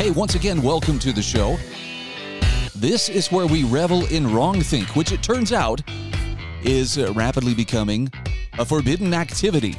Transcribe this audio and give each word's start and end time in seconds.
Hey, 0.00 0.10
once 0.10 0.34
again, 0.34 0.62
welcome 0.62 0.98
to 1.00 1.12
the 1.12 1.20
show. 1.20 1.58
This 2.74 3.10
is 3.10 3.30
where 3.30 3.46
we 3.46 3.64
revel 3.64 4.06
in 4.06 4.28
wrongthink, 4.28 4.96
which 4.96 5.12
it 5.12 5.22
turns 5.22 5.52
out 5.52 5.82
is 6.62 6.96
uh, 6.96 7.12
rapidly 7.12 7.52
becoming 7.52 8.10
a 8.58 8.64
forbidden 8.64 9.12
activity. 9.12 9.76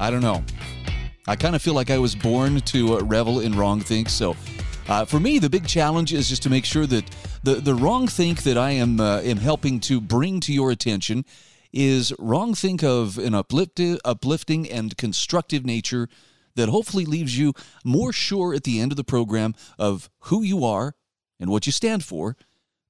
I 0.00 0.10
don't 0.10 0.22
know. 0.22 0.42
I 1.28 1.36
kind 1.36 1.54
of 1.54 1.62
feel 1.62 1.74
like 1.74 1.88
I 1.88 1.98
was 1.98 2.16
born 2.16 2.62
to 2.62 2.96
uh, 2.96 3.00
revel 3.02 3.38
in 3.38 3.52
wrongthink. 3.52 4.08
So, 4.08 4.34
uh, 4.88 5.04
for 5.04 5.20
me, 5.20 5.38
the 5.38 5.48
big 5.48 5.68
challenge 5.68 6.12
is 6.12 6.28
just 6.28 6.42
to 6.42 6.50
make 6.50 6.64
sure 6.64 6.86
that 6.86 7.04
the 7.44 7.54
the 7.54 7.76
wrongthink 7.76 8.42
that 8.42 8.58
I 8.58 8.72
am 8.72 8.98
uh, 8.98 9.20
am 9.20 9.36
helping 9.36 9.78
to 9.82 10.00
bring 10.00 10.40
to 10.40 10.52
your 10.52 10.72
attention 10.72 11.24
is 11.72 12.10
wrongthink 12.18 12.82
of 12.82 13.18
an 13.18 13.36
uplifting, 13.36 14.00
uplifting 14.04 14.68
and 14.68 14.96
constructive 14.96 15.64
nature 15.64 16.08
that 16.56 16.68
hopefully 16.68 17.04
leaves 17.04 17.38
you 17.38 17.52
more 17.84 18.12
sure 18.12 18.54
at 18.54 18.64
the 18.64 18.80
end 18.80 18.92
of 18.92 18.96
the 18.96 19.04
program 19.04 19.54
of 19.78 20.10
who 20.24 20.42
you 20.42 20.64
are 20.64 20.94
and 21.38 21.50
what 21.50 21.66
you 21.66 21.72
stand 21.72 22.04
for 22.04 22.36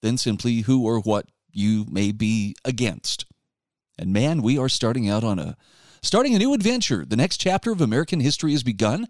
than 0.02 0.16
simply 0.16 0.60
who 0.60 0.84
or 0.84 1.00
what 1.00 1.26
you 1.52 1.86
may 1.90 2.12
be 2.12 2.54
against. 2.64 3.26
And 3.98 4.12
man, 4.12 4.42
we 4.42 4.58
are 4.58 4.68
starting 4.68 5.08
out 5.08 5.24
on 5.24 5.38
a 5.38 5.56
starting 6.02 6.34
a 6.34 6.38
new 6.38 6.54
adventure. 6.54 7.04
The 7.04 7.16
next 7.16 7.38
chapter 7.38 7.70
of 7.70 7.80
American 7.80 8.20
history 8.20 8.52
has 8.52 8.62
begun. 8.62 9.06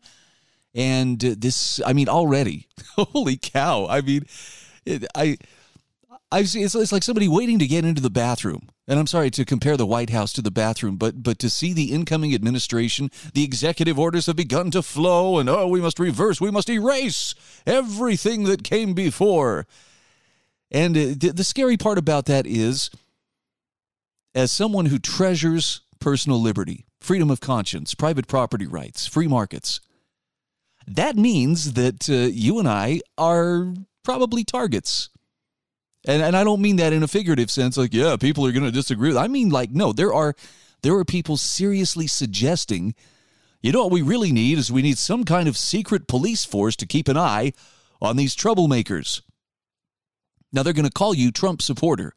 And 0.75 1.19
this, 1.21 1.81
I 1.84 1.93
mean, 1.93 2.09
already, 2.09 2.69
holy 2.97 3.37
cow! 3.37 3.87
I 3.89 4.01
mean, 4.03 4.25
it, 4.87 5.05
I, 5.17 5.37
I 6.31 6.41
it's, 6.41 6.55
it's 6.55 6.93
like 6.93 7.03
somebody 7.03 7.27
waiting 7.27 7.59
to 7.59 7.67
get 7.67 7.84
into 7.84 8.01
the 8.01 8.11
bathroom. 8.11 8.69
And 8.91 8.99
I'm 8.99 9.07
sorry 9.07 9.31
to 9.31 9.45
compare 9.45 9.77
the 9.77 9.87
White 9.87 10.11
House 10.11 10.33
to 10.33 10.43
the 10.43 10.51
bathroom, 10.51 10.97
but 10.97 11.23
but 11.23 11.39
to 11.39 11.49
see 11.49 11.73
the 11.73 11.93
incoming 11.93 12.35
administration, 12.35 13.09
the 13.35 13.45
executive 13.45 14.01
orders 14.01 14.27
have 14.27 14.35
begun 14.35 14.73
to 14.73 14.83
flow, 14.83 15.39
and 15.39 15.49
oh, 15.49 15.69
we 15.69 15.81
must 15.81 16.01
reverse, 16.01 16.41
we 16.41 16.51
must 16.51 16.69
erase 16.69 17.37
everything 17.69 18.43
that 18.45 18.65
came 18.65 18.93
before. 18.93 19.69
And 20.73 20.97
uh, 20.97 21.15
the, 21.17 21.33
the 21.33 21.45
scary 21.45 21.77
part 21.77 21.99
about 21.99 22.27
that 22.27 22.49
is, 22.49 22.91
as 24.35 24.51
someone 24.51 24.87
who 24.87 24.99
treasures 24.99 25.83
personal 26.01 26.43
liberty, 26.43 26.85
freedom 26.99 27.31
of 27.31 27.39
conscience, 27.39 27.95
private 27.95 28.27
property 28.27 28.67
rights, 28.67 29.07
free 29.07 29.29
markets, 29.29 29.81
that 30.89 31.15
means 31.15 31.75
that 31.75 32.11
uh, 32.11 32.29
you 32.33 32.59
and 32.59 32.67
I 32.67 33.03
are 33.17 33.73
probably 34.03 34.43
targets 34.43 35.11
and 36.06 36.23
and 36.23 36.37
I 36.37 36.45
don't 36.45 36.62
mean 36.62 36.77
that 36.77 36.93
in 36.93 37.03
a 37.03 37.09
figurative 37.09 37.51
sense, 37.51 37.77
like 37.77 37.93
yeah, 37.93 38.17
people 38.17 38.47
are 38.47 38.53
going 38.53 38.65
to 38.65 38.70
disagree. 38.70 39.17
I 39.17 39.29
mean 39.29 39.51
like 39.51 39.70
no, 39.70 39.93
there 39.93 40.12
are 40.12 40.34
there 40.83 40.95
are 40.95 41.05
people 41.05 41.37
seriously 41.37 42.06
suggesting, 42.06 42.95
you 43.62 43.73
know 43.73 43.83
what 43.83 43.93
we 43.93 44.03
really 44.03 44.33
need 44.33 44.59
is 44.59 44.73
we 44.73 44.83
need 44.83 44.98
some 44.98 45.25
kind 45.25 45.48
of 45.48 45.56
secret 45.56 46.09
police 46.09 46.45
force 46.45 46.77
to 46.77 46.87
keep 46.87 47.09
an 47.09 47.19
eye 47.19 47.53
on 48.01 48.17
these 48.17 48.34
troublemakers. 48.34 49.21
Now 50.53 50.62
they're 50.62 50.72
going 50.72 50.87
to 50.87 50.91
call 50.91 51.15
you 51.15 51.31
Trump 51.31 51.61
supporter, 51.61 52.15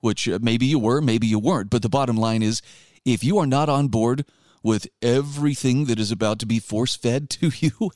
which 0.00 0.28
uh, 0.28 0.40
maybe 0.42 0.66
you 0.66 0.78
were, 0.78 1.00
maybe 1.00 1.26
you 1.26 1.38
weren't, 1.38 1.70
but 1.70 1.82
the 1.82 1.88
bottom 1.88 2.16
line 2.16 2.42
is 2.42 2.60
if 3.04 3.22
you 3.22 3.38
are 3.38 3.46
not 3.46 3.68
on 3.68 3.88
board 3.88 4.24
with 4.62 4.86
everything 5.00 5.86
that 5.86 5.98
is 5.98 6.10
about 6.10 6.38
to 6.40 6.46
be 6.46 6.58
force 6.58 6.96
fed 6.96 7.30
to 7.30 7.50
you, 7.58 7.90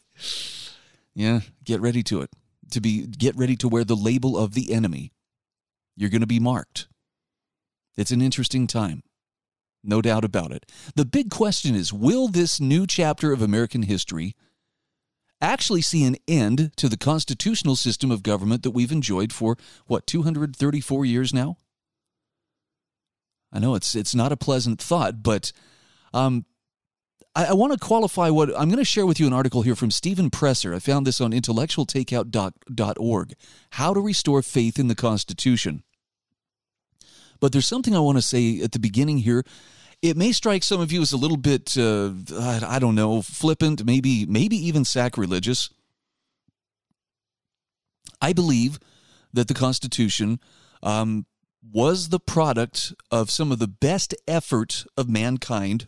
yeah, 1.15 1.41
get 1.65 1.81
ready 1.81 2.03
to 2.05 2.23
it. 2.23 2.31
To 2.71 2.81
be 2.81 3.07
get 3.07 3.37
ready 3.37 3.55
to 3.57 3.69
wear 3.69 3.85
the 3.85 3.95
label 3.95 4.37
of 4.37 4.55
the 4.55 4.73
enemy 4.73 5.13
you're 5.97 6.11
going 6.11 6.21
to 6.21 6.27
be 6.27 6.41
marked. 6.41 6.89
It's 7.97 8.11
an 8.11 8.21
interesting 8.21 8.67
time. 8.67 9.03
No 9.83 10.03
doubt 10.03 10.25
about 10.25 10.53
it. 10.53 10.71
The 10.95 11.05
big 11.05 11.31
question 11.31 11.75
is 11.75 11.93
will 11.93 12.29
this 12.29 12.61
new 12.61 12.87
chapter 12.87 13.33
of 13.33 13.41
American 13.41 13.83
history 13.83 14.35
actually 15.41 15.83
see 15.83 16.05
an 16.05 16.17
end 16.27 16.73
to 16.77 16.89
the 16.89 16.97
constitutional 16.97 17.77
system 17.77 18.11
of 18.11 18.23
government 18.23 18.63
that 18.63 18.71
we've 18.71 18.93
enjoyed 18.93 19.33
for, 19.33 19.57
what, 19.87 20.07
234 20.07 21.05
years 21.05 21.33
now? 21.33 21.59
I 23.53 23.59
know 23.59 23.75
it's, 23.75 23.95
it's 23.95 24.15
not 24.15 24.33
a 24.33 24.37
pleasant 24.37 24.81
thought, 24.81 25.23
but 25.23 25.53
um, 26.13 26.47
I, 27.35 27.47
I 27.47 27.53
want 27.53 27.73
to 27.73 27.79
qualify 27.79 28.31
what 28.31 28.49
I'm 28.59 28.69
going 28.69 28.79
to 28.79 28.85
share 28.85 29.07
with 29.07 29.21
you 29.21 29.27
an 29.27 29.33
article 29.33 29.63
here 29.63 29.77
from 29.77 29.91
Stephen 29.91 30.31
Presser. 30.31 30.75
I 30.75 30.79
found 30.79 31.07
this 31.07 31.21
on 31.21 31.33
intellectualtakeout.org 31.33 33.35
How 33.71 33.95
to 33.95 34.01
Restore 34.01 34.43
Faith 34.43 34.79
in 34.79 34.89
the 34.89 34.95
Constitution. 34.95 35.83
But 37.41 37.53
there's 37.53 37.67
something 37.67 37.95
I 37.95 38.01
want 38.01 38.19
to 38.19 38.23
say 38.23 38.61
at 38.61 38.73
the 38.73 38.79
beginning 38.79 39.19
here. 39.19 39.45
It 40.03 40.17
may 40.17 40.33
strike 40.33 40.63
some 40.63 40.81
of 40.81 40.93
you 40.93 41.01
as 41.01 41.13
a 41.13 41.17
little 41.17 41.37
bit, 41.37 41.77
uh, 41.77 42.11
I 42.39 42.79
don't 42.79 42.95
know, 42.95 43.23
flippant, 43.23 43.85
maybe, 43.85 44.27
maybe 44.27 44.57
even 44.57 44.85
sacrilegious. 44.85 45.71
I 48.21 48.33
believe 48.33 48.79
that 49.33 49.49
the 49.49 49.55
Constitution 49.55 50.41
um, 50.83 51.27
was 51.73 52.09
the 52.09 52.21
product 52.21 52.95
of 53.11 53.31
some 53.31 53.51
of 53.53 53.59
the 53.59 53.69
best 53.69 54.15
effort 54.29 54.85
of 54.97 55.09
mankind 55.09 55.87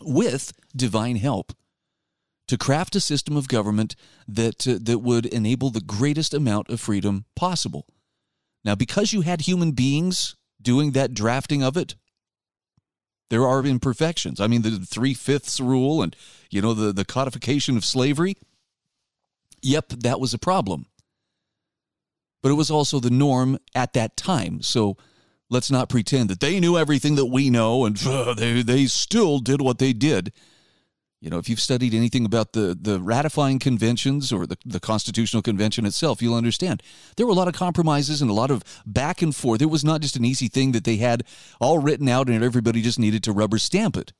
with 0.00 0.52
divine 0.74 1.16
help 1.16 1.52
to 2.48 2.58
craft 2.58 2.96
a 2.96 3.00
system 3.00 3.36
of 3.36 3.48
government 3.48 3.94
that 4.26 4.66
uh, 4.66 4.78
that 4.80 4.98
would 4.98 5.26
enable 5.26 5.70
the 5.70 5.80
greatest 5.80 6.34
amount 6.34 6.68
of 6.68 6.80
freedom 6.80 7.24
possible. 7.36 7.86
Now, 8.64 8.74
because 8.74 9.12
you 9.12 9.22
had 9.22 9.42
human 9.42 9.72
beings 9.72 10.36
doing 10.60 10.92
that 10.92 11.14
drafting 11.14 11.62
of 11.62 11.76
it, 11.76 11.96
there 13.30 13.46
are 13.46 13.64
imperfections. 13.64 14.40
I 14.40 14.46
mean, 14.46 14.62
the 14.62 14.78
three 14.78 15.14
fifths 15.14 15.58
rule 15.58 16.02
and, 16.02 16.14
you 16.50 16.60
know, 16.60 16.74
the, 16.74 16.92
the 16.92 17.04
codification 17.04 17.76
of 17.76 17.84
slavery. 17.84 18.36
Yep, 19.62 19.88
that 20.00 20.20
was 20.20 20.34
a 20.34 20.38
problem. 20.38 20.86
But 22.42 22.50
it 22.50 22.56
was 22.56 22.70
also 22.70 23.00
the 23.00 23.10
norm 23.10 23.58
at 23.74 23.94
that 23.94 24.16
time. 24.16 24.62
So 24.62 24.96
let's 25.48 25.70
not 25.70 25.88
pretend 25.88 26.28
that 26.28 26.40
they 26.40 26.60
knew 26.60 26.76
everything 26.76 27.14
that 27.14 27.26
we 27.26 27.48
know 27.48 27.84
and 27.84 28.00
uh, 28.06 28.34
they, 28.34 28.62
they 28.62 28.86
still 28.86 29.38
did 29.38 29.60
what 29.62 29.78
they 29.78 29.92
did. 29.92 30.32
You 31.22 31.30
know, 31.30 31.38
if 31.38 31.48
you've 31.48 31.60
studied 31.60 31.94
anything 31.94 32.24
about 32.24 32.52
the, 32.52 32.76
the 32.78 33.00
ratifying 33.00 33.60
conventions 33.60 34.32
or 34.32 34.44
the, 34.44 34.58
the 34.66 34.80
Constitutional 34.80 35.40
Convention 35.40 35.86
itself, 35.86 36.20
you'll 36.20 36.34
understand. 36.34 36.82
There 37.16 37.24
were 37.24 37.32
a 37.32 37.36
lot 37.36 37.46
of 37.46 37.54
compromises 37.54 38.20
and 38.20 38.28
a 38.28 38.34
lot 38.34 38.50
of 38.50 38.64
back 38.84 39.22
and 39.22 39.34
forth. 39.34 39.62
It 39.62 39.66
was 39.66 39.84
not 39.84 40.00
just 40.00 40.16
an 40.16 40.24
easy 40.24 40.48
thing 40.48 40.72
that 40.72 40.82
they 40.82 40.96
had 40.96 41.22
all 41.60 41.78
written 41.78 42.08
out 42.08 42.28
and 42.28 42.42
everybody 42.42 42.82
just 42.82 42.98
needed 42.98 43.22
to 43.22 43.32
rubber 43.32 43.58
stamp 43.58 43.96
it. 43.96 44.12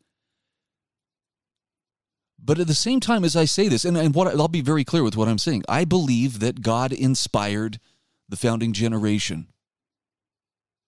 But 2.38 2.60
at 2.60 2.68
the 2.68 2.74
same 2.74 3.00
time, 3.00 3.24
as 3.24 3.34
I 3.34 3.46
say 3.46 3.66
this, 3.66 3.84
and, 3.84 3.96
and 3.96 4.14
what 4.14 4.28
I'll 4.28 4.46
be 4.46 4.60
very 4.60 4.84
clear 4.84 5.02
with 5.02 5.16
what 5.16 5.26
I'm 5.26 5.38
saying, 5.38 5.64
I 5.68 5.84
believe 5.84 6.38
that 6.38 6.62
God 6.62 6.92
inspired 6.92 7.80
the 8.28 8.36
founding 8.36 8.72
generation. 8.72 9.48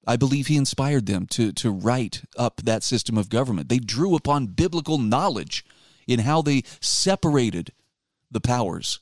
I 0.07 0.15
believe 0.15 0.47
he 0.47 0.57
inspired 0.57 1.07
them 1.07 1.27
to, 1.29 1.51
to 1.55 1.73
write 1.73 2.23
up 2.39 2.61
that 2.63 2.85
system 2.85 3.19
of 3.19 3.29
government. 3.29 3.69
They 3.69 3.79
drew 3.79 4.15
upon 4.15 4.47
biblical 4.47 4.99
knowledge 4.99 5.65
in 6.07 6.21
how 6.21 6.43
they 6.43 6.63
separated 6.81 7.73
the 8.31 8.41
powers. 8.41 9.01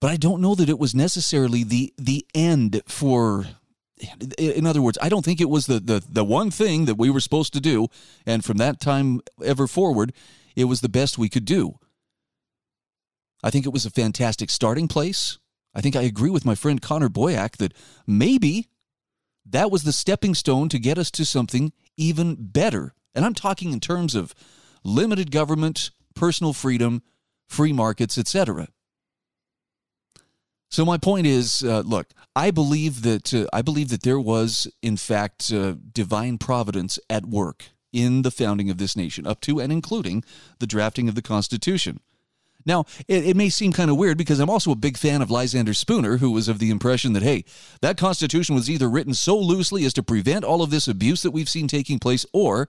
But 0.00 0.10
I 0.10 0.16
don't 0.16 0.42
know 0.42 0.54
that 0.54 0.68
it 0.68 0.78
was 0.78 0.94
necessarily 0.94 1.64
the 1.64 1.94
the 1.96 2.26
end 2.34 2.82
for 2.86 3.46
in 4.38 4.66
other 4.66 4.82
words, 4.82 4.98
I 5.00 5.08
don't 5.08 5.24
think 5.24 5.40
it 5.40 5.48
was 5.48 5.66
the, 5.66 5.80
the, 5.80 6.02
the 6.06 6.24
one 6.24 6.50
thing 6.50 6.86
that 6.86 6.96
we 6.96 7.10
were 7.10 7.20
supposed 7.20 7.52
to 7.54 7.60
do, 7.60 7.86
and 8.26 8.44
from 8.44 8.56
that 8.58 8.80
time 8.80 9.20
ever 9.42 9.66
forward, 9.66 10.12
it 10.56 10.64
was 10.64 10.80
the 10.80 10.88
best 10.88 11.16
we 11.16 11.28
could 11.28 11.44
do. 11.44 11.78
I 13.42 13.50
think 13.50 13.66
it 13.66 13.72
was 13.72 13.86
a 13.86 13.90
fantastic 13.90 14.50
starting 14.50 14.88
place. 14.88 15.38
I 15.74 15.80
think 15.80 15.96
I 15.96 16.02
agree 16.02 16.30
with 16.30 16.44
my 16.44 16.54
friend 16.54 16.80
Connor 16.80 17.08
Boyack 17.08 17.56
that 17.58 17.74
maybe 18.06 18.68
that 19.46 19.70
was 19.70 19.84
the 19.84 19.92
stepping 19.92 20.34
stone 20.34 20.68
to 20.70 20.78
get 20.78 20.98
us 20.98 21.10
to 21.12 21.24
something 21.24 21.72
even 21.96 22.36
better 22.38 22.94
and 23.14 23.24
I'm 23.24 23.34
talking 23.34 23.72
in 23.72 23.80
terms 23.80 24.14
of 24.14 24.34
limited 24.82 25.30
government, 25.30 25.90
personal 26.14 26.52
freedom, 26.52 27.02
free 27.46 27.72
markets, 27.72 28.18
etc. 28.18 28.68
So 30.70 30.84
my 30.84 30.98
point 30.98 31.26
is, 31.26 31.62
uh, 31.62 31.80
look, 31.80 32.08
I 32.34 32.50
believe 32.50 33.02
that 33.02 33.32
uh, 33.32 33.46
I 33.52 33.62
believe 33.62 33.90
that 33.90 34.02
there 34.02 34.18
was, 34.18 34.66
in 34.82 34.96
fact, 34.96 35.52
uh, 35.52 35.74
divine 35.92 36.38
providence 36.38 36.98
at 37.08 37.26
work 37.26 37.66
in 37.92 38.22
the 38.22 38.30
founding 38.32 38.70
of 38.70 38.78
this 38.78 38.96
nation, 38.96 39.24
up 39.24 39.40
to 39.42 39.60
and 39.60 39.72
including 39.72 40.24
the 40.58 40.66
drafting 40.66 41.08
of 41.08 41.14
the 41.14 41.22
Constitution. 41.22 42.00
Now, 42.66 42.86
it, 43.06 43.24
it, 43.24 43.36
may 43.36 43.50
seem 43.50 43.72
kind 43.72 43.90
of 43.90 43.96
weird 43.96 44.18
because 44.18 44.40
I'm 44.40 44.50
also 44.50 44.72
a 44.72 44.76
big 44.76 44.96
fan 44.96 45.22
of 45.22 45.30
Lysander 45.30 45.74
Spooner, 45.74 46.16
who 46.16 46.30
was 46.30 46.48
of 46.48 46.58
the 46.58 46.70
impression 46.70 47.12
that, 47.12 47.22
hey, 47.22 47.44
that 47.80 47.98
Constitution 47.98 48.54
was 48.54 48.70
either 48.70 48.88
written 48.88 49.14
so 49.14 49.38
loosely 49.38 49.84
as 49.84 49.92
to 49.94 50.02
prevent 50.02 50.44
all 50.44 50.62
of 50.62 50.70
this 50.70 50.88
abuse 50.88 51.22
that 51.22 51.30
we've 51.30 51.48
seen 51.48 51.68
taking 51.68 51.98
place, 51.98 52.24
or 52.32 52.68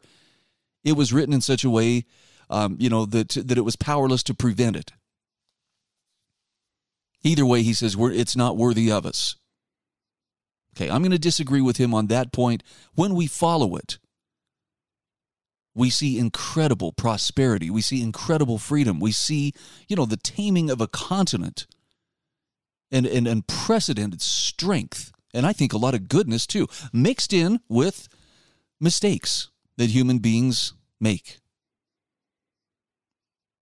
it 0.86 0.94
was 0.94 1.12
written 1.12 1.34
in 1.34 1.42
such 1.42 1.66
a 1.66 1.70
way, 1.70 2.06
um, 2.50 2.78
you 2.80 2.90
know, 2.90 3.06
that, 3.06 3.30
that 3.30 3.58
it 3.58 3.66
was 3.66 3.76
powerless 3.76 4.24
to 4.24 4.34
prevent 4.34 4.78
it. 4.78 4.94
Either 7.24 7.46
way, 7.46 7.64
he 7.64 7.74
says, 7.74 7.98
it's 8.00 8.36
not 8.36 8.56
worthy 8.56 8.90
of 8.90 9.06
us. 9.06 9.36
Okay, 10.78 10.90
I'm 10.90 11.02
going 11.02 11.12
to 11.12 11.20
disagree 11.20 11.62
with 11.62 11.78
him 11.78 11.94
on 11.94 12.08
that 12.08 12.32
point 12.32 12.64
when 12.94 13.16
we 13.16 13.28
follow 13.28 13.76
it 13.76 13.98
we 15.76 15.90
see 15.90 16.18
incredible 16.18 16.94
prosperity. 16.94 17.70
We 17.70 17.82
see 17.82 18.02
incredible 18.02 18.58
freedom. 18.58 19.00
We 19.00 19.12
see, 19.12 19.54
you 19.90 19.96
know, 19.98 20.06
the 20.06 20.18
taming 20.18 20.70
of 20.70 20.80
a 20.80 20.88
continent 20.88 21.68
and, 22.92 23.06
and 23.06 23.28
unprecedented 23.28 24.22
strength. 24.22 25.12
And 25.34 25.46
I 25.46 25.52
think 25.52 25.74
a 25.74 25.78
lot 25.78 25.94
of 25.94 26.08
goodness 26.08 26.48
too, 26.48 26.68
mixed 26.94 27.34
in 27.34 27.60
with 27.68 28.08
mistakes 28.80 29.50
that 29.78 29.90
human 29.90 30.20
beings 30.20 30.74
make. 31.00 31.40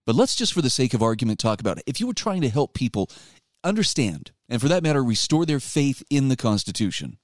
But 0.05 0.15
let's 0.15 0.35
just, 0.35 0.53
for 0.53 0.61
the 0.61 0.69
sake 0.69 0.93
of 0.93 1.01
argument, 1.01 1.39
talk 1.39 1.61
about 1.61 1.77
it. 1.77 1.85
If 1.87 1.99
you 1.99 2.07
were 2.07 2.13
trying 2.13 2.41
to 2.41 2.49
help 2.49 2.73
people 2.73 3.09
understand, 3.63 4.31
and 4.49 4.61
for 4.61 4.67
that 4.67 4.83
matter, 4.83 5.03
restore 5.03 5.45
their 5.45 5.61
faith 5.61 6.03
in 6.09 6.27
the 6.27 6.35
Constitution, 6.35 7.17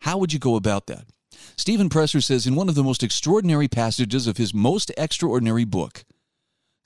how 0.00 0.16
would 0.16 0.32
you 0.32 0.38
go 0.38 0.56
about 0.56 0.86
that? 0.86 1.04
Stephen 1.56 1.88
Presser 1.88 2.20
says 2.20 2.46
in 2.46 2.54
one 2.54 2.68
of 2.68 2.74
the 2.74 2.82
most 2.82 3.02
extraordinary 3.02 3.68
passages 3.68 4.26
of 4.26 4.38
his 4.38 4.54
most 4.54 4.90
extraordinary 4.96 5.64
book, 5.64 6.04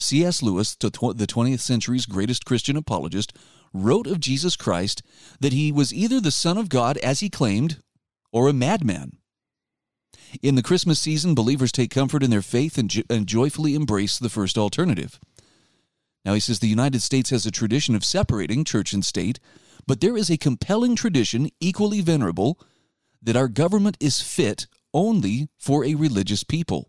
C.S. 0.01 0.43
Lewis, 0.43 0.75
the 0.75 0.91
20th 0.91 1.61
century's 1.61 2.05
greatest 2.05 2.45
Christian 2.45 2.77
apologist, 2.77 3.33
wrote 3.73 4.07
of 4.09 4.21
Jesus 4.21 4.57
Christ 4.57 5.03
that 5.41 5.53
he 5.53 5.71
was 5.71 5.95
either 5.95 6.21
the 6.21 6.31
Son 6.31 6.59
of 6.59 6.69
God, 6.69 6.97
as 6.99 7.21
he 7.21 7.31
claimed, 7.31 7.81
or 8.33 8.49
a 8.49 8.53
madman. 8.53 9.19
In 10.43 10.55
the 10.55 10.63
Christmas 10.63 11.01
season, 11.01 11.35
believers 11.35 11.73
take 11.73 11.91
comfort 11.91 12.23
in 12.23 12.31
their 12.31 12.43
faith 12.43 12.79
and, 12.79 12.91
jo- 12.91 13.03
and 13.09 13.27
joyfully 13.27 13.75
embrace 13.75 14.19
the 14.19 14.29
first 14.29 14.59
alternative. 14.59 15.21
Now, 16.25 16.35
he 16.35 16.41
says 16.41 16.59
the 16.59 16.67
United 16.69 17.03
States 17.03 17.31
has 17.31 17.45
a 17.47 17.51
tradition 17.51 17.95
of 17.95 18.05
separating 18.05 18.65
church 18.65 18.93
and 18.93 19.05
state, 19.05 19.39
but 19.87 20.01
there 20.01 20.17
is 20.17 20.31
a 20.31 20.39
compelling 20.39 20.97
tradition, 20.97 21.51
equally 21.61 22.01
venerable, 22.01 22.59
that 23.23 23.37
our 23.37 23.49
government 23.49 23.97
is 24.01 24.21
fit 24.21 24.67
only 24.93 25.49
for 25.59 25.85
a 25.85 25.95
religious 25.95 26.45
people. 26.45 26.89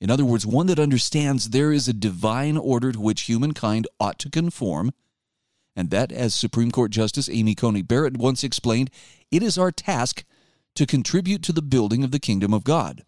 In 0.00 0.10
other 0.10 0.24
words, 0.24 0.46
one 0.46 0.66
that 0.66 0.78
understands 0.78 1.50
there 1.50 1.72
is 1.72 1.88
a 1.88 1.92
divine 1.92 2.56
order 2.56 2.92
to 2.92 3.00
which 3.00 3.22
humankind 3.22 3.86
ought 3.98 4.18
to 4.20 4.30
conform, 4.30 4.92
and 5.76 5.90
that, 5.90 6.10
as 6.10 6.34
Supreme 6.34 6.70
Court 6.70 6.90
Justice 6.90 7.28
Amy 7.30 7.54
Coney 7.54 7.82
Barrett 7.82 8.16
once 8.16 8.42
explained, 8.42 8.90
it 9.30 9.42
is 9.42 9.56
our 9.56 9.70
task 9.70 10.24
to 10.80 10.86
contribute 10.86 11.42
to 11.42 11.52
the 11.52 11.60
building 11.60 12.02
of 12.02 12.10
the 12.10 12.18
kingdom 12.18 12.54
of 12.54 12.64
God. 12.64 13.04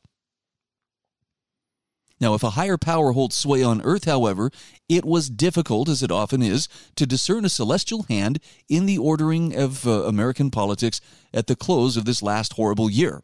Now, 2.21 2.35
if 2.35 2.43
a 2.43 2.51
higher 2.51 2.77
power 2.77 3.13
holds 3.13 3.35
sway 3.35 3.63
on 3.63 3.81
earth, 3.81 4.05
however, 4.05 4.51
it 4.91 5.07
was 5.07 5.31
difficult, 5.31 5.89
as 5.89 6.03
it 6.03 6.11
often 6.11 6.43
is, 6.43 6.69
to 6.97 7.07
discern 7.07 7.47
a 7.47 7.49
celestial 7.49 8.03
hand 8.11 8.41
in 8.69 8.85
the 8.85 8.99
ordering 8.99 9.57
of 9.57 9.87
uh, 9.87 10.03
American 10.03 10.51
politics 10.51 11.01
at 11.33 11.47
the 11.47 11.57
close 11.57 11.97
of 11.97 12.05
this 12.05 12.23
last 12.23 12.53
horrible 12.53 12.91
year. 12.91 13.23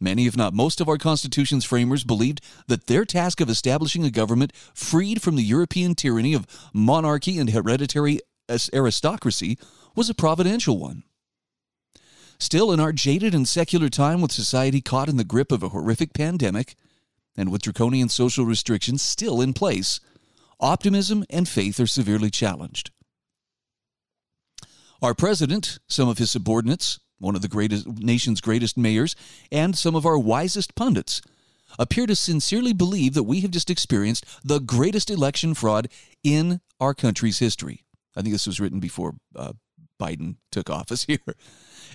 Many, 0.00 0.26
if 0.26 0.36
not 0.36 0.54
most, 0.54 0.80
of 0.80 0.88
our 0.88 0.98
Constitution's 0.98 1.64
framers 1.64 2.02
believed 2.02 2.40
that 2.66 2.88
their 2.88 3.04
task 3.04 3.40
of 3.40 3.48
establishing 3.48 4.04
a 4.04 4.10
government 4.10 4.52
freed 4.74 5.22
from 5.22 5.36
the 5.36 5.44
European 5.44 5.94
tyranny 5.94 6.34
of 6.34 6.48
monarchy 6.72 7.38
and 7.38 7.50
hereditary 7.50 8.18
aristocracy 8.72 9.56
was 9.94 10.10
a 10.10 10.14
providential 10.14 10.78
one. 10.78 11.04
Still, 12.38 12.72
in 12.72 12.80
our 12.80 12.92
jaded 12.92 13.34
and 13.34 13.46
secular 13.46 13.88
time 13.88 14.20
with 14.20 14.32
society 14.32 14.80
caught 14.80 15.08
in 15.08 15.16
the 15.16 15.24
grip 15.24 15.52
of 15.52 15.62
a 15.62 15.68
horrific 15.70 16.12
pandemic, 16.12 16.74
and 17.36 17.50
with 17.50 17.62
draconian 17.62 18.08
social 18.08 18.44
restrictions 18.44 19.02
still 19.02 19.40
in 19.40 19.52
place, 19.52 20.00
optimism 20.60 21.24
and 21.30 21.48
faith 21.48 21.80
are 21.80 21.86
severely 21.86 22.30
challenged. 22.30 22.90
Our 25.02 25.14
president, 25.14 25.78
some 25.88 26.08
of 26.08 26.18
his 26.18 26.30
subordinates, 26.30 26.98
one 27.18 27.34
of 27.34 27.42
the 27.42 27.48
greatest, 27.48 27.86
nation's 27.86 28.40
greatest 28.40 28.76
mayors, 28.76 29.14
and 29.50 29.76
some 29.76 29.94
of 29.94 30.06
our 30.06 30.18
wisest 30.18 30.74
pundits 30.74 31.20
appear 31.78 32.06
to 32.06 32.16
sincerely 32.16 32.72
believe 32.72 33.14
that 33.14 33.24
we 33.24 33.40
have 33.40 33.50
just 33.50 33.70
experienced 33.70 34.24
the 34.44 34.60
greatest 34.60 35.10
election 35.10 35.54
fraud 35.54 35.88
in 36.22 36.60
our 36.80 36.94
country's 36.94 37.38
history. 37.38 37.84
I 38.16 38.22
think 38.22 38.32
this 38.32 38.46
was 38.46 38.60
written 38.60 38.80
before 38.80 39.14
uh, 39.34 39.52
Biden 40.00 40.36
took 40.50 40.70
office 40.70 41.04
here. 41.08 41.18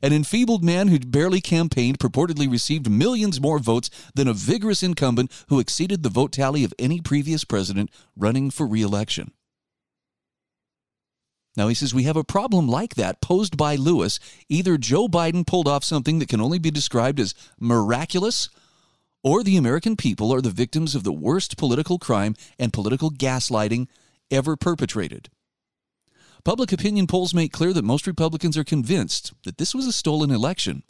An 0.02 0.14
enfeebled 0.14 0.64
man 0.64 0.88
who 0.88 1.00
barely 1.00 1.42
campaigned 1.42 2.00
purportedly 2.00 2.50
received 2.50 2.90
millions 2.90 3.42
more 3.42 3.60
votes 3.60 3.90
than 4.16 4.28
a 4.28 4.34
vigorous 4.34 4.84
incumbent 4.84 5.32
who 5.50 5.60
exceeded 5.60 6.04
the 6.04 6.10
vote 6.10 6.32
tally 6.32 6.64
of 6.64 6.74
any 6.80 7.02
previous 7.02 7.44
president 7.44 7.90
running 8.16 8.50
for 8.52 8.68
reelection. 8.68 9.32
Now, 11.58 11.68
he 11.68 11.76
says 11.76 11.94
we 11.94 12.04
have 12.04 12.16
a 12.16 12.24
problem 12.24 12.70
like 12.70 12.96
that 12.96 13.22
posed 13.22 13.58
by 13.58 13.76
Lewis. 13.76 14.20
Either 14.48 14.78
Joe 14.78 15.08
Biden 15.08 15.46
pulled 15.46 15.68
off 15.68 15.84
something 15.84 16.20
that 16.20 16.30
can 16.30 16.40
only 16.40 16.60
be 16.60 16.72
described 16.72 17.20
as 17.20 17.34
miraculous, 17.60 18.50
or 19.24 19.44
the 19.44 19.58
American 19.58 19.98
people 19.98 20.34
are 20.34 20.42
the 20.42 20.52
victims 20.52 20.96
of 20.96 21.04
the 21.04 21.12
worst 21.12 21.58
political 21.58 22.00
crime 22.00 22.36
and 22.58 22.72
political 22.72 23.12
gaslighting 23.12 23.88
ever 24.32 24.56
perpetrated. 24.56 25.30
Public 26.46 26.72
opinion 26.72 27.06
polls 27.06 27.34
make 27.34 27.52
clear 27.52 27.74
that 27.74 27.84
most 27.84 28.08
Republicans 28.08 28.58
are 28.58 28.64
convinced 28.64 29.34
that 29.44 29.58
this 29.58 29.76
was 29.76 29.86
a 29.86 29.92
stolen 29.92 30.32
election, 30.32 30.84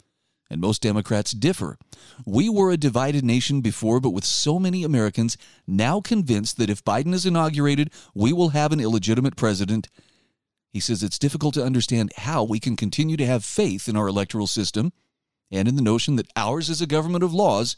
and 0.49 0.61
most 0.61 0.81
Democrats 0.81 1.31
differ. 1.31 1.77
We 2.23 2.49
were 2.49 2.71
a 2.71 2.77
divided 2.77 3.23
nation 3.23 3.61
before, 3.61 3.99
but 3.99 4.11
with 4.11 4.25
so 4.25 4.59
many 4.59 4.83
Americans 4.83 5.37
now 5.65 6.01
convinced 6.01 6.57
that 6.57 6.69
if 6.69 6.83
Biden 6.83 7.13
is 7.13 7.25
inaugurated, 7.25 7.91
we 8.13 8.31
will 8.31 8.49
have 8.49 8.71
an 8.71 8.79
illegitimate 8.79 9.35
president. 9.35 9.87
He 10.71 10.79
says 10.79 11.01
it's 11.01 11.17
difficult 11.17 11.55
to 11.55 11.65
understand 11.65 12.13
how 12.15 12.43
we 12.43 12.59
can 12.59 12.75
continue 12.75 13.17
to 13.17 13.25
have 13.25 13.43
faith 13.43 13.89
in 13.89 13.97
our 13.97 14.07
electoral 14.07 14.47
system 14.47 14.93
and 15.51 15.67
in 15.67 15.75
the 15.75 15.81
notion 15.81 16.15
that 16.17 16.31
ours 16.35 16.69
is 16.69 16.79
a 16.79 16.87
government 16.87 17.23
of 17.23 17.33
laws 17.33 17.75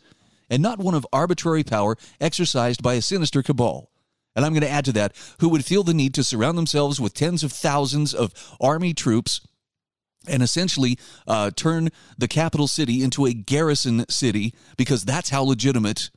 and 0.49 0.61
not 0.61 0.79
one 0.79 0.93
of 0.93 1.07
arbitrary 1.13 1.63
power 1.63 1.95
exercised 2.19 2.83
by 2.83 2.95
a 2.95 3.01
sinister 3.01 3.41
cabal 3.41 3.91
and 4.35 4.45
I'm 4.45 4.53
going 4.53 4.61
to 4.61 4.69
add 4.69 4.85
to 4.85 4.93
that, 4.93 5.15
who 5.39 5.49
would 5.49 5.65
feel 5.65 5.83
the 5.83 5.93
need 5.93 6.13
to 6.15 6.23
surround 6.23 6.57
themselves 6.57 6.99
with 6.99 7.13
tens 7.13 7.43
of 7.43 7.51
thousands 7.51 8.13
of 8.13 8.33
army 8.59 8.93
troops 8.93 9.41
and 10.27 10.43
essentially 10.43 10.97
uh, 11.27 11.51
turn 11.51 11.89
the 12.17 12.27
capital 12.27 12.67
city 12.67 13.03
into 13.03 13.25
a 13.25 13.33
garrison 13.33 14.05
city 14.09 14.53
because 14.77 15.03
that's 15.03 15.29
how 15.29 15.43
legitimate 15.43 16.11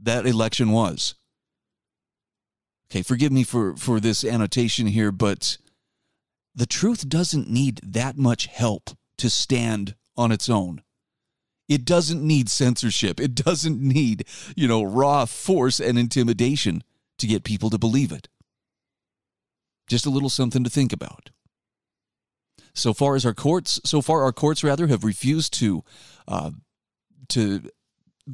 that 0.00 0.26
election 0.26 0.70
was. 0.70 1.14
Okay, 2.90 3.02
forgive 3.02 3.32
me 3.32 3.44
for, 3.44 3.76
for 3.76 4.00
this 4.00 4.24
annotation 4.24 4.86
here, 4.86 5.12
but 5.12 5.58
the 6.54 6.66
truth 6.66 7.08
doesn't 7.08 7.50
need 7.50 7.80
that 7.82 8.16
much 8.16 8.46
help 8.46 8.90
to 9.18 9.28
stand 9.28 9.94
on 10.16 10.32
its 10.32 10.48
own. 10.48 10.82
It 11.68 11.84
doesn't 11.84 12.22
need 12.22 12.48
censorship. 12.48 13.20
It 13.20 13.34
doesn't 13.34 13.80
need, 13.80 14.24
you 14.56 14.66
know, 14.66 14.82
raw 14.82 15.26
force 15.26 15.80
and 15.80 15.98
intimidation 15.98 16.82
to 17.18 17.26
get 17.26 17.44
people 17.44 17.70
to 17.70 17.78
believe 17.78 18.12
it. 18.12 18.28
Just 19.88 20.06
a 20.06 20.10
little 20.10 20.30
something 20.30 20.64
to 20.64 20.70
think 20.70 20.92
about. 20.92 21.30
So 22.74 22.92
far 22.92 23.16
as 23.16 23.26
our 23.26 23.34
courts, 23.34 23.80
so 23.84 24.00
far 24.00 24.22
our 24.22 24.32
courts 24.32 24.62
rather 24.62 24.86
have 24.86 25.04
refused 25.04 25.52
to 25.54 25.82
uh, 26.26 26.50
to 27.30 27.70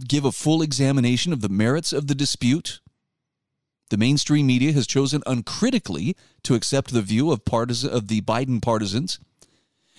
give 0.06 0.24
a 0.24 0.32
full 0.32 0.60
examination 0.60 1.32
of 1.32 1.40
the 1.40 1.48
merits 1.48 1.92
of 1.92 2.08
the 2.08 2.14
dispute. 2.14 2.80
The 3.90 3.96
mainstream 3.96 4.46
media 4.46 4.72
has 4.72 4.86
chosen 4.86 5.22
uncritically 5.26 6.16
to 6.42 6.54
accept 6.54 6.92
the 6.92 7.02
view 7.02 7.30
of 7.30 7.44
partisan 7.44 7.90
of 7.90 8.08
the 8.08 8.20
Biden 8.22 8.60
partisans 8.60 9.18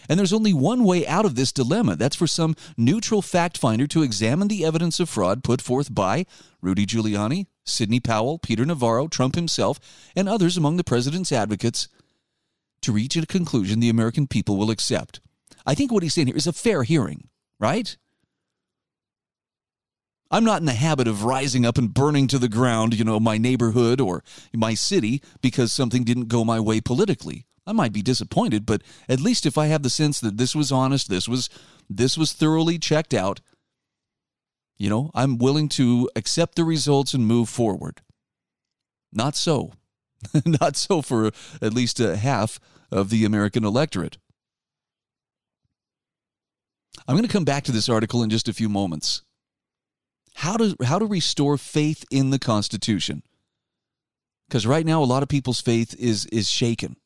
and 0.07 0.19
there's 0.19 0.33
only 0.33 0.53
one 0.53 0.83
way 0.83 1.05
out 1.07 1.25
of 1.25 1.35
this 1.35 1.51
dilemma. 1.51 1.95
That's 1.95 2.15
for 2.15 2.27
some 2.27 2.55
neutral 2.77 3.21
fact 3.21 3.57
finder 3.57 3.87
to 3.87 4.03
examine 4.03 4.47
the 4.47 4.65
evidence 4.65 4.99
of 4.99 5.09
fraud 5.09 5.43
put 5.43 5.61
forth 5.61 5.93
by 5.93 6.25
Rudy 6.61 6.85
Giuliani, 6.85 7.47
Sidney 7.65 7.99
Powell, 7.99 8.39
Peter 8.39 8.65
Navarro, 8.65 9.07
Trump 9.07 9.35
himself, 9.35 9.79
and 10.15 10.29
others 10.29 10.57
among 10.57 10.77
the 10.77 10.83
president's 10.83 11.31
advocates 11.31 11.87
to 12.81 12.91
reach 12.91 13.15
a 13.15 13.25
conclusion 13.25 13.79
the 13.79 13.89
American 13.89 14.27
people 14.27 14.57
will 14.57 14.69
accept. 14.69 15.19
I 15.65 15.73
think 15.73 15.91
what 15.91 16.03
he's 16.03 16.13
saying 16.13 16.27
here 16.27 16.35
is 16.35 16.47
a 16.47 16.53
fair 16.53 16.83
hearing, 16.83 17.29
right? 17.59 17.97
I'm 20.31 20.43
not 20.43 20.59
in 20.59 20.65
the 20.65 20.73
habit 20.73 21.07
of 21.07 21.23
rising 21.23 21.65
up 21.65 21.77
and 21.77 21.93
burning 21.93 22.27
to 22.27 22.39
the 22.39 22.49
ground, 22.49 22.93
you 22.93 23.03
know, 23.03 23.19
my 23.19 23.37
neighborhood 23.37 24.01
or 24.01 24.23
my 24.53 24.73
city 24.73 25.21
because 25.41 25.71
something 25.71 26.03
didn't 26.03 26.27
go 26.27 26.43
my 26.43 26.59
way 26.59 26.81
politically. 26.81 27.45
I 27.67 27.73
might 27.73 27.93
be 27.93 28.01
disappointed, 28.01 28.65
but 28.65 28.83
at 29.09 29.19
least 29.19 29.45
if 29.45 29.57
I 29.57 29.67
have 29.67 29.81
the 29.81 29.89
sense 29.89 30.19
that 30.19 30.37
this 30.37 30.55
was 30.55 30.71
honest, 30.71 31.09
this 31.09 31.27
was 31.27 31.49
this 31.89 32.17
was 32.17 32.33
thoroughly 32.33 32.77
checked 32.77 33.13
out, 33.13 33.41
You 34.77 34.89
know, 34.89 35.11
I'm 35.13 35.37
willing 35.37 35.69
to 35.69 36.09
accept 36.15 36.55
the 36.55 36.65
results 36.65 37.13
and 37.13 37.25
move 37.25 37.49
forward. 37.49 38.01
Not 39.13 39.35
so. 39.35 39.73
Not 40.45 40.75
so 40.75 41.01
for 41.01 41.31
at 41.61 41.73
least 41.73 41.99
a 41.99 42.17
half 42.17 42.59
of 42.91 43.09
the 43.09 43.25
American 43.25 43.63
electorate. 43.63 44.17
I'm 47.07 47.15
going 47.15 47.27
to 47.27 47.31
come 47.31 47.45
back 47.45 47.63
to 47.65 47.71
this 47.71 47.89
article 47.89 48.23
in 48.23 48.29
just 48.29 48.47
a 48.47 48.53
few 48.53 48.69
moments. 48.69 49.21
How 50.35 50.57
to 50.57 50.75
how 50.83 50.99
to 50.99 51.05
restore 51.05 51.57
faith 51.57 52.03
in 52.11 52.29
the 52.29 52.39
Constitution? 52.39 53.23
Because 54.47 54.67
right 54.67 54.85
now 54.85 55.01
a 55.01 55.05
lot 55.05 55.23
of 55.23 55.29
people's 55.29 55.61
faith 55.61 55.95
is 55.97 56.25
is 56.27 56.49
shaken. 56.49 56.97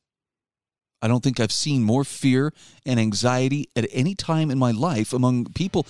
I 1.02 1.08
don't 1.08 1.24
think 1.24 1.40
I've 1.40 1.52
seen 1.52 1.84
more 1.84 2.04
fear 2.04 2.54
and 2.86 3.00
anxiety 3.00 3.70
at 3.76 3.88
any 3.92 4.16
time 4.16 4.52
in 4.52 4.58
my 4.58 4.72
life 4.72 5.14
among 5.14 5.46
people 5.54 5.86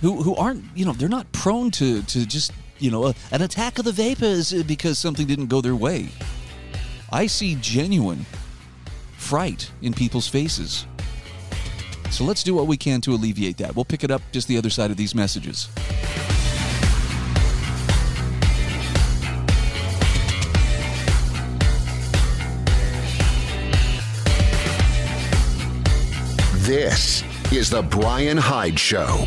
who 0.00 0.22
who 0.22 0.34
aren't 0.36 0.64
you 0.74 0.84
know 0.84 0.92
they're 0.92 1.08
not 1.08 1.30
prone 1.32 1.70
to 1.72 2.02
to 2.02 2.26
just 2.26 2.52
you 2.78 2.90
know 2.90 3.06
a, 3.06 3.14
an 3.32 3.42
attack 3.42 3.78
of 3.78 3.84
the 3.84 3.92
vapors 3.92 4.52
because 4.64 4.98
something 4.98 5.26
didn't 5.26 5.46
go 5.46 5.60
their 5.60 5.76
way. 5.76 6.08
I 7.10 7.26
see 7.26 7.56
genuine 7.60 8.26
fright 9.16 9.70
in 9.82 9.92
people's 9.92 10.28
faces. 10.28 10.86
So 12.10 12.24
let's 12.24 12.42
do 12.42 12.54
what 12.54 12.66
we 12.66 12.76
can 12.76 13.00
to 13.02 13.12
alleviate 13.12 13.58
that. 13.58 13.74
We'll 13.74 13.84
pick 13.84 14.04
it 14.04 14.10
up 14.10 14.22
just 14.32 14.48
the 14.48 14.56
other 14.56 14.70
side 14.70 14.90
of 14.90 14.96
these 14.96 15.14
messages. 15.14 15.68
This 26.68 27.24
is 27.50 27.70
The 27.70 27.82
Brian 27.82 28.36
Hyde 28.36 28.78
Show. 28.78 29.26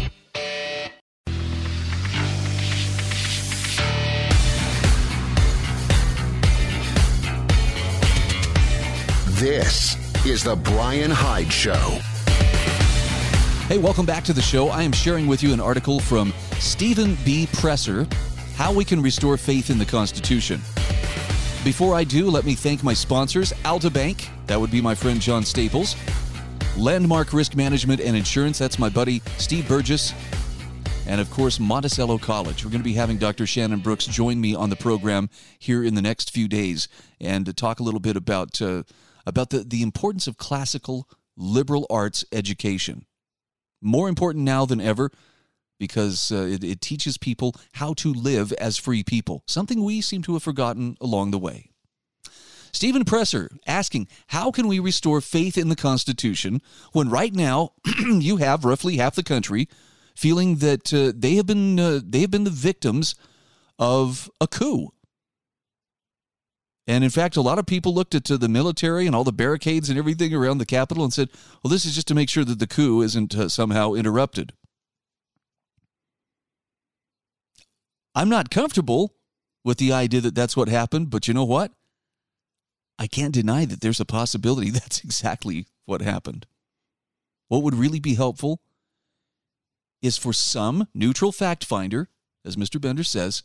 This 9.41 9.95
is 10.23 10.43
The 10.43 10.55
Brian 10.55 11.09
Hyde 11.09 11.51
Show. 11.51 11.73
Hey, 13.67 13.79
welcome 13.79 14.05
back 14.05 14.23
to 14.25 14.33
the 14.33 14.41
show. 14.41 14.69
I 14.69 14.83
am 14.83 14.91
sharing 14.91 15.25
with 15.25 15.41
you 15.41 15.51
an 15.51 15.59
article 15.59 15.99
from 15.99 16.31
Stephen 16.59 17.17
B. 17.25 17.47
Presser 17.53 18.07
How 18.53 18.71
We 18.71 18.85
Can 18.85 19.01
Restore 19.01 19.37
Faith 19.37 19.71
in 19.71 19.79
the 19.79 19.85
Constitution. 19.85 20.61
Before 21.63 21.95
I 21.95 22.03
do, 22.03 22.29
let 22.29 22.45
me 22.45 22.53
thank 22.53 22.83
my 22.83 22.93
sponsors 22.93 23.51
Alta 23.65 23.89
Bank, 23.89 24.29
that 24.45 24.61
would 24.61 24.69
be 24.69 24.79
my 24.79 24.93
friend 24.93 25.19
John 25.19 25.43
Staples, 25.43 25.95
Landmark 26.77 27.33
Risk 27.33 27.55
Management 27.55 27.99
and 27.99 28.15
Insurance, 28.15 28.59
that's 28.59 28.77
my 28.77 28.89
buddy 28.89 29.23
Steve 29.39 29.67
Burgess, 29.67 30.13
and 31.07 31.19
of 31.19 31.31
course, 31.31 31.59
Monticello 31.59 32.19
College. 32.19 32.63
We're 32.63 32.69
going 32.69 32.81
to 32.81 32.87
be 32.87 32.93
having 32.93 33.17
Dr. 33.17 33.47
Shannon 33.47 33.79
Brooks 33.79 34.05
join 34.05 34.39
me 34.39 34.53
on 34.53 34.69
the 34.69 34.75
program 34.75 35.31
here 35.57 35.83
in 35.83 35.95
the 35.95 36.01
next 36.03 36.29
few 36.29 36.47
days 36.47 36.87
and 37.19 37.57
talk 37.57 37.79
a 37.79 37.83
little 37.83 37.99
bit 37.99 38.15
about. 38.15 38.61
Uh, 38.61 38.83
about 39.25 39.49
the, 39.49 39.59
the 39.59 39.81
importance 39.81 40.27
of 40.27 40.37
classical 40.37 41.07
liberal 41.37 41.85
arts 41.89 42.25
education. 42.31 43.05
More 43.81 44.09
important 44.09 44.45
now 44.45 44.65
than 44.65 44.81
ever 44.81 45.11
because 45.79 46.31
uh, 46.31 46.43
it, 46.43 46.63
it 46.63 46.79
teaches 46.79 47.17
people 47.17 47.55
how 47.73 47.93
to 47.95 48.13
live 48.13 48.51
as 48.53 48.77
free 48.77 49.03
people, 49.03 49.43
something 49.47 49.83
we 49.83 49.99
seem 49.99 50.21
to 50.21 50.33
have 50.33 50.43
forgotten 50.43 50.95
along 51.01 51.31
the 51.31 51.39
way. 51.39 51.71
Stephen 52.71 53.03
Presser 53.03 53.49
asking, 53.65 54.07
How 54.27 54.51
can 54.51 54.67
we 54.67 54.79
restore 54.79 55.21
faith 55.21 55.57
in 55.57 55.69
the 55.69 55.75
Constitution 55.75 56.61
when 56.93 57.09
right 57.09 57.33
now 57.33 57.73
you 58.05 58.37
have 58.37 58.63
roughly 58.63 58.97
half 58.97 59.15
the 59.15 59.23
country 59.23 59.67
feeling 60.15 60.57
that 60.57 60.93
uh, 60.93 61.11
they, 61.15 61.35
have 61.35 61.47
been, 61.47 61.79
uh, 61.79 61.99
they 62.03 62.21
have 62.21 62.31
been 62.31 62.43
the 62.43 62.49
victims 62.49 63.15
of 63.79 64.29
a 64.39 64.47
coup? 64.47 64.93
And 66.91 67.05
in 67.05 67.09
fact, 67.09 67.37
a 67.37 67.41
lot 67.41 67.57
of 67.57 67.65
people 67.65 67.93
looked 67.93 68.15
at 68.15 68.25
the 68.25 68.49
military 68.49 69.07
and 69.07 69.15
all 69.15 69.23
the 69.23 69.31
barricades 69.31 69.89
and 69.89 69.97
everything 69.97 70.33
around 70.33 70.57
the 70.57 70.65
Capitol 70.65 71.05
and 71.05 71.13
said, 71.13 71.29
well, 71.63 71.71
this 71.71 71.85
is 71.85 71.95
just 71.95 72.07
to 72.09 72.13
make 72.13 72.27
sure 72.27 72.43
that 72.43 72.59
the 72.59 72.67
coup 72.67 73.01
isn't 73.01 73.33
uh, 73.33 73.47
somehow 73.47 73.93
interrupted. 73.93 74.51
I'm 78.13 78.27
not 78.27 78.49
comfortable 78.49 79.15
with 79.63 79.77
the 79.77 79.93
idea 79.93 80.19
that 80.19 80.35
that's 80.35 80.57
what 80.57 80.67
happened, 80.67 81.09
but 81.09 81.29
you 81.29 81.33
know 81.33 81.45
what? 81.45 81.71
I 82.99 83.07
can't 83.07 83.33
deny 83.33 83.63
that 83.63 83.79
there's 83.79 84.01
a 84.01 84.05
possibility 84.05 84.69
that's 84.71 85.01
exactly 85.01 85.67
what 85.85 86.01
happened. 86.01 86.45
What 87.47 87.63
would 87.63 87.75
really 87.75 88.01
be 88.01 88.15
helpful 88.15 88.59
is 90.01 90.17
for 90.17 90.33
some 90.33 90.89
neutral 90.93 91.31
fact 91.31 91.63
finder, 91.63 92.09
as 92.43 92.57
Mr. 92.57 92.81
Bender 92.81 93.05
says, 93.05 93.43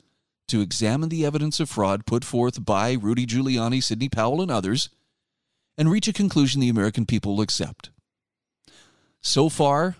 to 0.49 0.61
examine 0.61 1.09
the 1.09 1.25
evidence 1.25 1.61
of 1.61 1.69
fraud 1.69 2.07
put 2.07 2.25
forth 2.25 2.65
by 2.65 2.93
Rudy 2.93 3.27
Giuliani, 3.27 3.83
Sidney 3.83 4.09
Powell, 4.09 4.41
and 4.41 4.51
others, 4.51 4.89
and 5.77 5.91
reach 5.91 6.09
a 6.09 6.13
conclusion 6.13 6.61
the 6.61 6.69
American 6.69 7.07
people 7.07 7.37
will 7.37 7.43
accept. 7.43 7.91
So 9.21 9.49
far, 9.49 9.97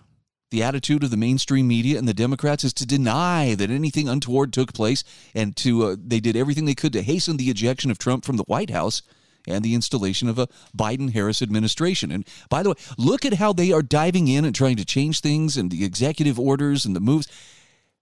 the 0.49 0.63
attitude 0.63 1.03
of 1.03 1.11
the 1.11 1.17
mainstream 1.17 1.67
media 1.67 1.97
and 1.97 2.07
the 2.07 2.13
Democrats 2.13 2.63
is 2.63 2.73
to 2.73 2.85
deny 2.85 3.53
that 3.55 3.69
anything 3.69 4.07
untoward 4.07 4.53
took 4.53 4.73
place, 4.73 5.03
and 5.35 5.55
to 5.57 5.83
uh, 5.83 5.95
they 5.99 6.19
did 6.19 6.37
everything 6.37 6.65
they 6.65 6.75
could 6.75 6.93
to 6.93 7.01
hasten 7.01 7.37
the 7.37 7.49
ejection 7.49 7.91
of 7.91 7.97
Trump 7.97 8.23
from 8.23 8.37
the 8.37 8.45
White 8.45 8.69
House 8.69 9.01
and 9.45 9.63
the 9.63 9.75
installation 9.75 10.29
of 10.29 10.39
a 10.39 10.47
Biden 10.77 11.13
Harris 11.13 11.41
administration. 11.41 12.11
And 12.11 12.25
by 12.49 12.63
the 12.63 12.69
way, 12.69 12.75
look 12.97 13.25
at 13.25 13.35
how 13.35 13.53
they 13.53 13.71
are 13.71 13.81
diving 13.81 14.27
in 14.27 14.45
and 14.45 14.55
trying 14.55 14.77
to 14.77 14.85
change 14.85 15.19
things 15.19 15.57
and 15.57 15.71
the 15.71 15.83
executive 15.83 16.39
orders 16.39 16.85
and 16.85 16.95
the 16.95 17.01
moves. 17.01 17.27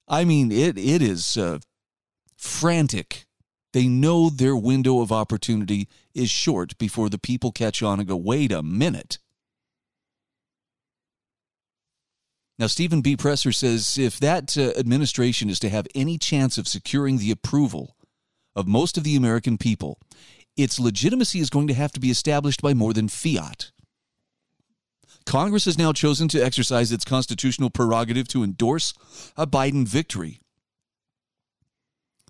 I 0.08 0.24
mean, 0.24 0.52
it 0.52 0.78
it 0.78 1.02
is 1.02 1.38
uh, 1.38 1.60
frantic. 2.38 3.26
They 3.74 3.88
know 3.88 4.30
their 4.30 4.56
window 4.56 5.02
of 5.02 5.12
opportunity 5.12 5.90
is 6.14 6.30
short 6.30 6.78
before 6.78 7.10
the 7.10 7.18
people 7.18 7.52
catch 7.52 7.84
on 7.84 8.00
and 8.00 8.08
go, 8.08 8.16
wait 8.16 8.52
a 8.52 8.64
minute. 8.64 9.20
Now, 12.58 12.68
Stephen 12.68 13.02
B. 13.02 13.18
Presser 13.18 13.52
says 13.52 13.98
if 13.98 14.18
that 14.22 14.58
uh, 14.58 14.72
administration 14.80 15.50
is 15.50 15.60
to 15.60 15.70
have 15.70 15.88
any 15.94 16.18
chance 16.18 16.58
of 16.58 16.70
securing 16.70 17.18
the 17.18 17.32
approval 17.32 17.98
of 18.56 18.66
most 18.66 18.98
of 18.98 19.04
the 19.04 19.18
American 19.18 19.58
people, 19.58 20.00
its 20.56 20.80
legitimacy 20.80 21.40
is 21.40 21.50
going 21.50 21.68
to 21.68 21.74
have 21.74 21.92
to 21.92 22.00
be 22.00 22.10
established 22.10 22.62
by 22.62 22.74
more 22.74 22.94
than 22.94 23.10
fiat. 23.10 23.72
Congress 25.26 25.66
has 25.66 25.78
now 25.78 25.92
chosen 25.92 26.28
to 26.30 26.40
exercise 26.40 26.92
its 26.92 27.04
constitutional 27.04 27.70
prerogative 27.70 28.28
to 28.30 28.44
endorse 28.44 28.94
a 29.36 29.46
Biden 29.46 29.86
victory. 29.86 30.40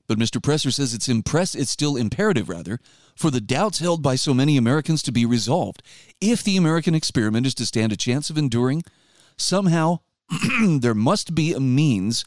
But 0.08 0.20
Mr. 0.20 0.42
Presser 0.42 0.72
says 0.72 0.94
it's 0.94 1.10
impress 1.10 1.56
it's 1.56 1.72
still 1.72 1.96
imperative 1.96 2.50
rather 2.50 2.80
for 3.16 3.32
the 3.32 3.42
doubts 3.42 3.80
held 3.80 4.04
by 4.04 4.16
so 4.16 4.34
many 4.34 4.58
Americans 4.58 5.02
to 5.04 5.12
be 5.12 5.26
resolved. 5.26 5.82
If 6.22 6.44
the 6.44 6.58
American 6.58 6.94
experiment 6.94 7.48
is 7.48 7.56
to 7.56 7.66
stand 7.66 7.92
a 7.92 7.98
chance 7.98 8.30
of 8.30 8.38
enduring, 8.38 8.84
somehow 9.38 10.00
there 10.68 10.94
must 10.94 11.34
be 11.34 11.54
a 11.54 11.60
means 11.60 12.26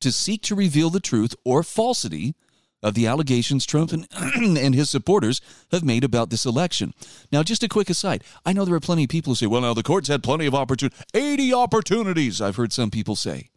to 0.00 0.12
seek 0.12 0.42
to 0.42 0.54
reveal 0.54 0.90
the 0.90 1.00
truth 1.00 1.34
or 1.44 1.62
falsity 1.62 2.34
of 2.82 2.94
the 2.94 3.06
allegations 3.06 3.64
Trump 3.64 3.92
and, 3.92 4.06
and 4.36 4.74
his 4.74 4.90
supporters 4.90 5.40
have 5.70 5.82
made 5.82 6.04
about 6.04 6.30
this 6.30 6.44
election. 6.44 6.92
Now, 7.32 7.42
just 7.42 7.62
a 7.62 7.68
quick 7.68 7.88
aside 7.88 8.22
I 8.44 8.52
know 8.52 8.64
there 8.64 8.74
are 8.74 8.80
plenty 8.80 9.04
of 9.04 9.10
people 9.10 9.30
who 9.30 9.36
say, 9.36 9.46
well, 9.46 9.62
now 9.62 9.74
the 9.74 9.82
courts 9.82 10.08
had 10.08 10.22
plenty 10.22 10.46
of 10.46 10.54
opportunities, 10.54 11.02
80 11.14 11.54
opportunities, 11.54 12.40
I've 12.40 12.56
heard 12.56 12.72
some 12.72 12.90
people 12.90 13.16
say. 13.16 13.48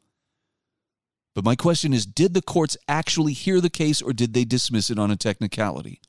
But 1.37 1.45
my 1.45 1.55
question 1.55 1.93
is 1.93 2.07
did 2.07 2.33
the 2.33 2.41
courts 2.41 2.75
actually 2.87 3.33
hear 3.33 3.61
the 3.61 3.69
case 3.69 4.01
or 4.01 4.11
did 4.11 4.33
they 4.33 4.43
dismiss 4.43 4.89
it 4.89 4.97
on 4.97 5.11
a 5.11 5.15
technicality? 5.15 6.01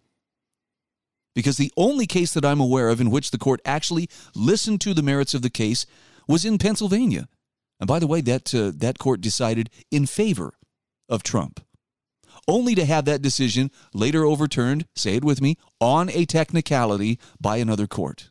Because 1.35 1.59
the 1.59 1.71
only 1.77 2.07
case 2.07 2.33
that 2.33 2.47
I'm 2.47 2.61
aware 2.61 2.89
of 2.89 2.99
in 2.99 3.11
which 3.11 3.31
the 3.31 3.37
court 3.37 3.61
actually 3.67 4.09
listened 4.35 4.81
to 4.81 4.95
the 4.95 5.03
merits 5.03 5.35
of 5.35 5.43
the 5.43 5.51
case 5.51 5.85
was 6.27 6.47
in 6.47 6.57
Pennsylvania. 6.57 7.29
And 7.79 7.87
by 7.87 7.99
the 7.99 8.07
way, 8.07 8.23
that, 8.23 8.55
uh, 8.55 8.73
that 8.77 8.99
court 8.99 9.21
decided 9.21 9.69
in 9.91 10.07
favor 10.07 10.55
of 11.11 11.23
Trump, 11.23 11.61
only 12.49 12.75
to 12.75 12.87
have 12.87 13.05
that 13.05 13.21
decision 13.21 13.71
later 13.93 14.25
overturned, 14.25 14.87
say 14.97 15.17
it 15.17 15.25
with 15.25 15.43
me, 15.43 15.59
on 15.79 16.09
a 16.09 16.25
technicality 16.25 17.19
by 17.39 17.59
another 17.59 17.87
court 17.87 18.31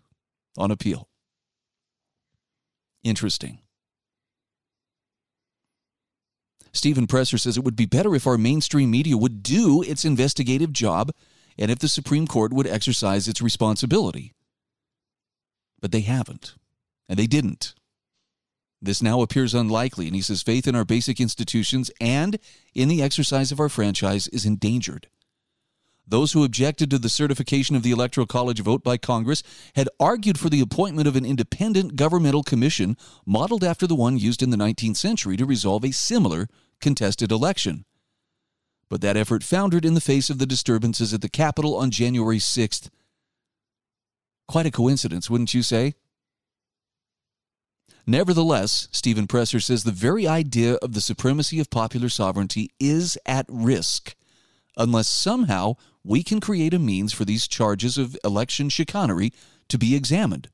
on 0.58 0.72
appeal. 0.72 1.10
Interesting. 3.04 3.60
Stephen 6.78 7.08
Presser 7.08 7.38
says 7.38 7.58
it 7.58 7.64
would 7.64 7.76
be 7.76 7.86
better 7.86 8.16
if 8.16 8.28
our 8.28 8.38
mainstream 8.38 8.92
media 8.92 9.18
would 9.18 9.44
do 9.44 9.82
its 9.82 10.06
investigative 10.06 10.72
job 10.72 11.12
and 11.58 11.72
if 11.72 11.80
the 11.80 11.88
Supreme 11.88 12.28
Court 12.28 12.54
would 12.54 12.68
exercise 12.68 13.28
its 13.28 13.42
responsibility. 13.42 14.34
But 15.82 15.92
they 15.92 16.02
haven't, 16.02 16.56
and 17.10 17.18
they 17.18 17.28
didn't. 17.28 17.74
This 18.82 19.02
now 19.02 19.22
appears 19.22 19.56
unlikely, 19.56 20.06
and 20.06 20.16
he 20.16 20.22
says 20.22 20.44
faith 20.44 20.68
in 20.68 20.76
our 20.76 20.86
basic 20.86 21.20
institutions 21.20 21.90
and 22.00 22.38
in 22.76 22.90
the 22.90 23.02
exercise 23.02 23.52
of 23.52 23.60
our 23.60 23.70
franchise 23.70 24.28
is 24.28 24.46
endangered. 24.46 25.08
Those 26.08 26.32
who 26.32 26.46
objected 26.46 26.90
to 26.92 27.00
the 27.00 27.10
certification 27.10 27.76
of 27.76 27.84
the 27.84 27.92
Electoral 27.92 28.28
College 28.28 28.62
vote 28.62 28.82
by 28.82 28.98
Congress 28.98 29.44
had 29.76 29.90
argued 30.00 30.40
for 30.40 30.50
the 30.50 30.62
appointment 30.62 31.08
of 31.08 31.18
an 31.18 31.26
independent 31.26 31.98
governmental 31.98 32.44
commission 32.44 32.96
modeled 33.26 33.64
after 33.64 33.88
the 33.88 33.96
one 33.96 34.18
used 34.18 34.42
in 34.42 34.52
the 34.52 34.58
19th 34.58 34.96
century 34.96 35.36
to 35.36 35.46
resolve 35.46 35.84
a 35.84 35.92
similar 35.92 36.48
contested 36.80 37.32
election. 37.32 37.86
But 38.90 39.02
that 39.02 39.18
effort 39.18 39.44
foundered 39.44 39.86
in 39.86 39.94
the 39.94 40.02
face 40.02 40.30
of 40.30 40.38
the 40.38 40.46
disturbances 40.46 41.14
at 41.14 41.22
the 41.22 41.30
Capitol 41.30 41.76
on 41.76 41.92
January 41.92 42.40
6th. 42.40 42.90
Quite 44.48 44.66
a 44.66 44.72
coincidence, 44.72 45.30
wouldn't 45.30 45.54
you 45.54 45.62
say? 45.62 45.96
Nevertheless, 48.06 48.88
Stephen 48.92 49.28
Presser 49.28 49.60
says 49.60 49.84
the 49.84 49.92
very 49.92 50.26
idea 50.26 50.76
of 50.76 50.94
the 50.94 51.02
supremacy 51.02 51.60
of 51.60 51.70
popular 51.70 52.08
sovereignty 52.08 52.72
is 52.80 53.18
at 53.26 53.46
risk 53.50 54.16
unless 54.78 55.10
somehow 55.10 55.74
we 56.06 56.24
can 56.24 56.40
create 56.40 56.74
a 56.74 56.80
means 56.80 57.12
for 57.12 57.26
these 57.26 57.48
charges 57.48 57.98
of 57.98 58.18
election 58.24 58.70
chicanery 58.70 59.34
to 59.68 59.78
be 59.78 59.94
examined. 59.96 60.48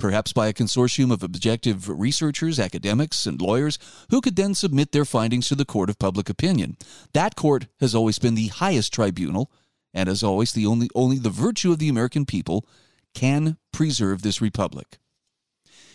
Perhaps 0.00 0.32
by 0.32 0.48
a 0.48 0.54
consortium 0.54 1.12
of 1.12 1.22
objective 1.22 1.86
researchers, 1.86 2.58
academics, 2.58 3.26
and 3.26 3.40
lawyers 3.40 3.78
who 4.08 4.22
could 4.22 4.34
then 4.34 4.54
submit 4.54 4.92
their 4.92 5.04
findings 5.04 5.46
to 5.48 5.54
the 5.54 5.66
court 5.66 5.90
of 5.90 5.98
public 5.98 6.30
opinion. 6.30 6.78
That 7.12 7.36
court 7.36 7.66
has 7.80 7.94
always 7.94 8.18
been 8.18 8.34
the 8.34 8.48
highest 8.48 8.94
tribunal, 8.94 9.52
and 9.92 10.08
as 10.08 10.22
always, 10.22 10.52
the 10.52 10.64
only, 10.64 10.88
only 10.94 11.18
the 11.18 11.28
virtue 11.28 11.70
of 11.70 11.78
the 11.78 11.90
American 11.90 12.24
people 12.24 12.66
can 13.12 13.58
preserve 13.74 14.22
this 14.22 14.40
republic. 14.40 14.98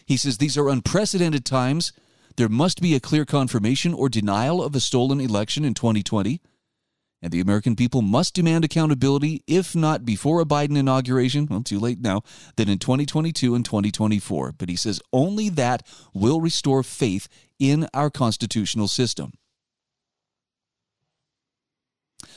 He 0.05 0.17
says 0.17 0.37
these 0.37 0.55
are 0.55 0.69
unprecedented 0.69 1.43
times. 1.43 1.91
There 2.37 2.47
must 2.47 2.81
be 2.81 2.93
a 2.93 2.99
clear 2.99 3.25
confirmation 3.25 3.91
or 3.91 4.07
denial 4.07 4.61
of 4.63 4.75
a 4.75 4.79
stolen 4.79 5.19
election 5.19 5.65
in 5.65 5.73
2020 5.73 6.41
and 7.21 7.31
the 7.31 7.39
American 7.39 7.75
people 7.75 8.01
must 8.01 8.33
demand 8.33 8.63
accountability, 8.65 9.43
if 9.47 9.75
not 9.75 10.05
before 10.05 10.41
a 10.41 10.45
Biden 10.45 10.77
inauguration, 10.77 11.47
well, 11.49 11.63
too 11.63 11.79
late 11.79 11.99
now, 11.99 12.21
then 12.55 12.69
in 12.69 12.77
2022 12.77 13.55
and 13.55 13.65
2024. 13.65 14.53
But 14.57 14.69
he 14.69 14.75
says 14.75 15.01
only 15.11 15.49
that 15.49 15.85
will 16.13 16.41
restore 16.41 16.83
faith 16.83 17.27
in 17.57 17.87
our 17.93 18.09
constitutional 18.09 18.87
system. 18.87 19.33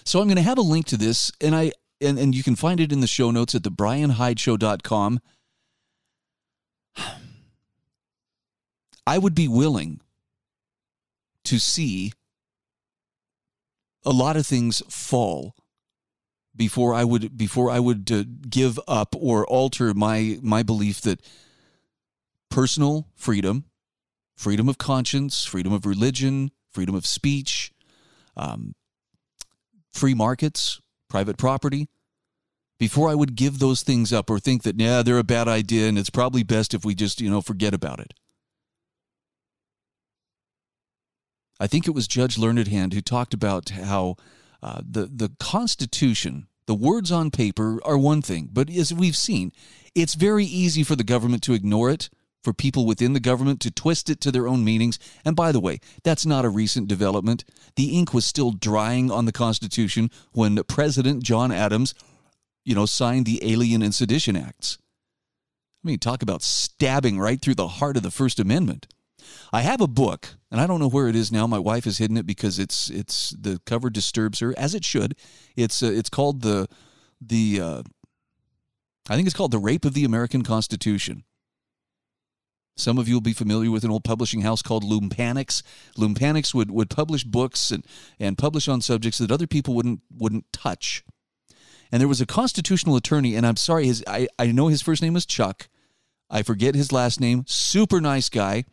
So 0.04 0.20
I'm 0.20 0.26
going 0.26 0.36
to 0.36 0.42
have 0.42 0.58
a 0.58 0.62
link 0.62 0.86
to 0.86 0.96
this, 0.96 1.30
and 1.40 1.54
I 1.54 1.72
and, 2.00 2.18
and 2.18 2.34
you 2.34 2.42
can 2.42 2.56
find 2.56 2.80
it 2.80 2.92
in 2.92 3.00
the 3.00 3.06
show 3.06 3.30
notes 3.30 3.54
at 3.54 3.62
thebrianhydeshow.com. 3.62 5.20
I 9.06 9.18
would 9.18 9.34
be 9.34 9.48
willing 9.48 10.00
to 11.44 11.58
see 11.58 12.12
a 14.08 14.12
lot 14.12 14.38
of 14.38 14.46
things 14.46 14.82
fall 14.88 15.54
before 16.56 16.94
I 16.94 17.04
would 17.04 17.36
before 17.36 17.70
I 17.70 17.78
would 17.78 18.10
uh, 18.10 18.24
give 18.48 18.80
up 18.88 19.14
or 19.14 19.46
alter 19.46 19.92
my 19.92 20.38
my 20.42 20.62
belief 20.62 21.02
that 21.02 21.20
personal 22.50 23.08
freedom, 23.14 23.66
freedom 24.34 24.66
of 24.66 24.78
conscience, 24.78 25.44
freedom 25.44 25.74
of 25.74 25.84
religion, 25.84 26.50
freedom 26.70 26.94
of 26.94 27.06
speech, 27.06 27.70
um, 28.34 28.74
free 29.92 30.14
markets, 30.14 30.80
private 31.10 31.36
property, 31.36 31.90
before 32.78 33.10
I 33.10 33.14
would 33.14 33.36
give 33.36 33.58
those 33.58 33.82
things 33.82 34.10
up 34.10 34.30
or 34.30 34.38
think 34.38 34.62
that 34.62 34.80
yeah 34.80 35.02
they're 35.02 35.18
a 35.18 35.24
bad 35.24 35.48
idea 35.48 35.86
and 35.86 35.98
it's 35.98 36.10
probably 36.10 36.42
best 36.42 36.72
if 36.72 36.82
we 36.82 36.94
just 36.94 37.20
you 37.20 37.28
know 37.28 37.42
forget 37.42 37.74
about 37.74 38.00
it. 38.00 38.14
I 41.60 41.66
think 41.66 41.86
it 41.86 41.94
was 41.94 42.06
Judge 42.06 42.38
Learned 42.38 42.68
Hand 42.68 42.92
who 42.92 43.00
talked 43.00 43.34
about 43.34 43.70
how 43.70 44.16
uh, 44.62 44.80
the 44.88 45.06
the 45.06 45.32
Constitution, 45.40 46.48
the 46.66 46.74
words 46.74 47.10
on 47.10 47.30
paper 47.30 47.80
are 47.84 47.98
one 47.98 48.22
thing, 48.22 48.48
but 48.52 48.70
as 48.70 48.92
we've 48.92 49.16
seen, 49.16 49.52
it's 49.94 50.14
very 50.14 50.44
easy 50.44 50.82
for 50.82 50.96
the 50.96 51.04
government 51.04 51.42
to 51.44 51.54
ignore 51.54 51.90
it, 51.90 52.08
for 52.42 52.52
people 52.52 52.86
within 52.86 53.12
the 53.12 53.20
government 53.20 53.60
to 53.60 53.70
twist 53.70 54.08
it 54.08 54.20
to 54.20 54.30
their 54.30 54.46
own 54.46 54.64
meanings. 54.64 54.98
And 55.24 55.34
by 55.34 55.52
the 55.52 55.60
way, 55.60 55.80
that's 56.04 56.24
not 56.24 56.44
a 56.44 56.48
recent 56.48 56.88
development. 56.88 57.44
The 57.76 57.98
ink 57.98 58.14
was 58.14 58.24
still 58.24 58.52
drying 58.52 59.10
on 59.10 59.24
the 59.24 59.32
Constitution 59.32 60.10
when 60.32 60.62
President 60.64 61.22
John 61.22 61.52
Adams, 61.52 61.94
you 62.64 62.74
know, 62.74 62.86
signed 62.86 63.26
the 63.26 63.40
Alien 63.42 63.82
and 63.82 63.94
Sedition 63.94 64.36
Acts. 64.36 64.78
I 65.84 65.88
mean, 65.88 65.98
talk 65.98 66.22
about 66.22 66.42
stabbing 66.42 67.18
right 67.18 67.40
through 67.40 67.54
the 67.54 67.68
heart 67.68 67.96
of 67.96 68.02
the 68.02 68.10
First 68.10 68.40
Amendment. 68.40 68.86
I 69.52 69.62
have 69.62 69.80
a 69.80 69.86
book, 69.86 70.36
and 70.50 70.60
I 70.60 70.66
don't 70.66 70.80
know 70.80 70.88
where 70.88 71.08
it 71.08 71.16
is 71.16 71.32
now. 71.32 71.46
My 71.46 71.58
wife 71.58 71.84
has 71.84 71.98
hidden 71.98 72.16
it 72.16 72.26
because 72.26 72.58
it's 72.58 72.90
it's 72.90 73.30
the 73.30 73.60
cover 73.66 73.90
disturbs 73.90 74.40
her, 74.40 74.54
as 74.58 74.74
it 74.74 74.84
should. 74.84 75.14
It's 75.56 75.82
uh, 75.82 75.90
it's 75.92 76.10
called 76.10 76.42
the 76.42 76.68
the 77.20 77.60
uh, 77.60 77.82
I 79.08 79.16
think 79.16 79.26
it's 79.26 79.36
called 79.36 79.52
the 79.52 79.58
Rape 79.58 79.84
of 79.84 79.94
the 79.94 80.04
American 80.04 80.42
Constitution. 80.42 81.24
Some 82.76 82.98
of 82.98 83.08
you 83.08 83.14
will 83.14 83.20
be 83.20 83.32
familiar 83.32 83.72
with 83.72 83.82
an 83.82 83.90
old 83.90 84.04
publishing 84.04 84.42
house 84.42 84.62
called 84.62 84.84
Loompanics. 84.84 85.62
Loompanics 85.96 86.54
would, 86.54 86.70
would 86.70 86.88
publish 86.88 87.24
books 87.24 87.72
and, 87.72 87.84
and 88.20 88.38
publish 88.38 88.68
on 88.68 88.80
subjects 88.80 89.18
that 89.18 89.32
other 89.32 89.48
people 89.48 89.74
wouldn't 89.74 90.00
wouldn't 90.16 90.52
touch. 90.52 91.04
And 91.90 92.00
there 92.00 92.08
was 92.08 92.20
a 92.20 92.26
constitutional 92.26 92.96
attorney, 92.96 93.34
and 93.34 93.46
I'm 93.46 93.56
sorry, 93.56 93.86
his 93.86 94.04
I, 94.06 94.28
I 94.38 94.52
know 94.52 94.68
his 94.68 94.82
first 94.82 95.02
name 95.02 95.14
was 95.14 95.26
Chuck. 95.26 95.68
I 96.30 96.42
forget 96.42 96.74
his 96.74 96.92
last 96.92 97.20
name. 97.20 97.44
Super 97.46 98.00
nice 98.00 98.28
guy 98.28 98.64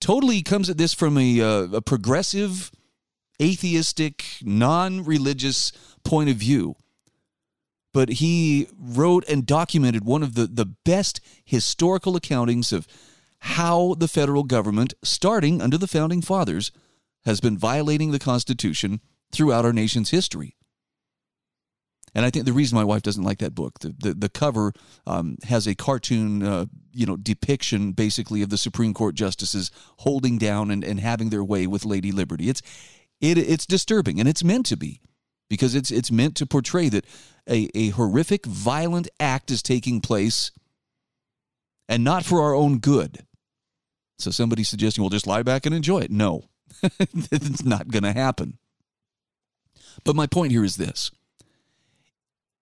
totally 0.00 0.42
comes 0.42 0.68
at 0.68 0.78
this 0.78 0.94
from 0.94 1.16
a, 1.18 1.40
uh, 1.40 1.68
a 1.74 1.82
progressive, 1.82 2.70
atheistic, 3.40 4.24
non 4.42 5.04
religious 5.04 5.72
point 6.04 6.30
of 6.30 6.36
view. 6.36 6.76
But 7.92 8.10
he 8.10 8.68
wrote 8.78 9.26
and 9.28 9.46
documented 9.46 10.04
one 10.04 10.22
of 10.22 10.34
the, 10.34 10.46
the 10.46 10.66
best 10.66 11.20
historical 11.44 12.14
accountings 12.14 12.72
of 12.72 12.86
how 13.40 13.94
the 13.94 14.08
federal 14.08 14.42
government, 14.42 14.94
starting 15.02 15.62
under 15.62 15.78
the 15.78 15.86
founding 15.86 16.20
fathers, 16.20 16.72
has 17.24 17.40
been 17.40 17.56
violating 17.56 18.10
the 18.10 18.18
Constitution 18.18 19.00
throughout 19.32 19.64
our 19.64 19.72
nation's 19.72 20.10
history. 20.10 20.55
And 22.16 22.24
I 22.24 22.30
think 22.30 22.46
the 22.46 22.54
reason 22.54 22.76
my 22.76 22.84
wife 22.84 23.02
doesn't 23.02 23.22
like 23.22 23.40
that 23.40 23.54
book, 23.54 23.80
the 23.80 23.94
the, 23.98 24.14
the 24.14 24.28
cover 24.30 24.72
um, 25.06 25.36
has 25.44 25.66
a 25.66 25.74
cartoon, 25.74 26.42
uh, 26.42 26.64
you 26.90 27.04
know, 27.04 27.18
depiction 27.18 27.92
basically 27.92 28.40
of 28.40 28.48
the 28.48 28.56
Supreme 28.56 28.94
Court 28.94 29.14
justices 29.14 29.70
holding 29.98 30.38
down 30.38 30.70
and, 30.70 30.82
and 30.82 30.98
having 30.98 31.28
their 31.28 31.44
way 31.44 31.66
with 31.66 31.84
Lady 31.84 32.10
Liberty. 32.10 32.48
It's 32.48 32.62
it 33.20 33.36
it's 33.36 33.66
disturbing, 33.66 34.18
and 34.18 34.26
it's 34.26 34.42
meant 34.42 34.64
to 34.66 34.78
be, 34.78 35.02
because 35.50 35.74
it's 35.74 35.90
it's 35.90 36.10
meant 36.10 36.36
to 36.36 36.46
portray 36.46 36.88
that 36.88 37.04
a, 37.46 37.68
a 37.74 37.90
horrific, 37.90 38.46
violent 38.46 39.08
act 39.20 39.50
is 39.50 39.62
taking 39.62 40.00
place, 40.00 40.52
and 41.86 42.02
not 42.02 42.24
for 42.24 42.40
our 42.40 42.54
own 42.54 42.78
good. 42.78 43.26
So 44.18 44.30
somebody 44.30 44.64
suggesting 44.64 45.02
we'll 45.02 45.10
just 45.10 45.26
lie 45.26 45.42
back 45.42 45.66
and 45.66 45.74
enjoy 45.74 45.98
it. 45.98 46.10
No, 46.10 46.44
it's 46.82 47.62
not 47.62 47.88
going 47.88 48.04
to 48.04 48.14
happen. 48.14 48.56
But 50.02 50.16
my 50.16 50.26
point 50.26 50.52
here 50.52 50.64
is 50.64 50.76
this 50.76 51.10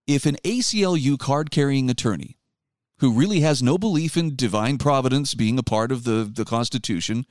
if 0.07 0.27
an 0.27 0.37
ACLU 0.45 1.19
card 1.19 1.51
carrying 1.51 1.89
attorney 1.89 2.37
who 2.99 3.13
really 3.13 3.41
has 3.41 3.63
no 3.63 3.77
belief 3.79 4.17
in 4.17 4.37
divine 4.37 4.79
providence 4.79 5.35
being 5.35 5.59
a 5.59 5.63
part 5.63 5.91
of 5.91 6.05
the, 6.05 6.31
the 6.33 6.45
Constitution 6.45 7.27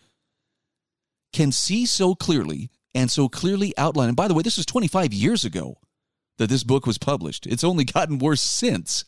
can 1.32 1.52
see 1.52 1.86
so 1.86 2.16
clearly 2.16 2.70
and 2.94 3.10
so 3.10 3.28
clearly 3.28 3.74
outline, 3.78 4.10
and 4.10 4.18
by 4.18 4.28
the 4.28 4.34
way, 4.34 4.44
this 4.44 4.58
was 4.58 4.66
25 4.66 5.14
years 5.14 5.44
ago 5.44 5.78
that 6.38 6.50
this 6.50 6.64
book 6.64 6.86
was 6.86 6.98
published. 6.98 7.48
It's 7.48 7.64
only 7.64 7.84
gotten 7.86 8.20
worse 8.20 8.42
since. 8.42 9.06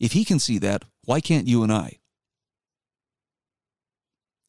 If 0.00 0.12
he 0.12 0.24
can 0.24 0.38
see 0.38 0.58
that, 0.58 0.84
why 1.04 1.20
can't 1.20 1.48
you 1.48 1.62
and 1.62 1.72
I? 1.72 1.98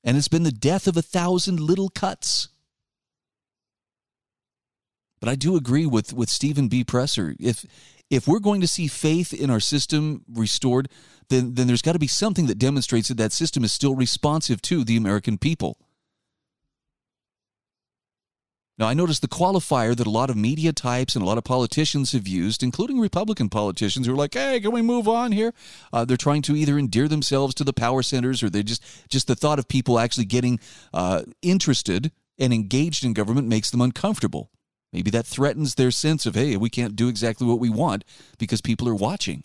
And 0.04 0.16
it's 0.16 0.28
been 0.28 0.44
the 0.44 0.52
death 0.52 0.88
of 0.88 0.96
a 0.96 1.02
thousand 1.02 1.60
little 1.60 1.90
cuts. 1.90 2.50
But 5.20 5.30
I 5.30 5.36
do 5.36 5.56
agree 5.56 5.86
with 5.86 6.14
with 6.14 6.30
Stephen 6.30 6.68
B. 6.68 6.84
Presser. 6.84 7.36
If 7.40 7.66
if 8.10 8.28
we're 8.28 8.40
going 8.40 8.62
to 8.62 8.68
see 8.68 8.88
faith 8.88 9.34
in 9.34 9.50
our 9.50 9.60
system 9.60 10.24
restored, 10.32 10.90
then 11.30 11.56
then 11.56 11.68
there's 11.68 11.82
got 11.82 11.94
to 11.94 12.00
be 12.00 12.08
something 12.08 12.48
that 12.48 12.58
demonstrates 12.58 13.08
that 13.10 13.18
that 13.18 13.34
system 13.34 13.64
is 13.64 13.74
still 13.74 13.96
responsive 13.96 14.62
to 14.64 14.84
the 14.84 14.98
American 14.98 15.38
people. 15.38 15.78
Now, 18.80 18.88
I 18.88 18.94
noticed 18.94 19.22
the 19.22 19.28
qualifier 19.28 19.94
that 19.94 20.08
a 20.08 20.10
lot 20.10 20.30
of 20.30 20.38
media 20.38 20.72
types 20.72 21.14
and 21.14 21.22
a 21.22 21.26
lot 21.26 21.38
of 21.38 21.44
politicians 21.44 22.14
have 22.14 22.30
used, 22.30 22.64
including 22.64 22.98
Republican 22.98 23.50
politicians 23.50 24.08
who 24.08 24.14
are 24.14 24.16
like, 24.16 24.34
hey, 24.34 24.62
can 24.62 24.72
we 24.72 24.82
move 24.82 25.06
on 25.06 25.34
here? 25.34 25.54
Uh, 25.92 26.06
they're 26.06 26.16
trying 26.16 26.42
to 26.44 26.56
either 26.56 26.80
endear 26.80 27.10
themselves 27.10 27.54
to 27.56 27.66
the 27.66 27.74
power 27.74 28.02
centers 28.02 28.42
or 28.42 28.50
they 28.50 28.64
just, 28.64 28.82
just 29.10 29.28
the 29.28 29.36
thought 29.36 29.60
of 29.60 29.68
people 29.68 30.00
actually 30.00 30.24
getting 30.24 30.62
uh, 30.94 31.24
interested 31.42 32.14
and 32.38 32.54
engaged 32.54 33.04
in 33.04 33.12
government 33.12 33.50
makes 33.50 33.70
them 33.70 33.82
uncomfortable. 33.82 34.50
Maybe 34.92 35.12
that 35.12 35.26
threatens 35.26 35.76
their 35.76 35.92
sense 35.92 36.26
of, 36.26 36.36
hey, 36.36 36.58
we 36.58 36.70
can't 36.70 36.96
do 36.96 37.10
exactly 37.10 37.46
what 37.46 37.60
we 37.60 37.70
want 37.70 38.04
because 38.38 38.62
people 38.62 38.90
are 38.90 38.96
watching. 38.96 39.44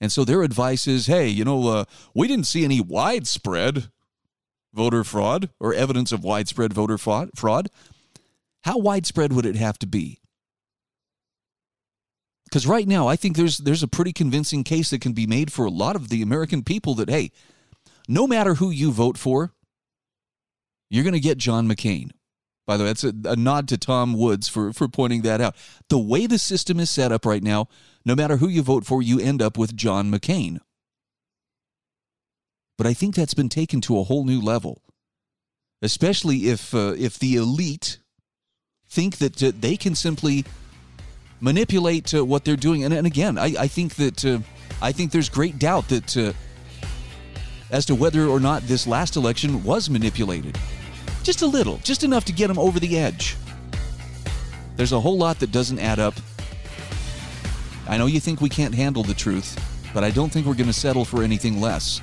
And 0.00 0.12
so 0.12 0.24
their 0.24 0.42
advice 0.42 0.86
is, 0.86 1.06
hey, 1.06 1.28
you 1.28 1.44
know, 1.44 1.68
uh, 1.68 1.84
we 2.14 2.28
didn't 2.28 2.46
see 2.46 2.64
any 2.64 2.80
widespread 2.80 3.90
voter 4.72 5.04
fraud 5.04 5.50
or 5.58 5.74
evidence 5.74 6.12
of 6.12 6.24
widespread 6.24 6.72
voter 6.72 6.98
fraud. 6.98 7.68
How 8.64 8.78
widespread 8.78 9.32
would 9.32 9.46
it 9.46 9.56
have 9.56 9.78
to 9.78 9.86
be? 9.86 10.18
Because 12.44 12.66
right 12.66 12.86
now, 12.86 13.06
I 13.06 13.14
think 13.14 13.36
there's 13.36 13.58
there's 13.58 13.84
a 13.84 13.88
pretty 13.88 14.12
convincing 14.12 14.64
case 14.64 14.90
that 14.90 15.00
can 15.00 15.12
be 15.12 15.26
made 15.26 15.52
for 15.52 15.64
a 15.64 15.70
lot 15.70 15.94
of 15.94 16.08
the 16.08 16.20
American 16.20 16.64
people 16.64 16.94
that 16.96 17.08
hey, 17.08 17.30
no 18.08 18.26
matter 18.26 18.54
who 18.54 18.70
you 18.70 18.90
vote 18.90 19.16
for, 19.16 19.52
you're 20.90 21.04
going 21.04 21.14
to 21.14 21.20
get 21.20 21.38
John 21.38 21.68
McCain. 21.68 22.10
By 22.70 22.76
the 22.76 22.84
way, 22.84 22.90
that's 22.90 23.02
a, 23.02 23.12
a, 23.24 23.34
nod 23.34 23.66
to 23.70 23.76
Tom 23.76 24.14
Woods 24.14 24.46
for, 24.46 24.72
for 24.72 24.86
pointing 24.86 25.22
that 25.22 25.40
out. 25.40 25.56
The 25.88 25.98
way 25.98 26.28
the 26.28 26.38
system 26.38 26.78
is 26.78 26.88
set 26.88 27.10
up 27.10 27.26
right 27.26 27.42
now, 27.42 27.66
no 28.04 28.14
matter 28.14 28.36
who 28.36 28.46
you 28.46 28.62
vote 28.62 28.86
for, 28.86 29.02
you 29.02 29.18
end 29.18 29.42
up 29.42 29.58
with 29.58 29.74
John 29.74 30.08
McCain. 30.08 30.60
But 32.78 32.86
I 32.86 32.94
think 32.94 33.16
that's 33.16 33.34
been 33.34 33.48
taken 33.48 33.80
to 33.80 33.98
a 33.98 34.04
whole 34.04 34.24
new 34.24 34.40
level, 34.40 34.84
especially 35.82 36.48
if 36.48 36.72
uh, 36.72 36.94
if 36.96 37.18
the 37.18 37.34
elite 37.34 37.98
think 38.88 39.16
that 39.16 39.42
uh, 39.42 39.50
they 39.58 39.76
can 39.76 39.96
simply 39.96 40.44
manipulate 41.40 42.14
uh, 42.14 42.24
what 42.24 42.44
they're 42.44 42.54
doing. 42.54 42.84
And, 42.84 42.94
and 42.94 43.04
again, 43.04 43.36
I, 43.36 43.46
I 43.58 43.66
think 43.66 43.96
that 43.96 44.24
uh, 44.24 44.38
I 44.80 44.92
think 44.92 45.10
there's 45.10 45.28
great 45.28 45.58
doubt 45.58 45.88
that 45.88 46.16
uh, 46.16 46.32
as 47.72 47.84
to 47.86 47.96
whether 47.96 48.28
or 48.28 48.38
not 48.38 48.62
this 48.62 48.86
last 48.86 49.16
election 49.16 49.64
was 49.64 49.90
manipulated. 49.90 50.56
Just 51.22 51.42
a 51.42 51.46
little, 51.46 51.76
just 51.78 52.02
enough 52.02 52.24
to 52.24 52.32
get 52.32 52.48
them 52.48 52.58
over 52.58 52.80
the 52.80 52.98
edge. 52.98 53.36
There's 54.76 54.92
a 54.92 55.00
whole 55.00 55.18
lot 55.18 55.38
that 55.40 55.52
doesn't 55.52 55.78
add 55.78 55.98
up. 55.98 56.14
I 57.86 57.98
know 57.98 58.06
you 58.06 58.20
think 58.20 58.40
we 58.40 58.48
can't 58.48 58.74
handle 58.74 59.02
the 59.02 59.14
truth, 59.14 59.58
but 59.92 60.02
I 60.02 60.10
don't 60.10 60.30
think 60.30 60.46
we're 60.46 60.54
going 60.54 60.66
to 60.66 60.72
settle 60.72 61.04
for 61.04 61.22
anything 61.22 61.60
less. 61.60 62.00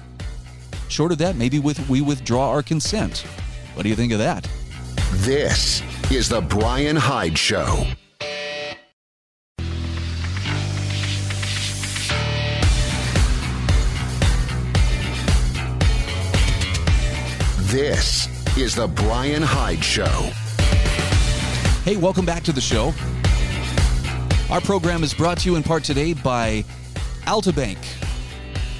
Short 0.88 1.12
of 1.12 1.18
that, 1.18 1.36
maybe 1.36 1.60
with, 1.60 1.90
we 1.90 2.02
withdraw 2.02 2.50
our 2.50 2.62
consent. 2.62 3.26
What 3.74 3.84
do 3.84 3.90
you 3.90 3.96
think 3.96 4.14
of 4.14 4.20
that? 4.20 4.48
This 5.12 5.82
is 6.12 6.30
The 6.30 6.42
Brian 6.42 6.96
Hyde 6.96 7.38
Show. 7.38 7.86
This 17.70 18.37
is 18.60 18.74
The 18.74 18.88
Brian 18.88 19.43
Hyde 19.43 19.84
Show. 19.84 20.32
Hey, 21.84 21.96
welcome 21.96 22.26
back 22.26 22.41
to 22.41 22.52
the 22.52 22.60
show. 22.60 22.91
Our 24.52 24.62
program 24.62 25.04
is 25.04 25.13
brought 25.13 25.38
to 25.39 25.50
you 25.52 25.58
in 25.58 25.62
part 25.62 25.84
today 25.84 26.13
by 26.13 26.65
Altabank. 27.26 27.78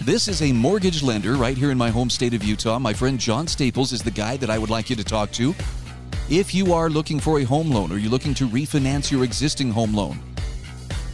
This 0.02 0.28
is 0.28 0.42
a 0.42 0.52
mortgage 0.52 1.04
lender 1.04 1.36
right 1.36 1.56
here 1.56 1.70
in 1.70 1.78
my 1.78 1.92
home 1.92 2.10
state 2.10 2.34
of 2.34 2.44
Utah. 2.44 2.80
My 2.80 2.92
friend 2.92 3.20
John 3.20 3.46
Staples 3.46 3.94
is 3.94 4.02
the 4.02 4.10
guy 4.10 4.36
that 4.38 4.50
I 4.50 4.58
would 4.58 4.72
like 4.72 4.90
you 4.90 4.96
to 4.96 5.04
talk 5.04 5.32
to. 5.34 5.54
If 6.28 6.56
you 6.56 6.74
are 6.74 6.90
looking 6.90 7.20
for 7.20 7.40
a 7.40 7.44
home 7.44 7.70
loan 7.70 7.92
or 7.92 8.00
you're 8.00 8.10
looking 8.10 8.34
to 8.34 8.48
refinance 8.48 9.12
your 9.12 9.24
existing 9.24 9.70
home 9.70 9.94
loan, 9.94 10.20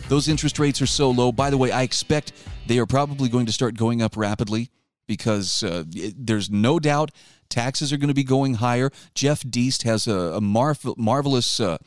those 0.07 0.29
interest 0.29 0.57
rates 0.57 0.81
are 0.81 0.87
so 0.87 1.11
low. 1.11 1.33
By 1.33 1.49
the 1.49 1.57
way, 1.57 1.73
I 1.73 1.81
expect 1.81 2.31
they 2.67 2.79
are 2.79 2.85
probably 2.85 3.27
going 3.27 3.45
to 3.45 3.51
start 3.51 3.75
going 3.75 4.01
up 4.01 4.15
rapidly 4.15 4.69
because 5.05 5.63
uh, 5.63 5.83
it, 5.93 6.15
there's 6.17 6.49
no 6.49 6.79
doubt 6.79 7.11
taxes 7.53 7.93
are 7.93 7.97
going 7.97 8.09
to 8.09 8.13
be 8.13 8.23
going 8.23 8.55
higher. 8.55 8.91
Jeff 9.13 9.43
Deist 9.43 9.83
has 9.83 10.07
a, 10.07 10.35
a 10.35 10.41
marvel, 10.41 10.95
marvelous, 10.97 11.59
uh, 11.59 11.77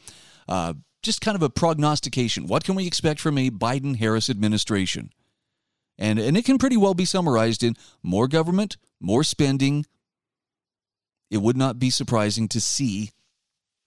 uh, 0.49 0.75
just 1.03 1.21
kind 1.21 1.35
of 1.35 1.43
a 1.43 1.51
prognostication. 1.51 2.47
What 2.47 2.65
can 2.65 2.75
we 2.75 2.87
expect 2.87 3.21
from 3.21 3.37
a 3.37 3.51
Biden 3.51 3.97
Harris 3.97 4.31
administration? 4.31 5.11
And, 5.99 6.19
and 6.19 6.37
it 6.37 6.45
can 6.45 6.59
pretty 6.59 6.77
well 6.77 6.95
be 6.95 7.05
summarized 7.05 7.63
in 7.63 7.75
more 8.03 8.29
government, 8.29 8.77
more 9.01 9.25
spending. 9.25 9.87
It 11.31 11.39
would 11.39 11.57
not 11.57 11.79
be 11.79 11.91
surprising 11.91 12.49
to 12.49 12.61
see 12.61 13.11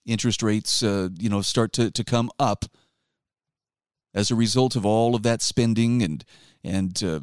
interest 0.04 0.42
rates, 0.42 0.82
uh, 0.82 1.08
you 1.18 1.28
know, 1.28 1.40
start 1.40 1.72
to, 1.74 1.90
to 1.90 2.04
come 2.04 2.30
up 2.38 2.64
as 4.14 4.30
a 4.30 4.34
result 4.34 4.76
of 4.76 4.84
all 4.84 5.14
of 5.14 5.22
that 5.22 5.40
spending 5.42 6.02
and 6.02 6.24
and 6.64 7.02
uh, 7.02 7.20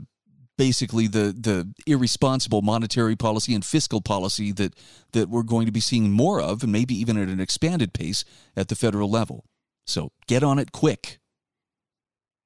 basically 0.58 1.08
the 1.08 1.34
the 1.38 1.74
irresponsible 1.86 2.62
monetary 2.62 3.15
policy 3.15 3.54
and 3.54 3.63
fiscal 3.63 4.02
policy 4.02 4.52
that 4.54 4.74
that 5.13 5.30
we're 5.30 5.43
going 5.43 5.65
to 5.65 5.72
be 5.72 5.80
seeing 5.80 6.12
more 6.12 6.41
of, 6.41 6.63
and 6.63 6.72
maybe 6.72 6.96
even 6.96 7.17
at 7.17 7.30
an 7.30 7.39
expanded 7.39 7.93
pace 7.93 8.26
at 8.56 8.67
the 8.67 8.76
federal 8.76 9.10
level. 9.10 9.46
So 9.86 10.12
get 10.28 10.43
on 10.43 10.60
it 10.60 10.72
quick. 10.72 11.20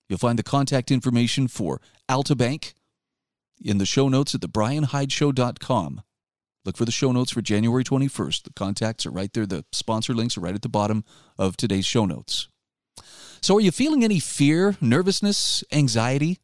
You'll 0.08 0.20
find 0.20 0.38
the 0.38 0.44
contact 0.44 0.92
information 0.92 1.48
for 1.48 1.82
Altabank 2.10 2.74
in 3.64 3.78
the 3.78 3.86
show 3.86 4.10
notes 4.10 4.36
at 4.36 4.42
thebrianhydeshow.com. 4.42 6.02
Look 6.64 6.78
for 6.78 6.86
the 6.86 6.92
show 6.92 7.12
notes 7.12 7.32
for 7.32 7.42
January 7.42 7.84
21st. 7.84 8.44
The 8.44 8.54
contacts 8.54 9.06
are 9.06 9.12
right 9.12 9.32
there. 9.34 9.46
The 9.46 9.66
sponsor 9.72 10.14
links 10.14 10.38
are 10.38 10.42
right 10.42 10.54
at 10.54 10.62
the 10.62 10.70
bottom 10.70 11.04
of 11.38 11.58
today's 11.58 11.86
show 11.86 12.06
notes. 12.06 12.50
So, 13.42 13.58
are 13.58 13.62
you 13.62 13.72
feeling 13.72 14.04
any 14.04 14.20
fear, 14.20 14.76
nervousness, 14.80 15.64
anxiety? 15.72 16.40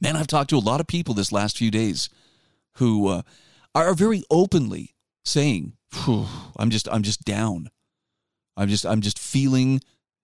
Man, 0.00 0.16
I've 0.16 0.26
talked 0.26 0.50
to 0.50 0.56
a 0.56 0.58
lot 0.58 0.80
of 0.80 0.86
people 0.86 1.14
this 1.14 1.32
last 1.32 1.58
few 1.58 1.70
days 1.70 2.08
who 2.74 3.08
uh, 3.08 3.22
are 3.74 3.94
very 3.94 4.22
openly 4.30 4.94
saying, 5.24 5.74
"I'm 6.56 6.70
just, 6.70 6.88
I'm 6.90 7.02
just 7.02 7.24
down. 7.24 7.68
I'm 8.56 8.68
just, 8.68 8.86
I'm 8.86 9.00
just 9.00 9.18
feeling, 9.18 9.80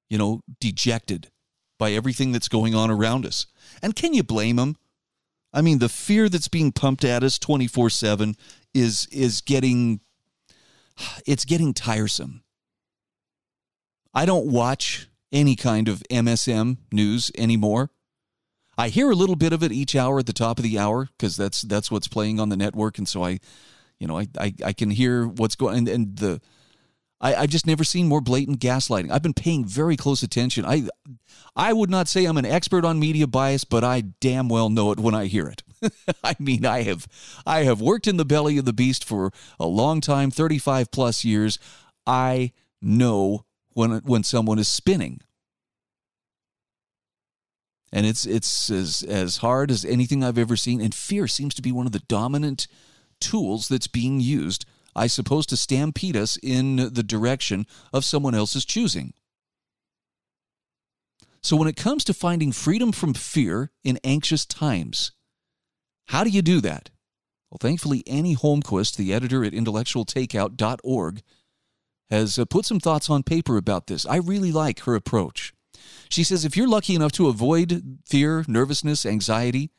you 0.09 0.19
know, 0.19 0.41
dejected 0.61 1.31
by 1.79 1.93
everything 1.93 2.33
that's 2.33 2.49
going 2.49 2.75
on 2.75 2.91
around 2.91 3.27
us. 3.27 3.47
And 3.83 3.97
can 3.97 4.15
you 4.15 4.23
blame 4.23 4.57
them? 4.57 4.77
I 5.53 5.63
mean, 5.63 5.81
the 5.81 5.89
fear 5.89 6.29
that's 6.29 6.49
being 6.49 6.71
pumped 6.73 7.05
at 7.05 7.25
us 7.25 7.39
24/7 7.39 8.37
is 8.73 9.07
is 9.11 9.41
getting 9.41 10.01
it's 11.27 11.45
getting 11.45 11.75
tiresome. 11.75 12.45
I 14.15 14.27
don't 14.27 14.47
watch 14.47 15.09
any 15.33 15.57
kind 15.57 15.89
of 15.89 16.03
MSM 16.11 16.77
news 16.93 17.31
anymore. 17.37 17.91
I 18.79 18.89
hear 18.89 19.11
a 19.11 19.15
little 19.15 19.37
bit 19.37 19.53
of 19.53 19.63
it 19.63 19.73
each 19.73 19.95
hour 19.95 20.19
at 20.19 20.27
the 20.27 20.33
top 20.33 20.59
of 20.59 20.63
the 20.63 20.79
hour 20.79 21.09
because 21.17 21.37
that's 21.37 21.63
that's 21.63 21.91
what's 21.91 22.09
playing 22.09 22.41
on 22.41 22.49
the 22.49 22.57
network, 22.57 22.99
and 22.99 23.07
so 23.09 23.25
I, 23.25 23.39
you 23.99 24.07
know, 24.07 24.19
I 24.19 24.27
I, 24.39 24.55
I 24.65 24.73
can 24.73 24.91
hear 24.91 25.27
what's 25.27 25.57
going 25.57 25.77
and, 25.77 25.89
and 25.89 26.17
the 26.17 26.41
I, 27.23 27.37
I've 27.37 27.51
just 27.51 27.67
never 27.67 27.85
seen 27.85 28.09
more 28.09 28.21
blatant 28.21 28.59
gaslighting. 28.59 29.11
I've 29.11 29.23
been 29.23 29.33
paying 29.33 29.65
very 29.65 29.97
close 29.97 30.23
attention. 30.23 30.67
I, 30.67 30.89
I 31.55 31.73
would 31.73 31.89
not 31.89 32.09
say 32.09 32.25
I'm 32.25 32.37
an 32.37 32.45
expert 32.45 32.85
on 32.85 32.99
media 32.99 33.29
bias, 33.29 33.65
but 33.65 33.85
I 33.85 34.01
damn 34.01 34.49
well 34.49 34.69
know 34.69 34.91
it 34.91 34.99
when 34.99 35.15
I 35.15 35.27
hear 35.27 35.47
it. 35.47 35.63
I 36.25 36.35
mean, 36.41 36.67
I 36.67 36.83
have, 36.83 37.07
I 37.47 37.63
have 37.63 37.81
worked 37.81 38.09
in 38.09 38.17
the 38.17 38.25
belly 38.25 38.59
of 38.59 38.65
the 38.65 38.73
beast 38.73 39.05
for 39.05 39.31
a 39.61 39.67
long 39.67 40.01
time, 40.01 40.33
35 40.33 40.91
plus 40.91 41.25
years. 41.25 41.59
I 42.07 42.53
know 42.83 43.45
when 43.75 43.93
when 44.01 44.25
someone 44.25 44.59
is 44.59 44.69
spinning. 44.69 45.21
And 47.93 48.07
it's 48.07 48.25
it's 48.25 48.71
as 48.71 49.03
as 49.03 49.39
hard 49.39 49.71
as 49.71 49.85
anything 49.85 50.25
I've 50.25 50.39
ever 50.39 50.57
seen. 50.57 50.81
And 50.81 50.95
fear 50.95 51.27
seems 51.27 51.55
to 51.55 51.63
be 51.63 51.73
one 51.73 51.87
of 51.87 51.93
the 51.93 52.01
dominant 52.01 52.67
tools 53.21 53.69
that's 53.69 53.87
being 53.87 54.21
used 54.21 54.65
I 54.95 55.07
suppose, 55.07 55.47
to 55.47 55.57
stampede 55.57 56.17
us 56.17 56.39
in 56.43 56.77
the 56.77 57.03
direction 57.03 57.67
of 57.93 58.05
someone 58.05 58.35
else's 58.35 58.65
choosing. 58.65 59.15
So, 61.43 61.57
when 61.57 61.69
it 61.69 61.77
comes 61.77 62.05
to 62.05 62.15
finding 62.15 62.53
freedom 62.53 62.93
from 62.93 63.15
fear 63.15 63.71
in 63.83 63.99
anxious 64.05 64.47
times, 64.47 65.13
how 66.07 66.25
do 66.25 66.31
you 66.31 66.43
do 66.43 66.61
that? 66.61 66.91
Well, 67.51 67.59
thankfully, 67.61 68.05
Annie 68.07 68.37
Holmquist, 68.37 68.97
the 68.97 69.13
editor 69.13 69.45
at 69.45 69.53
intellectualtakeout.org, 69.53 71.23
has 72.11 72.39
uh, 72.39 72.45
put 72.45 72.65
some 72.65 72.81
thoughts 72.81 73.11
on 73.11 73.23
paper 73.23 73.57
about 73.57 73.87
this. 73.87 74.07
I 74.07 74.17
really 74.17 74.53
like 74.53 74.81
her 74.81 74.95
approach. 74.95 75.53
She 76.13 76.25
says 76.25 76.45
if 76.45 76.59
you're 76.59 76.69
lucky 76.69 76.95
enough 76.95 77.13
to 77.13 77.29
avoid 77.29 77.99
fear, 78.05 78.45
nervousness, 78.47 79.07
anxiety, 79.07 79.71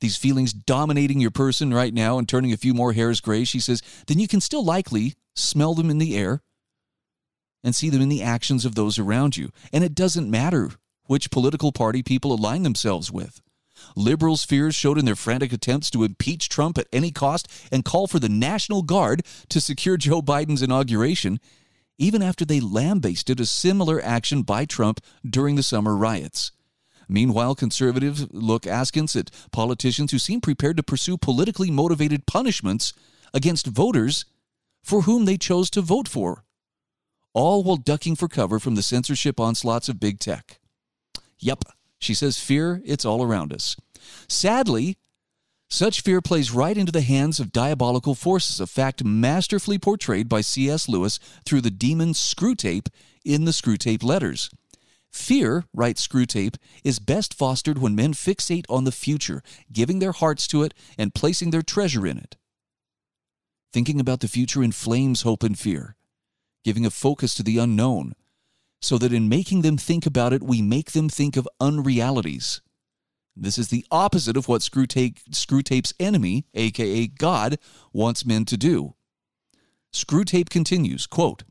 these 0.00 0.16
feelings 0.16 0.54
dominating 0.54 1.20
your 1.20 1.30
person 1.30 1.74
right 1.74 1.92
now 1.92 2.16
and 2.16 2.26
turning 2.26 2.54
a 2.54 2.56
few 2.56 2.72
more 2.72 2.94
hairs 2.94 3.20
gray, 3.20 3.44
she 3.44 3.60
says, 3.60 3.82
then 4.06 4.18
you 4.18 4.26
can 4.26 4.40
still 4.40 4.64
likely 4.64 5.16
smell 5.34 5.74
them 5.74 5.90
in 5.90 5.98
the 5.98 6.16
air 6.16 6.40
and 7.62 7.74
see 7.74 7.90
them 7.90 8.00
in 8.00 8.08
the 8.08 8.22
actions 8.22 8.64
of 8.64 8.74
those 8.74 8.98
around 8.98 9.36
you. 9.36 9.50
And 9.74 9.84
it 9.84 9.94
doesn't 9.94 10.30
matter 10.30 10.70
which 11.04 11.30
political 11.30 11.70
party 11.70 12.02
people 12.02 12.32
align 12.32 12.62
themselves 12.62 13.12
with. 13.12 13.42
Liberals' 13.94 14.44
fears 14.44 14.74
showed 14.74 14.96
in 14.96 15.04
their 15.04 15.16
frantic 15.16 15.52
attempts 15.52 15.90
to 15.90 16.04
impeach 16.04 16.48
Trump 16.48 16.78
at 16.78 16.88
any 16.94 17.10
cost 17.10 17.46
and 17.70 17.84
call 17.84 18.06
for 18.06 18.18
the 18.18 18.28
National 18.30 18.80
Guard 18.80 19.22
to 19.50 19.60
secure 19.60 19.98
Joe 19.98 20.22
Biden's 20.22 20.62
inauguration, 20.62 21.40
even 22.00 22.22
after 22.22 22.46
they 22.46 22.60
lambasted 22.60 23.38
a 23.38 23.46
similar 23.46 24.00
action 24.02 24.40
by 24.42 24.64
Trump 24.64 25.00
during 25.24 25.54
the 25.54 25.62
summer 25.62 25.94
riots. 25.94 26.50
Meanwhile, 27.08 27.56
conservatives 27.56 28.26
look 28.30 28.66
askance 28.66 29.14
at 29.14 29.30
politicians 29.52 30.10
who 30.10 30.18
seem 30.18 30.40
prepared 30.40 30.78
to 30.78 30.82
pursue 30.82 31.18
politically 31.18 31.70
motivated 31.70 32.26
punishments 32.26 32.94
against 33.34 33.66
voters 33.66 34.24
for 34.82 35.02
whom 35.02 35.26
they 35.26 35.36
chose 35.36 35.68
to 35.70 35.82
vote 35.82 36.08
for, 36.08 36.44
all 37.34 37.62
while 37.62 37.76
ducking 37.76 38.16
for 38.16 38.28
cover 38.28 38.58
from 38.58 38.76
the 38.76 38.82
censorship 38.82 39.38
onslaughts 39.38 39.88
of 39.88 40.00
big 40.00 40.18
tech. 40.18 40.58
Yep, 41.38 41.64
she 41.98 42.14
says 42.14 42.38
fear, 42.38 42.80
it's 42.84 43.04
all 43.04 43.22
around 43.22 43.52
us. 43.52 43.76
Sadly, 44.26 44.96
such 45.70 46.02
fear 46.02 46.20
plays 46.20 46.50
right 46.50 46.76
into 46.76 46.90
the 46.90 47.00
hands 47.00 47.38
of 47.38 47.52
diabolical 47.52 48.16
forces, 48.16 48.60
a 48.60 48.66
fact 48.66 49.04
masterfully 49.04 49.78
portrayed 49.78 50.28
by 50.28 50.40
C.S. 50.40 50.88
Lewis 50.88 51.20
through 51.46 51.60
the 51.60 51.70
demon 51.70 52.12
Screwtape 52.12 52.88
in 53.24 53.44
the 53.44 53.52
Screwtape 53.52 54.02
Letters. 54.02 54.50
Fear, 55.12 55.64
writes 55.72 56.06
Screwtape, 56.06 56.56
is 56.84 56.98
best 56.98 57.34
fostered 57.34 57.78
when 57.78 57.94
men 57.94 58.14
fixate 58.14 58.66
on 58.68 58.84
the 58.84 58.92
future, 58.92 59.42
giving 59.72 60.00
their 60.00 60.12
hearts 60.12 60.46
to 60.48 60.62
it 60.62 60.74
and 60.98 61.14
placing 61.14 61.50
their 61.50 61.62
treasure 61.62 62.06
in 62.06 62.18
it. 62.18 62.36
Thinking 63.72 64.00
about 64.00 64.20
the 64.20 64.28
future 64.28 64.62
inflames 64.62 65.22
hope 65.22 65.42
and 65.42 65.58
fear, 65.58 65.96
giving 66.64 66.84
a 66.84 66.90
focus 66.90 67.34
to 67.34 67.42
the 67.44 67.58
unknown, 67.58 68.14
so 68.82 68.98
that 68.98 69.12
in 69.12 69.28
making 69.28 69.62
them 69.62 69.76
think 69.76 70.06
about 70.06 70.32
it, 70.32 70.42
we 70.42 70.62
make 70.62 70.92
them 70.92 71.08
think 71.08 71.36
of 71.36 71.48
unrealities. 71.60 72.60
This 73.36 73.58
is 73.58 73.68
the 73.68 73.86
opposite 73.90 74.36
of 74.36 74.48
what 74.48 74.62
Screwtape's 74.62 75.94
enemy, 75.98 76.46
aka 76.54 77.06
God, 77.06 77.58
wants 77.92 78.26
men 78.26 78.44
to 78.46 78.56
do. 78.56 78.94
Screwtape 79.92 80.50
continues, 80.50 81.06
quote, 81.06 81.44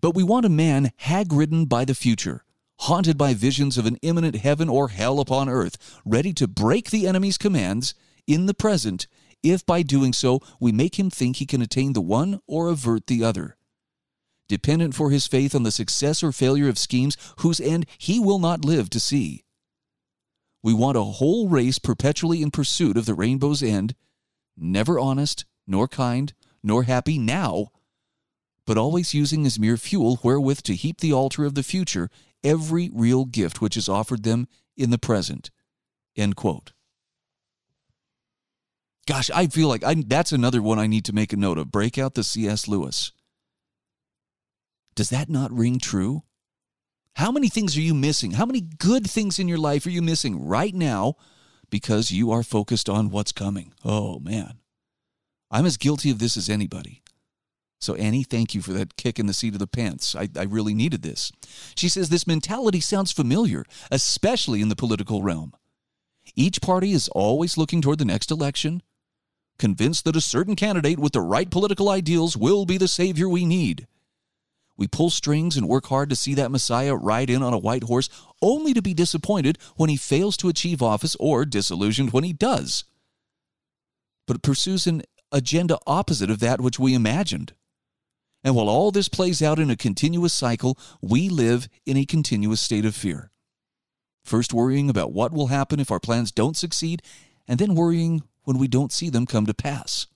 But 0.00 0.14
we 0.14 0.22
want 0.22 0.46
a 0.46 0.50
man 0.50 0.92
hag-ridden 0.96 1.66
by 1.66 1.84
the 1.84 1.94
future, 1.94 2.44
haunted 2.80 3.18
by 3.18 3.34
visions 3.34 3.76
of 3.76 3.86
an 3.86 3.96
imminent 4.02 4.36
heaven 4.36 4.68
or 4.68 4.88
hell 4.88 5.20
upon 5.20 5.48
earth, 5.48 6.00
ready 6.04 6.32
to 6.34 6.46
break 6.46 6.90
the 6.90 7.06
enemy's 7.06 7.38
commands 7.38 7.94
in 8.26 8.46
the 8.46 8.54
present, 8.54 9.06
if 9.42 9.64
by 9.64 9.82
doing 9.82 10.12
so 10.12 10.40
we 10.60 10.72
make 10.72 10.98
him 10.98 11.10
think 11.10 11.36
he 11.36 11.46
can 11.46 11.62
attain 11.62 11.92
the 11.92 12.00
one 12.00 12.40
or 12.46 12.68
avert 12.68 13.06
the 13.06 13.22
other. 13.24 13.56
Dependent 14.48 14.94
for 14.94 15.10
his 15.10 15.26
faith 15.26 15.54
on 15.54 15.64
the 15.64 15.72
success 15.72 16.22
or 16.22 16.32
failure 16.32 16.68
of 16.68 16.78
schemes 16.78 17.16
whose 17.38 17.60
end 17.60 17.86
he 17.98 18.18
will 18.18 18.38
not 18.38 18.64
live 18.64 18.88
to 18.90 19.00
see. 19.00 19.44
We 20.66 20.74
want 20.74 20.96
a 20.96 21.04
whole 21.04 21.48
race 21.48 21.78
perpetually 21.78 22.42
in 22.42 22.50
pursuit 22.50 22.96
of 22.96 23.06
the 23.06 23.14
rainbow's 23.14 23.62
end, 23.62 23.94
never 24.56 24.98
honest, 24.98 25.44
nor 25.64 25.86
kind, 25.86 26.34
nor 26.60 26.82
happy 26.82 27.18
now, 27.18 27.68
but 28.66 28.76
always 28.76 29.14
using 29.14 29.46
as 29.46 29.60
mere 29.60 29.76
fuel 29.76 30.18
wherewith 30.24 30.62
to 30.62 30.74
heap 30.74 30.98
the 30.98 31.12
altar 31.12 31.44
of 31.44 31.54
the 31.54 31.62
future 31.62 32.10
every 32.42 32.90
real 32.92 33.26
gift 33.26 33.60
which 33.60 33.76
is 33.76 33.88
offered 33.88 34.24
them 34.24 34.48
in 34.76 34.90
the 34.90 34.98
present. 34.98 35.52
End 36.16 36.34
quote. 36.34 36.72
Gosh, 39.06 39.30
I 39.30 39.46
feel 39.46 39.68
like 39.68 39.84
I, 39.84 39.94
that's 40.04 40.32
another 40.32 40.60
one 40.60 40.80
I 40.80 40.88
need 40.88 41.04
to 41.04 41.12
make 41.12 41.32
a 41.32 41.36
note 41.36 41.58
of. 41.58 41.70
Break 41.70 41.96
out 41.96 42.14
the 42.14 42.24
C.S. 42.24 42.66
Lewis. 42.66 43.12
Does 44.96 45.10
that 45.10 45.28
not 45.28 45.52
ring 45.52 45.78
true? 45.78 46.24
How 47.16 47.32
many 47.32 47.48
things 47.48 47.78
are 47.78 47.80
you 47.80 47.94
missing? 47.94 48.32
How 48.32 48.44
many 48.44 48.60
good 48.60 49.08
things 49.08 49.38
in 49.38 49.48
your 49.48 49.56
life 49.56 49.86
are 49.86 49.90
you 49.90 50.02
missing 50.02 50.46
right 50.46 50.74
now 50.74 51.14
because 51.70 52.10
you 52.10 52.30
are 52.30 52.42
focused 52.42 52.90
on 52.90 53.08
what's 53.08 53.32
coming? 53.32 53.72
Oh, 53.82 54.18
man. 54.18 54.58
I'm 55.50 55.64
as 55.64 55.78
guilty 55.78 56.10
of 56.10 56.18
this 56.18 56.36
as 56.36 56.50
anybody. 56.50 57.02
So, 57.80 57.94
Annie, 57.94 58.22
thank 58.22 58.54
you 58.54 58.60
for 58.60 58.74
that 58.74 58.98
kick 58.98 59.18
in 59.18 59.24
the 59.24 59.32
seat 59.32 59.54
of 59.54 59.60
the 59.60 59.66
pants. 59.66 60.14
I, 60.14 60.28
I 60.36 60.42
really 60.42 60.74
needed 60.74 61.00
this. 61.00 61.32
She 61.74 61.88
says 61.88 62.10
this 62.10 62.26
mentality 62.26 62.80
sounds 62.80 63.12
familiar, 63.12 63.64
especially 63.90 64.60
in 64.60 64.68
the 64.68 64.76
political 64.76 65.22
realm. 65.22 65.54
Each 66.34 66.60
party 66.60 66.92
is 66.92 67.08
always 67.08 67.56
looking 67.56 67.80
toward 67.80 67.98
the 67.98 68.04
next 68.04 68.30
election, 68.30 68.82
convinced 69.58 70.04
that 70.04 70.16
a 70.16 70.20
certain 70.20 70.54
candidate 70.54 70.98
with 70.98 71.12
the 71.12 71.22
right 71.22 71.50
political 71.50 71.88
ideals 71.88 72.36
will 72.36 72.66
be 72.66 72.76
the 72.76 72.88
savior 72.88 73.26
we 73.26 73.46
need. 73.46 73.86
We 74.76 74.86
pull 74.86 75.10
strings 75.10 75.56
and 75.56 75.68
work 75.68 75.86
hard 75.86 76.10
to 76.10 76.16
see 76.16 76.34
that 76.34 76.50
Messiah 76.50 76.94
ride 76.94 77.30
in 77.30 77.42
on 77.42 77.54
a 77.54 77.58
white 77.58 77.84
horse, 77.84 78.08
only 78.42 78.74
to 78.74 78.82
be 78.82 78.94
disappointed 78.94 79.58
when 79.76 79.88
he 79.88 79.96
fails 79.96 80.36
to 80.38 80.48
achieve 80.48 80.82
office 80.82 81.16
or 81.18 81.44
disillusioned 81.44 82.12
when 82.12 82.24
he 82.24 82.32
does. 82.32 82.84
But 84.26 84.36
it 84.36 84.42
pursues 84.42 84.86
an 84.86 85.02
agenda 85.32 85.78
opposite 85.86 86.30
of 86.30 86.40
that 86.40 86.60
which 86.60 86.78
we 86.78 86.94
imagined. 86.94 87.54
And 88.44 88.54
while 88.54 88.68
all 88.68 88.90
this 88.90 89.08
plays 89.08 89.42
out 89.42 89.58
in 89.58 89.70
a 89.70 89.76
continuous 89.76 90.34
cycle, 90.34 90.78
we 91.00 91.28
live 91.28 91.68
in 91.84 91.96
a 91.96 92.04
continuous 92.04 92.60
state 92.60 92.84
of 92.84 92.94
fear. 92.94 93.30
First 94.24 94.52
worrying 94.52 94.90
about 94.90 95.12
what 95.12 95.32
will 95.32 95.48
happen 95.48 95.80
if 95.80 95.90
our 95.90 96.00
plans 96.00 96.32
don't 96.32 96.56
succeed, 96.56 97.02
and 97.48 97.58
then 97.58 97.74
worrying 97.74 98.22
when 98.44 98.58
we 98.58 98.68
don't 98.68 98.92
see 98.92 99.08
them 99.08 99.26
come 99.26 99.46
to 99.46 99.54
pass. 99.54 100.06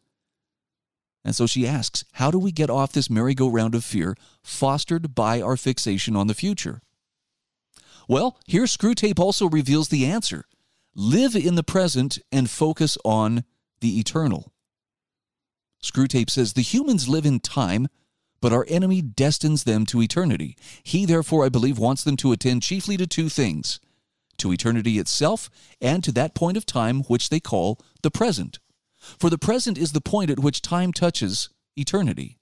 And 1.25 1.37
so 1.37 1.47
she 1.47 1.67
asks, 1.67 2.05
How 2.13 2.31
do 2.31 2.39
we 2.39 2.53
get 2.53 2.71
off 2.71 2.93
this 2.93 3.11
merry-go-round 3.11 3.75
of 3.75 3.85
fear 3.85 4.17
fostered 4.43 5.15
by 5.15 5.41
our 5.41 5.57
fixation 5.57 6.17
on 6.17 6.27
the 6.27 6.35
future? 6.35 6.81
Well, 8.09 8.39
here 8.47 8.65
Screwtape 8.65 9.19
also 9.19 9.49
reveals 9.49 9.89
the 9.89 10.07
answer 10.07 10.45
live 10.95 11.37
in 11.37 11.55
the 11.55 11.63
present 11.63 12.19
and 12.33 12.51
focus 12.51 12.99
on 13.05 13.45
the 13.81 14.01
eternal. 14.01 14.53
Screwtape 15.83 16.31
says, 16.31 16.53
The 16.53 16.63
humans 16.63 17.09
live 17.09 17.25
in 17.25 17.41
time 17.41 17.89
but 18.41 18.53
our 18.53 18.65
enemy 18.69 19.03
destines 19.03 19.65
them 19.65 19.87
to 19.87 20.03
eternity. 20.03 20.57
He, 20.83 21.05
therefore, 21.05 21.45
I 21.45 21.51
believe, 21.51 21.79
wants 21.79 22.03
them 22.03 22.17
to 22.19 22.33
attend 22.33 22.63
chiefly 22.63 22.97
to 22.97 23.07
two 23.07 23.29
things 23.29 23.81
to 24.39 24.53
eternity 24.53 24.99
itself 24.99 25.51
and 25.83 26.03
to 26.03 26.13
that 26.13 26.35
point 26.35 26.57
of 26.57 26.65
time 26.65 27.03
which 27.03 27.29
they 27.29 27.41
call 27.41 27.79
the 28.03 28.11
present. 28.11 28.59
For 29.19 29.31
the 29.31 29.39
present 29.39 29.79
is 29.79 29.93
the 29.93 30.01
point 30.01 30.31
at 30.31 30.41
which 30.41 30.63
time 30.63 30.93
touches 30.93 31.49
eternity. 31.77 32.39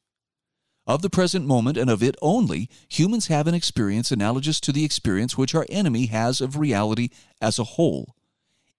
Of 0.86 1.02
the 1.02 1.10
present 1.10 1.46
moment 1.46 1.76
and 1.76 1.90
of 1.90 2.02
it 2.02 2.16
only, 2.22 2.70
humans 2.88 3.26
have 3.26 3.46
an 3.46 3.54
experience 3.54 4.10
analogous 4.10 4.58
to 4.60 4.72
the 4.72 4.84
experience 4.84 5.36
which 5.36 5.54
our 5.54 5.66
enemy 5.68 6.06
has 6.06 6.40
of 6.40 6.56
reality 6.56 7.10
as 7.42 7.58
a 7.58 7.64
whole. 7.64 8.16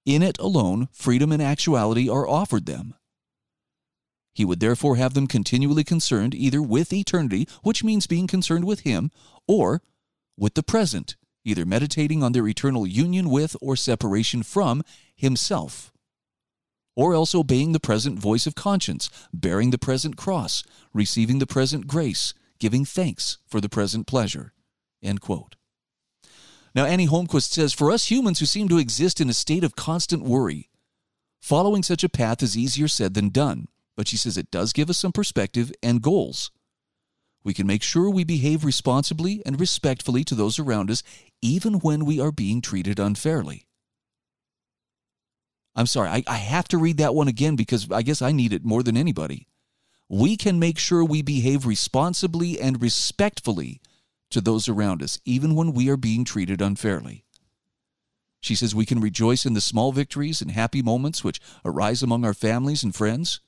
In 0.06 0.24
it 0.24 0.39
alone, 0.39 0.88
freedom 0.92 1.32
and 1.32 1.42
actuality 1.42 2.10
are 2.10 2.28
offered 2.28 2.65
them. 2.65 2.96
He 4.34 4.44
would 4.44 4.60
therefore 4.60 4.96
have 4.96 5.13
them 5.13 5.28
continually 5.28 5.84
concerned 5.84 6.34
either 6.34 6.62
with 6.62 6.94
eternity, 6.94 7.48
which 7.62 7.84
means 7.84 8.08
being 8.08 8.26
concerned 8.26 8.65
with 8.65 8.80
Him, 8.80 9.12
or 9.48 9.84
with 10.38 10.56
the 10.56 10.63
present, 10.63 11.15
either 11.44 11.65
meditating 11.65 12.24
on 12.24 12.32
their 12.32 12.48
eternal 12.48 12.88
union 12.88 13.30
with 13.30 13.56
or 13.62 13.76
separation 13.76 14.42
from 14.42 14.82
Himself, 15.15 15.92
or 17.00 17.14
else 17.14 17.34
obeying 17.34 17.72
the 17.72 17.80
present 17.80 18.20
voice 18.20 18.46
of 18.46 18.56
conscience, 18.56 19.10
bearing 19.34 19.72
the 19.72 19.78
present 19.78 20.18
cross, 20.18 20.64
receiving 20.94 21.40
the 21.40 21.48
present 21.48 21.88
grace, 21.88 22.34
giving 22.60 22.84
thanks 22.84 23.38
for 23.48 23.62
the 23.62 23.70
present 23.70 24.06
pleasure. 24.06 24.54
Now, 26.76 26.86
Annie 26.86 27.08
Holmquist 27.08 27.52
says 27.52 27.74
For 27.74 27.92
us 27.92 28.12
humans 28.12 28.40
who 28.40 28.46
seem 28.46 28.68
to 28.70 28.78
exist 28.78 29.22
in 29.22 29.30
a 29.30 29.34
state 29.34 29.64
of 29.64 29.76
constant 29.76 30.24
worry, 30.24 30.70
following 31.42 31.84
such 31.84 32.04
a 32.04 32.10
path 32.10 32.44
is 32.44 32.58
easier 32.58 32.88
said 32.88 33.14
than 33.14 33.30
done 33.30 33.68
but 34.00 34.08
she 34.08 34.16
says 34.16 34.38
it 34.38 34.50
does 34.50 34.72
give 34.72 34.90
us 34.90 34.98
some 34.98 35.12
perspective 35.12 35.74
and 35.84 36.02
goals. 36.02 36.52
We 37.44 37.54
can 37.54 37.68
make 37.68 37.84
sure 37.84 38.10
we 38.10 38.24
behave 38.24 38.64
responsibly 38.64 39.42
and 39.46 39.60
respectfully 39.60 40.24
to 40.24 40.36
those 40.36 40.58
around 40.58 40.90
us, 40.90 41.04
even 41.42 41.80
when 41.80 42.06
we 42.06 42.18
are 42.18 42.32
being 42.32 42.62
treated 42.62 42.98
unfairly. 42.98 43.66
I'm 45.80 45.88
sorry, 45.88 46.10
I, 46.10 46.24
I 46.28 46.36
have 46.36 46.68
to 46.68 46.78
read 46.78 46.98
that 46.98 47.15
one 47.15 47.30
again 47.30 47.56
because 47.56 47.89
I 47.89 48.02
guess 48.02 48.22
I 48.22 48.34
need 48.34 48.52
it 48.52 48.65
more 48.65 48.84
than 48.84 48.98
anybody. 48.98 49.48
We 50.10 50.36
can 50.36 50.60
make 50.60 50.78
sure 50.78 51.06
we 51.06 51.22
behave 51.22 51.65
responsibly 51.65 52.60
and 52.60 52.82
respectfully 52.82 53.80
to 54.30 54.42
those 54.42 54.68
around 54.68 55.02
us, 55.02 55.20
even 55.24 55.56
when 55.56 55.72
we 55.72 55.88
are 55.89 55.96
being 55.96 56.26
treated 56.26 56.62
unfairly. 56.62 57.24
She 58.42 58.56
says 58.56 58.76
we 58.76 58.86
can 58.86 59.00
rejoice 59.00 59.46
in 59.46 59.54
the 59.54 59.62
small 59.62 59.94
victories 59.94 60.42
and 60.42 60.52
happy 60.52 60.82
moments 60.82 61.24
which 61.24 61.39
arise 61.63 62.04
among 62.04 62.26
our 62.26 62.34
families 62.34 62.84
and 62.84 62.94
friends. 62.94 63.39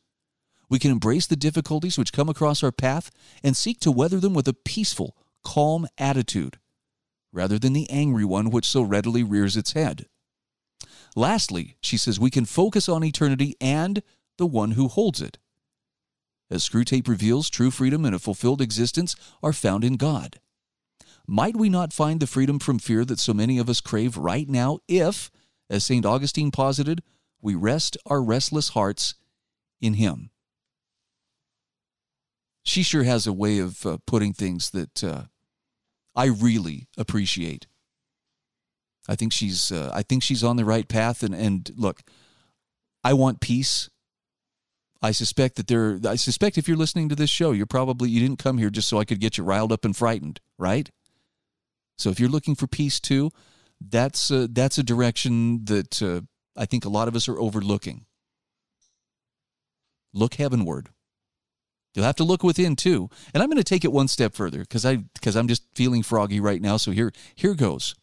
We 0.69 0.79
can 0.79 0.91
embrace 0.91 1.27
the 1.27 1.35
difficulties 1.35 1.97
which 1.97 2.13
come 2.13 2.29
across 2.29 2.63
our 2.63 2.71
path 2.71 3.11
and 3.43 3.57
seek 3.57 3.81
to 3.81 3.91
weather 3.91 4.21
them 4.21 4.33
with 4.33 4.47
a 4.47 4.53
peaceful, 4.53 5.17
calm 5.43 5.85
attitude, 5.97 6.59
rather 7.33 7.59
than 7.59 7.73
the 7.73 7.89
angry 7.89 8.23
one 8.23 8.51
which 8.51 8.69
so 8.69 8.83
readily 8.83 9.21
rears 9.21 9.57
its 9.57 9.73
head. 9.73 10.05
Lastly, 11.15 11.77
she 11.81 11.97
says 11.97 12.19
we 12.19 12.29
can 12.29 12.45
focus 12.45 12.87
on 12.87 13.03
eternity 13.03 13.55
and 13.59 14.01
the 14.37 14.45
one 14.45 14.71
who 14.71 14.87
holds 14.87 15.21
it. 15.21 15.37
As 16.49 16.67
Screwtape 16.67 17.07
reveals, 17.07 17.49
true 17.49 17.71
freedom 17.71 18.05
and 18.05 18.15
a 18.15 18.19
fulfilled 18.19 18.61
existence 18.61 19.15
are 19.41 19.53
found 19.53 19.83
in 19.83 19.95
God. 19.97 20.39
Might 21.27 21.55
we 21.55 21.69
not 21.69 21.93
find 21.93 22.19
the 22.19 22.27
freedom 22.27 22.59
from 22.59 22.79
fear 22.79 23.05
that 23.05 23.19
so 23.19 23.33
many 23.33 23.57
of 23.57 23.69
us 23.69 23.79
crave 23.79 24.17
right 24.17 24.49
now 24.49 24.79
if, 24.87 25.31
as 25.69 25.85
St. 25.85 26.05
Augustine 26.05 26.51
posited, 26.51 27.01
we 27.41 27.55
rest 27.55 27.97
our 28.05 28.21
restless 28.21 28.69
hearts 28.69 29.15
in 29.79 29.95
Him? 29.95 30.31
she 32.63 32.83
sure 32.83 33.03
has 33.03 33.25
a 33.25 33.33
way 33.33 33.59
of 33.59 33.85
uh, 33.85 33.97
putting 34.05 34.33
things 34.33 34.71
that 34.71 35.03
uh, 35.03 35.23
I 36.15 36.25
really 36.25 36.87
appreciate. 36.97 37.67
I 39.07 39.15
think 39.15 39.33
she's 39.33 39.71
uh, 39.71 39.91
I 39.93 40.03
think 40.03 40.23
she's 40.23 40.43
on 40.43 40.57
the 40.57 40.65
right 40.65 40.87
path 40.87 41.23
and 41.23 41.33
and 41.33 41.69
look, 41.75 42.01
I 43.03 43.13
want 43.13 43.41
peace. 43.41 43.89
I 45.01 45.11
suspect 45.11 45.55
that 45.55 45.67
there 45.67 45.99
I 46.07 46.15
suspect 46.15 46.57
if 46.57 46.67
you're 46.67 46.77
listening 46.77 47.09
to 47.09 47.15
this 47.15 47.29
show, 47.29 47.51
you're 47.51 47.65
probably 47.65 48.09
you 48.09 48.19
didn't 48.19 48.39
come 48.39 48.57
here 48.57 48.69
just 48.69 48.87
so 48.87 48.99
I 48.99 49.05
could 49.05 49.19
get 49.19 49.37
you 49.37 49.43
riled 49.43 49.71
up 49.71 49.85
and 49.85 49.95
frightened, 49.95 50.39
right? 50.59 50.89
So 51.97 52.09
if 52.09 52.19
you're 52.19 52.29
looking 52.29 52.55
for 52.55 52.67
peace 52.67 52.99
too, 52.99 53.31
that's 53.79 54.29
uh, 54.29 54.47
that's 54.49 54.77
a 54.77 54.83
direction 54.83 55.65
that 55.65 56.01
uh, 56.01 56.21
I 56.55 56.65
think 56.65 56.85
a 56.85 56.89
lot 56.89 57.07
of 57.07 57.15
us 57.15 57.27
are 57.27 57.39
overlooking. 57.39 58.05
Look 60.13 60.35
heavenward. 60.35 60.89
You'll 61.93 62.05
have 62.05 62.15
to 62.17 62.23
look 62.23 62.43
within 62.43 62.75
too. 62.75 63.09
And 63.33 63.41
I'm 63.41 63.49
going 63.49 63.57
to 63.57 63.63
take 63.63 63.83
it 63.83 63.91
one 63.91 64.07
step 64.07 64.33
further 64.33 64.59
because 64.59 64.85
I 64.85 64.97
because 64.97 65.35
I'm 65.35 65.47
just 65.47 65.63
feeling 65.75 66.03
froggy 66.03 66.39
right 66.39 66.61
now. 66.61 66.77
So 66.77 66.91
here 66.91 67.11
here 67.35 67.53
goes. 67.53 67.95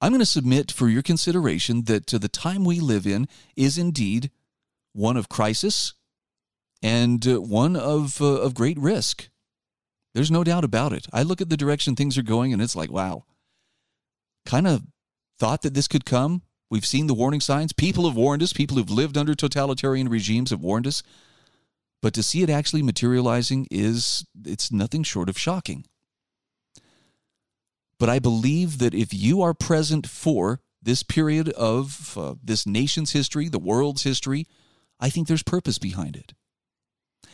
I'm 0.00 0.12
going 0.12 0.20
to 0.20 0.26
submit 0.26 0.70
for 0.70 0.88
your 0.88 1.02
consideration 1.02 1.84
that 1.84 2.14
uh, 2.14 2.18
the 2.18 2.28
time 2.28 2.64
we 2.64 2.80
live 2.80 3.06
in 3.06 3.26
is 3.56 3.78
indeed 3.78 4.30
one 4.92 5.16
of 5.16 5.28
crisis 5.28 5.94
and 6.82 7.26
uh, 7.26 7.40
one 7.40 7.76
of, 7.76 8.22
uh, 8.22 8.26
of 8.26 8.54
great 8.54 8.78
risk. 8.78 9.28
There's 10.14 10.30
no 10.30 10.44
doubt 10.44 10.64
about 10.64 10.92
it. 10.92 11.06
I 11.12 11.22
look 11.22 11.40
at 11.40 11.48
the 11.50 11.56
direction 11.56 11.94
things 11.94 12.16
are 12.16 12.22
going, 12.22 12.52
and 12.52 12.62
it's 12.62 12.76
like, 12.76 12.90
wow, 12.90 13.24
kind 14.46 14.66
of 14.66 14.82
thought 15.38 15.62
that 15.62 15.74
this 15.74 15.88
could 15.88 16.04
come. 16.04 16.42
We've 16.70 16.86
seen 16.86 17.06
the 17.06 17.14
warning 17.14 17.40
signs. 17.40 17.72
People 17.72 18.06
have 18.06 18.16
warned 18.16 18.42
us. 18.42 18.52
People 18.52 18.76
who've 18.76 18.90
lived 18.90 19.16
under 19.16 19.34
totalitarian 19.34 20.08
regimes 20.08 20.50
have 20.50 20.60
warned 20.60 20.86
us. 20.86 21.02
But 22.02 22.14
to 22.14 22.22
see 22.22 22.42
it 22.42 22.50
actually 22.50 22.82
materializing 22.82 23.66
is 23.70 24.24
it's 24.44 24.70
nothing 24.70 25.02
short 25.02 25.28
of 25.28 25.38
shocking. 25.38 25.84
But 27.98 28.08
I 28.08 28.18
believe 28.18 28.78
that 28.78 28.94
if 28.94 29.12
you 29.12 29.42
are 29.42 29.54
present 29.54 30.06
for 30.06 30.60
this 30.80 31.02
period 31.02 31.48
of 31.50 32.16
uh, 32.16 32.34
this 32.42 32.66
nation's 32.66 33.12
history, 33.12 33.48
the 33.48 33.58
world's 33.58 34.04
history, 34.04 34.46
I 35.00 35.10
think 35.10 35.26
there's 35.26 35.42
purpose 35.42 35.78
behind 35.78 36.16
it. 36.16 36.34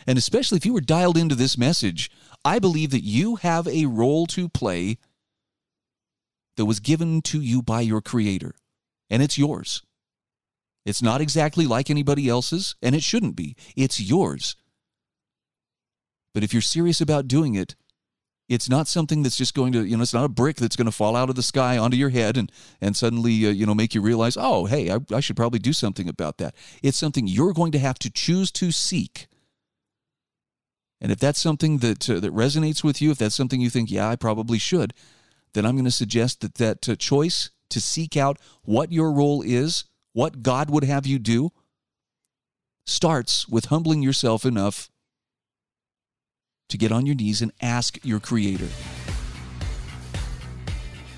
And 0.06 0.18
especially 0.18 0.56
if 0.56 0.66
you 0.66 0.72
were 0.72 0.80
dialed 0.80 1.16
into 1.16 1.34
this 1.34 1.56
message, 1.56 2.10
I 2.44 2.58
believe 2.58 2.90
that 2.90 3.04
you 3.04 3.36
have 3.36 3.66
a 3.68 3.86
role 3.86 4.26
to 4.28 4.48
play 4.48 4.98
that 6.56 6.66
was 6.66 6.80
given 6.80 7.22
to 7.22 7.40
you 7.40 7.62
by 7.62 7.80
your 7.80 8.00
Creator, 8.00 8.54
and 9.10 9.22
it's 9.22 9.38
yours. 9.38 9.82
It's 10.84 11.02
not 11.02 11.20
exactly 11.20 11.66
like 11.66 11.90
anybody 11.90 12.28
else's, 12.28 12.76
and 12.82 12.94
it 12.94 13.02
shouldn't 13.02 13.36
be. 13.36 13.56
It's 13.76 14.00
yours. 14.00 14.56
But 16.34 16.42
if 16.42 16.52
you're 16.52 16.62
serious 16.62 17.00
about 17.00 17.28
doing 17.28 17.54
it, 17.54 17.74
it's 18.48 18.68
not 18.68 18.88
something 18.88 19.22
that's 19.22 19.36
just 19.36 19.54
going 19.54 19.72
to, 19.72 19.84
you 19.84 19.96
know, 19.96 20.02
it's 20.02 20.12
not 20.12 20.24
a 20.24 20.28
brick 20.28 20.56
that's 20.56 20.76
going 20.76 20.86
to 20.86 20.92
fall 20.92 21.16
out 21.16 21.30
of 21.30 21.36
the 21.36 21.42
sky 21.42 21.78
onto 21.78 21.96
your 21.96 22.10
head 22.10 22.36
and, 22.36 22.52
and 22.80 22.96
suddenly, 22.96 23.46
uh, 23.46 23.50
you 23.50 23.64
know, 23.64 23.74
make 23.74 23.94
you 23.94 24.02
realize, 24.02 24.36
oh, 24.38 24.66
hey, 24.66 24.90
I, 24.90 24.98
I 25.12 25.20
should 25.20 25.36
probably 25.36 25.58
do 25.58 25.72
something 25.72 26.08
about 26.08 26.38
that. 26.38 26.54
It's 26.82 26.98
something 26.98 27.26
you're 27.26 27.54
going 27.54 27.72
to 27.72 27.78
have 27.78 27.98
to 28.00 28.10
choose 28.10 28.50
to 28.52 28.70
seek. 28.70 29.28
And 31.00 31.10
if 31.10 31.18
that's 31.18 31.40
something 31.40 31.78
that, 31.78 32.08
uh, 32.08 32.20
that 32.20 32.34
resonates 32.34 32.84
with 32.84 33.00
you, 33.00 33.10
if 33.10 33.18
that's 33.18 33.34
something 33.34 33.60
you 33.60 33.70
think, 33.70 33.90
yeah, 33.90 34.08
I 34.08 34.16
probably 34.16 34.58
should, 34.58 34.92
then 35.54 35.64
I'm 35.64 35.74
going 35.74 35.84
to 35.84 35.90
suggest 35.90 36.40
that 36.40 36.56
that 36.56 36.88
uh, 36.88 36.96
choice 36.96 37.50
to 37.70 37.80
seek 37.80 38.16
out 38.16 38.38
what 38.62 38.92
your 38.92 39.10
role 39.10 39.42
is, 39.42 39.84
what 40.12 40.42
God 40.42 40.70
would 40.70 40.84
have 40.84 41.06
you 41.06 41.18
do, 41.18 41.50
starts 42.86 43.48
with 43.48 43.66
humbling 43.66 44.02
yourself 44.02 44.44
enough 44.44 44.90
to 46.68 46.78
get 46.78 46.92
on 46.92 47.06
your 47.06 47.14
knees 47.14 47.42
and 47.42 47.52
ask 47.60 47.98
your 48.04 48.20
Creator. 48.20 48.68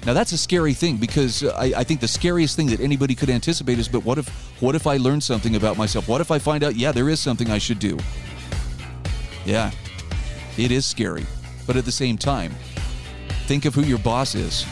Now 0.07 0.13
that's 0.13 0.31
a 0.31 0.39
scary 0.39 0.73
thing 0.73 0.99
because 0.99 1.43
uh, 1.43 1.53
I, 1.59 1.73
I, 1.79 1.85
think 1.85 2.01
the 2.01 2.07
scariest 2.07 2.55
thing 2.55 2.69
that 2.69 2.79
anybody 2.79 3.17
could 3.17 3.29
anticipate 3.29 3.81
is, 3.81 3.89
but 3.89 4.05
what 4.05 4.19
if 4.19 4.29
what 4.61 4.77
if 4.77 4.87
I 4.87 4.99
learn 4.99 5.21
something 5.21 5.57
about 5.57 5.77
myself? 5.77 6.07
What 6.07 6.21
if 6.21 6.31
I 6.31 6.39
find 6.39 6.63
out, 6.63 6.77
yeah, 6.77 6.93
there 6.93 7.09
is 7.09 7.19
something 7.19 7.51
I 7.51 7.59
should 7.59 7.81
do? 7.81 7.99
Yeah, 9.45 9.73
it 10.57 10.71
is 10.71 10.87
scary, 10.87 11.27
but 11.67 11.75
at 11.75 11.85
the 11.85 11.93
same 11.93 12.17
time, 12.17 12.55
think 13.47 13.65
of 13.65 13.75
who 13.75 13.83
your 13.83 13.99
boss 13.99 14.37
is. 14.37 14.65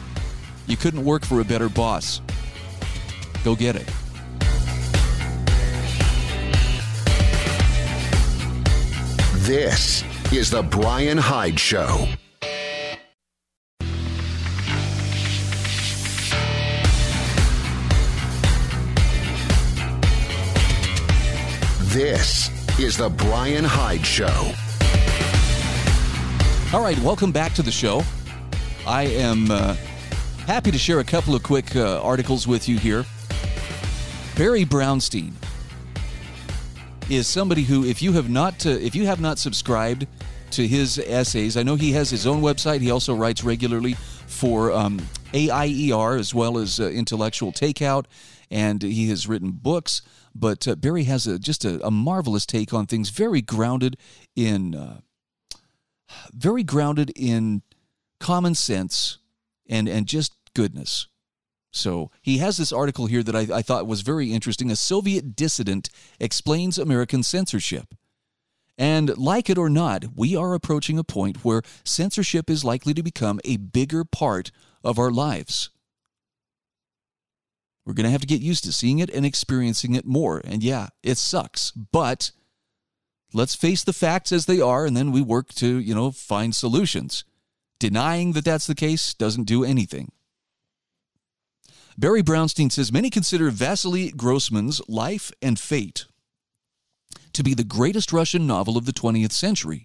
you 0.66 0.78
couldn't 0.78 1.04
work 1.04 1.26
for 1.26 1.40
a 1.40 1.44
better 1.44 1.68
boss. 1.68 2.22
Go 3.44 3.54
get 3.54 3.76
it. 3.76 3.86
This 9.44 10.04
is 10.32 10.48
The 10.48 10.62
Brian 10.62 11.18
Hyde 11.18 11.58
Show. 11.58 12.06
This 21.80 22.48
is 22.78 22.96
The 22.96 23.08
Brian 23.08 23.64
Hyde 23.64 24.06
Show. 24.06 24.52
All 26.72 26.80
right, 26.80 26.96
welcome 27.00 27.32
back 27.32 27.52
to 27.54 27.62
the 27.62 27.72
show. 27.72 28.04
I 28.86 29.06
am 29.06 29.50
uh, 29.50 29.74
happy 30.46 30.70
to 30.70 30.78
share 30.78 31.00
a 31.00 31.04
couple 31.04 31.34
of 31.34 31.42
quick 31.42 31.74
uh, 31.74 32.00
articles 32.02 32.46
with 32.46 32.68
you 32.68 32.78
here. 32.78 33.04
Barry 34.36 34.64
Brownstein 34.64 35.32
is 37.08 37.26
somebody 37.26 37.64
who, 37.64 37.84
if 37.84 38.00
you 38.00 38.12
have 38.12 38.30
not, 38.30 38.64
uh, 38.64 38.70
if 38.70 38.94
you 38.94 39.06
have 39.06 39.20
not 39.20 39.36
subscribed 39.36 40.06
to 40.52 40.66
his 40.66 40.98
essays, 40.98 41.56
I 41.56 41.62
know 41.62 41.76
he 41.76 41.92
has 41.92 42.10
his 42.10 42.26
own 42.26 42.40
website. 42.40 42.80
He 42.80 42.90
also 42.90 43.14
writes 43.14 43.44
regularly 43.44 43.94
for 44.26 44.72
um, 44.72 45.00
AIER 45.32 46.16
as 46.16 46.34
well 46.34 46.58
as 46.58 46.80
uh, 46.80 46.88
Intellectual 46.88 47.52
Takeout, 47.52 48.06
and 48.50 48.82
he 48.82 49.08
has 49.08 49.26
written 49.26 49.52
books. 49.52 50.02
But 50.34 50.66
uh, 50.68 50.76
Barry 50.76 51.04
has 51.04 51.26
a, 51.26 51.38
just 51.38 51.64
a, 51.64 51.84
a, 51.84 51.90
marvelous 51.90 52.46
take 52.46 52.72
on 52.72 52.86
things, 52.86 53.10
very 53.10 53.40
grounded 53.40 53.96
in, 54.36 54.74
uh, 54.74 55.00
very 56.32 56.62
grounded 56.62 57.10
in 57.16 57.62
common 58.20 58.54
sense 58.54 59.18
and 59.68 59.88
and 59.88 60.06
just 60.06 60.34
goodness. 60.54 61.06
So 61.72 62.10
he 62.20 62.38
has 62.38 62.56
this 62.56 62.72
article 62.72 63.06
here 63.06 63.22
that 63.22 63.36
I, 63.36 63.46
I 63.58 63.62
thought 63.62 63.86
was 63.86 64.02
very 64.02 64.32
interesting. 64.32 64.70
A 64.70 64.76
Soviet 64.76 65.36
dissident 65.36 65.88
explains 66.18 66.78
American 66.78 67.22
censorship. 67.22 67.94
And 68.80 69.18
like 69.18 69.50
it 69.50 69.58
or 69.58 69.68
not, 69.68 70.06
we 70.16 70.34
are 70.34 70.54
approaching 70.54 70.98
a 70.98 71.04
point 71.04 71.44
where 71.44 71.60
censorship 71.84 72.48
is 72.48 72.64
likely 72.64 72.94
to 72.94 73.02
become 73.02 73.38
a 73.44 73.58
bigger 73.58 74.04
part 74.06 74.50
of 74.82 74.98
our 74.98 75.10
lives. 75.10 75.68
We're 77.84 77.92
going 77.92 78.04
to 78.04 78.10
have 78.10 78.22
to 78.22 78.26
get 78.26 78.40
used 78.40 78.64
to 78.64 78.72
seeing 78.72 78.98
it 78.98 79.10
and 79.10 79.26
experiencing 79.26 79.94
it 79.94 80.06
more. 80.06 80.40
And 80.42 80.62
yeah, 80.62 80.88
it 81.02 81.18
sucks, 81.18 81.72
but 81.72 82.30
let's 83.34 83.54
face 83.54 83.84
the 83.84 83.92
facts 83.92 84.32
as 84.32 84.46
they 84.46 84.62
are 84.62 84.86
and 84.86 84.96
then 84.96 85.12
we 85.12 85.20
work 85.20 85.52
to, 85.56 85.78
you 85.78 85.94
know, 85.94 86.10
find 86.10 86.54
solutions. 86.54 87.24
Denying 87.78 88.32
that 88.32 88.46
that's 88.46 88.66
the 88.66 88.74
case 88.74 89.12
doesn't 89.12 89.44
do 89.44 89.62
anything. 89.62 90.10
Barry 91.98 92.22
Brownstein 92.22 92.72
says 92.72 92.90
many 92.90 93.10
consider 93.10 93.50
Vasily 93.50 94.10
Grossman's 94.10 94.80
Life 94.88 95.32
and 95.42 95.60
Fate 95.60 96.06
to 97.32 97.42
be 97.42 97.54
the 97.54 97.64
greatest 97.64 98.12
Russian 98.12 98.46
novel 98.46 98.76
of 98.76 98.86
the 98.86 98.92
20th 98.92 99.32
century. 99.32 99.84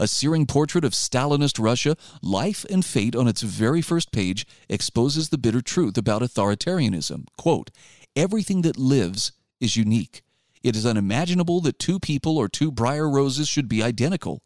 A 0.00 0.08
searing 0.08 0.46
portrait 0.46 0.84
of 0.84 0.92
Stalinist 0.92 1.62
Russia, 1.62 1.96
Life 2.22 2.64
and 2.70 2.84
Fate 2.84 3.14
on 3.14 3.28
its 3.28 3.42
very 3.42 3.82
first 3.82 4.10
page 4.10 4.46
exposes 4.68 5.28
the 5.28 5.38
bitter 5.38 5.60
truth 5.60 5.96
about 5.96 6.22
authoritarianism. 6.22 7.26
Quote, 7.36 7.70
Everything 8.14 8.62
that 8.62 8.78
lives 8.78 9.32
is 9.60 9.76
unique. 9.76 10.22
It 10.62 10.74
is 10.74 10.86
unimaginable 10.86 11.60
that 11.60 11.78
two 11.78 12.00
people 12.00 12.38
or 12.38 12.48
two 12.48 12.72
briar 12.72 13.08
roses 13.08 13.48
should 13.48 13.68
be 13.68 13.82
identical. 13.82 14.42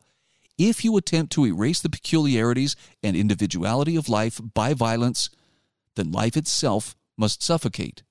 If 0.58 0.84
you 0.84 0.96
attempt 0.96 1.32
to 1.32 1.46
erase 1.46 1.80
the 1.80 1.88
peculiarities 1.88 2.76
and 3.02 3.16
individuality 3.16 3.96
of 3.96 4.08
life 4.08 4.40
by 4.52 4.74
violence, 4.74 5.30
then 5.96 6.12
life 6.12 6.36
itself 6.36 6.94
must 7.16 7.42
suffocate. 7.42 8.02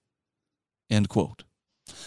End 0.90 1.10
quote. 1.10 1.44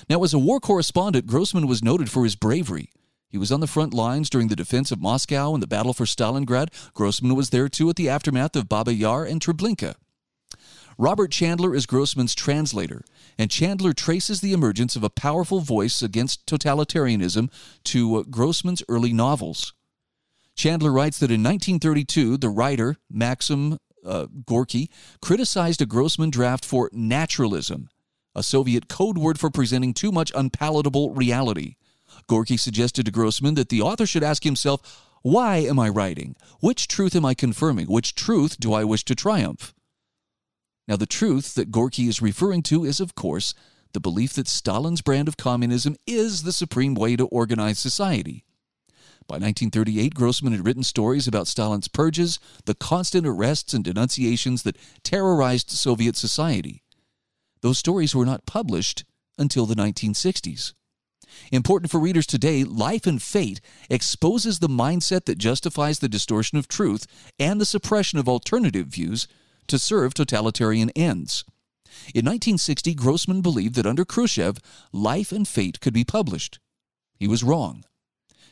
Now, 0.09 0.23
as 0.25 0.35
a 0.35 0.39
war 0.39 0.61
correspondent, 0.61 1.27
Grossman 1.27 1.67
was 1.67 1.83
noted 1.83 2.11
for 2.11 2.25
his 2.25 2.37
bravery. 2.37 2.91
He 3.29 3.39
was 3.39 3.51
on 3.51 3.61
the 3.61 3.67
front 3.67 3.95
lines 3.95 4.29
during 4.29 4.49
the 4.49 4.57
defense 4.57 4.93
of 4.93 5.01
Moscow 5.01 5.55
and 5.55 5.63
the 5.63 5.67
battle 5.67 5.95
for 5.95 6.05
Stalingrad. 6.05 6.69
Grossman 6.93 7.35
was 7.35 7.49
there 7.49 7.69
too 7.69 7.89
at 7.89 7.97
the 7.97 8.09
aftermath 8.09 8.55
of 8.57 8.69
Babi 8.69 8.95
Yar 8.95 9.25
and 9.25 9.41
Treblinka. 9.41 9.95
Robert 10.99 11.31
Chandler 11.31 11.75
is 11.75 11.87
Grossman's 11.87 12.35
translator, 12.35 13.03
and 13.39 13.51
Chandler 13.51 13.95
traces 13.95 14.43
the 14.43 14.53
emergence 14.53 14.97
of 14.97 15.03
a 15.03 15.11
powerful 15.11 15.61
voice 15.61 16.03
against 16.03 16.47
totalitarianism 16.47 17.51
to 17.85 18.17
uh, 18.17 18.23
Grossman's 18.25 18.83
early 18.89 19.15
novels. 19.15 19.73
Chandler 20.55 20.93
writes 20.93 21.19
that 21.19 21.31
in 21.31 21.43
1932, 21.43 22.37
the 22.37 22.51
writer, 22.51 22.97
Maxim 23.11 23.79
uh, 24.05 24.27
Gorky, 24.45 24.91
criticized 25.23 25.81
a 25.81 25.87
Grossman 25.87 26.31
draft 26.31 26.65
for 26.65 26.91
naturalism 26.93 27.89
a 28.35 28.43
Soviet 28.43 28.89
code 28.89 29.19
word 29.19 29.39
for 29.39 29.51
presenting 29.51 29.95
too 29.95 30.13
much 30.13 30.33
unpalatable 30.35 31.13
reality. 31.13 31.77
Gorky 32.27 32.57
suggested 32.57 33.07
to 33.07 33.13
Grossman 33.13 33.55
that 33.55 33.69
the 33.69 33.83
author 33.83 34.07
should 34.07 34.23
ask 34.23 34.45
himself, 34.45 35.05
Why 35.23 35.59
am 35.59 35.79
I 35.79 35.89
writing? 35.89 36.37
Which 36.61 36.89
truth 36.89 37.15
am 37.15 37.25
I 37.25 37.35
confirming? 37.35 37.87
Which 37.87 38.15
truth 38.15 38.59
do 38.59 38.73
I 38.73 38.85
wish 38.85 39.05
to 39.05 39.15
triumph? 39.15 39.75
Now, 40.89 40.97
the 40.97 41.07
truth 41.07 41.55
that 41.55 41.71
Gorky 41.71 42.09
is 42.09 42.21
referring 42.21 42.63
to 42.65 42.85
is, 42.85 43.01
of 43.01 43.15
course, 43.15 43.55
the 43.93 44.01
belief 44.01 44.33
that 44.35 44.49
Stalin's 44.49 45.03
brand 45.03 45.29
of 45.29 45.37
communism 45.37 45.97
is 46.07 46.43
the 46.43 46.53
supreme 46.53 46.95
way 46.95 47.17
to 47.17 47.27
organize 47.27 47.79
society. 47.79 48.45
By 49.29 49.35
1938, 49.37 50.15
Grossman 50.15 50.53
had 50.53 50.67
written 50.67 50.83
stories 50.83 51.29
about 51.29 51.47
Stalin's 51.47 51.89
purges, 51.89 52.41
the 52.65 52.75
constant 52.75 53.27
arrests 53.27 53.73
and 53.73 53.85
denunciations 53.85 54.63
that 54.65 54.77
terrorized 55.05 55.71
Soviet 55.71 56.17
society. 56.17 56.83
Those 57.63 57.79
stories 57.79 58.15
were 58.15 58.27
not 58.27 58.47
published 58.47 59.05
until 59.39 59.67
the 59.67 59.75
1960s. 59.75 60.75
Important 61.51 61.91
for 61.91 61.99
readers 61.99 62.27
today, 62.27 62.65
Life 62.65 63.07
and 63.07 63.23
Fate 63.23 63.61
exposes 63.89 64.59
the 64.59 64.69
mindset 64.69 65.25
that 65.25 65.39
justifies 65.39 66.01
the 66.01 66.09
distortion 66.09 66.59
of 66.59 66.69
truth 66.69 67.07
and 67.39 67.61
the 67.61 67.65
suppression 67.65 68.19
of 68.19 68.29
alternative 68.29 68.89
views 68.89 69.27
to 69.69 69.79
serve 69.79 70.13
totalitarian 70.13 70.91
ends. 70.91 71.45
In 72.15 72.25
1960, 72.25 72.95
Grossman 72.95 73.41
believed 73.43 73.77
that 73.77 73.87
under 73.87 74.05
Khrushchev, 74.05 74.59
Life 74.93 75.33
and 75.33 75.47
Fate 75.47 75.81
could 75.81 75.95
be 75.95 76.05
published. 76.05 76.59
He 77.17 77.29
was 77.29 77.45
wrong. 77.45 77.85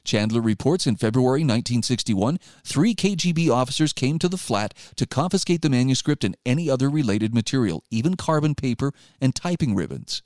Chandler 0.05 0.41
reports 0.41 0.87
in 0.87 0.97
February 0.97 1.41
1961, 1.41 2.39
three 2.65 2.95
KGB 2.95 3.51
officers 3.51 3.93
came 3.93 4.19
to 4.19 4.29
the 4.29 4.39
flat 4.39 4.75
to 4.97 5.07
confiscate 5.07 5.63
the 5.63 5.71
manuscript 5.71 6.25
and 6.25 6.37
any 6.45 6.71
other 6.71 6.89
related 6.89 7.35
material, 7.35 7.85
even 7.91 8.17
carbon 8.17 8.55
paper 8.55 8.93
and 9.21 9.35
typing 9.35 9.75
ribbons. 9.75 10.23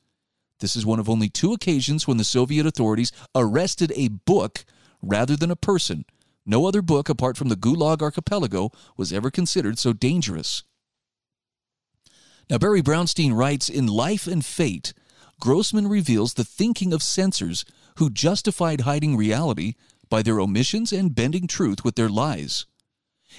This 0.60 0.76
is 0.76 0.86
one 0.86 1.00
of 1.00 1.08
only 1.08 1.28
two 1.28 1.52
occasions 1.52 2.06
when 2.06 2.16
the 2.16 2.24
Soviet 2.24 2.66
authorities 2.66 3.12
arrested 3.34 3.92
a 3.96 4.08
book 4.08 4.64
rather 5.02 5.36
than 5.36 5.50
a 5.50 5.56
person. 5.56 6.04
No 6.46 6.66
other 6.66 6.82
book, 6.82 7.08
apart 7.08 7.36
from 7.36 7.48
the 7.48 7.56
Gulag 7.56 8.02
Archipelago, 8.02 8.70
was 8.96 9.12
ever 9.12 9.30
considered 9.30 9.78
so 9.78 9.92
dangerous. 9.92 10.62
Now, 12.50 12.58
Barry 12.58 12.82
Brownstein 12.82 13.34
writes 13.34 13.70
In 13.70 13.86
Life 13.86 14.26
and 14.26 14.44
Fate, 14.44 14.92
Grossman 15.44 15.88
reveals 15.88 16.32
the 16.32 16.42
thinking 16.42 16.94
of 16.94 17.02
censors 17.02 17.66
who 17.98 18.08
justified 18.08 18.80
hiding 18.80 19.14
reality 19.14 19.74
by 20.08 20.22
their 20.22 20.40
omissions 20.40 20.90
and 20.90 21.14
bending 21.14 21.46
truth 21.46 21.84
with 21.84 21.96
their 21.96 22.08
lies. 22.08 22.64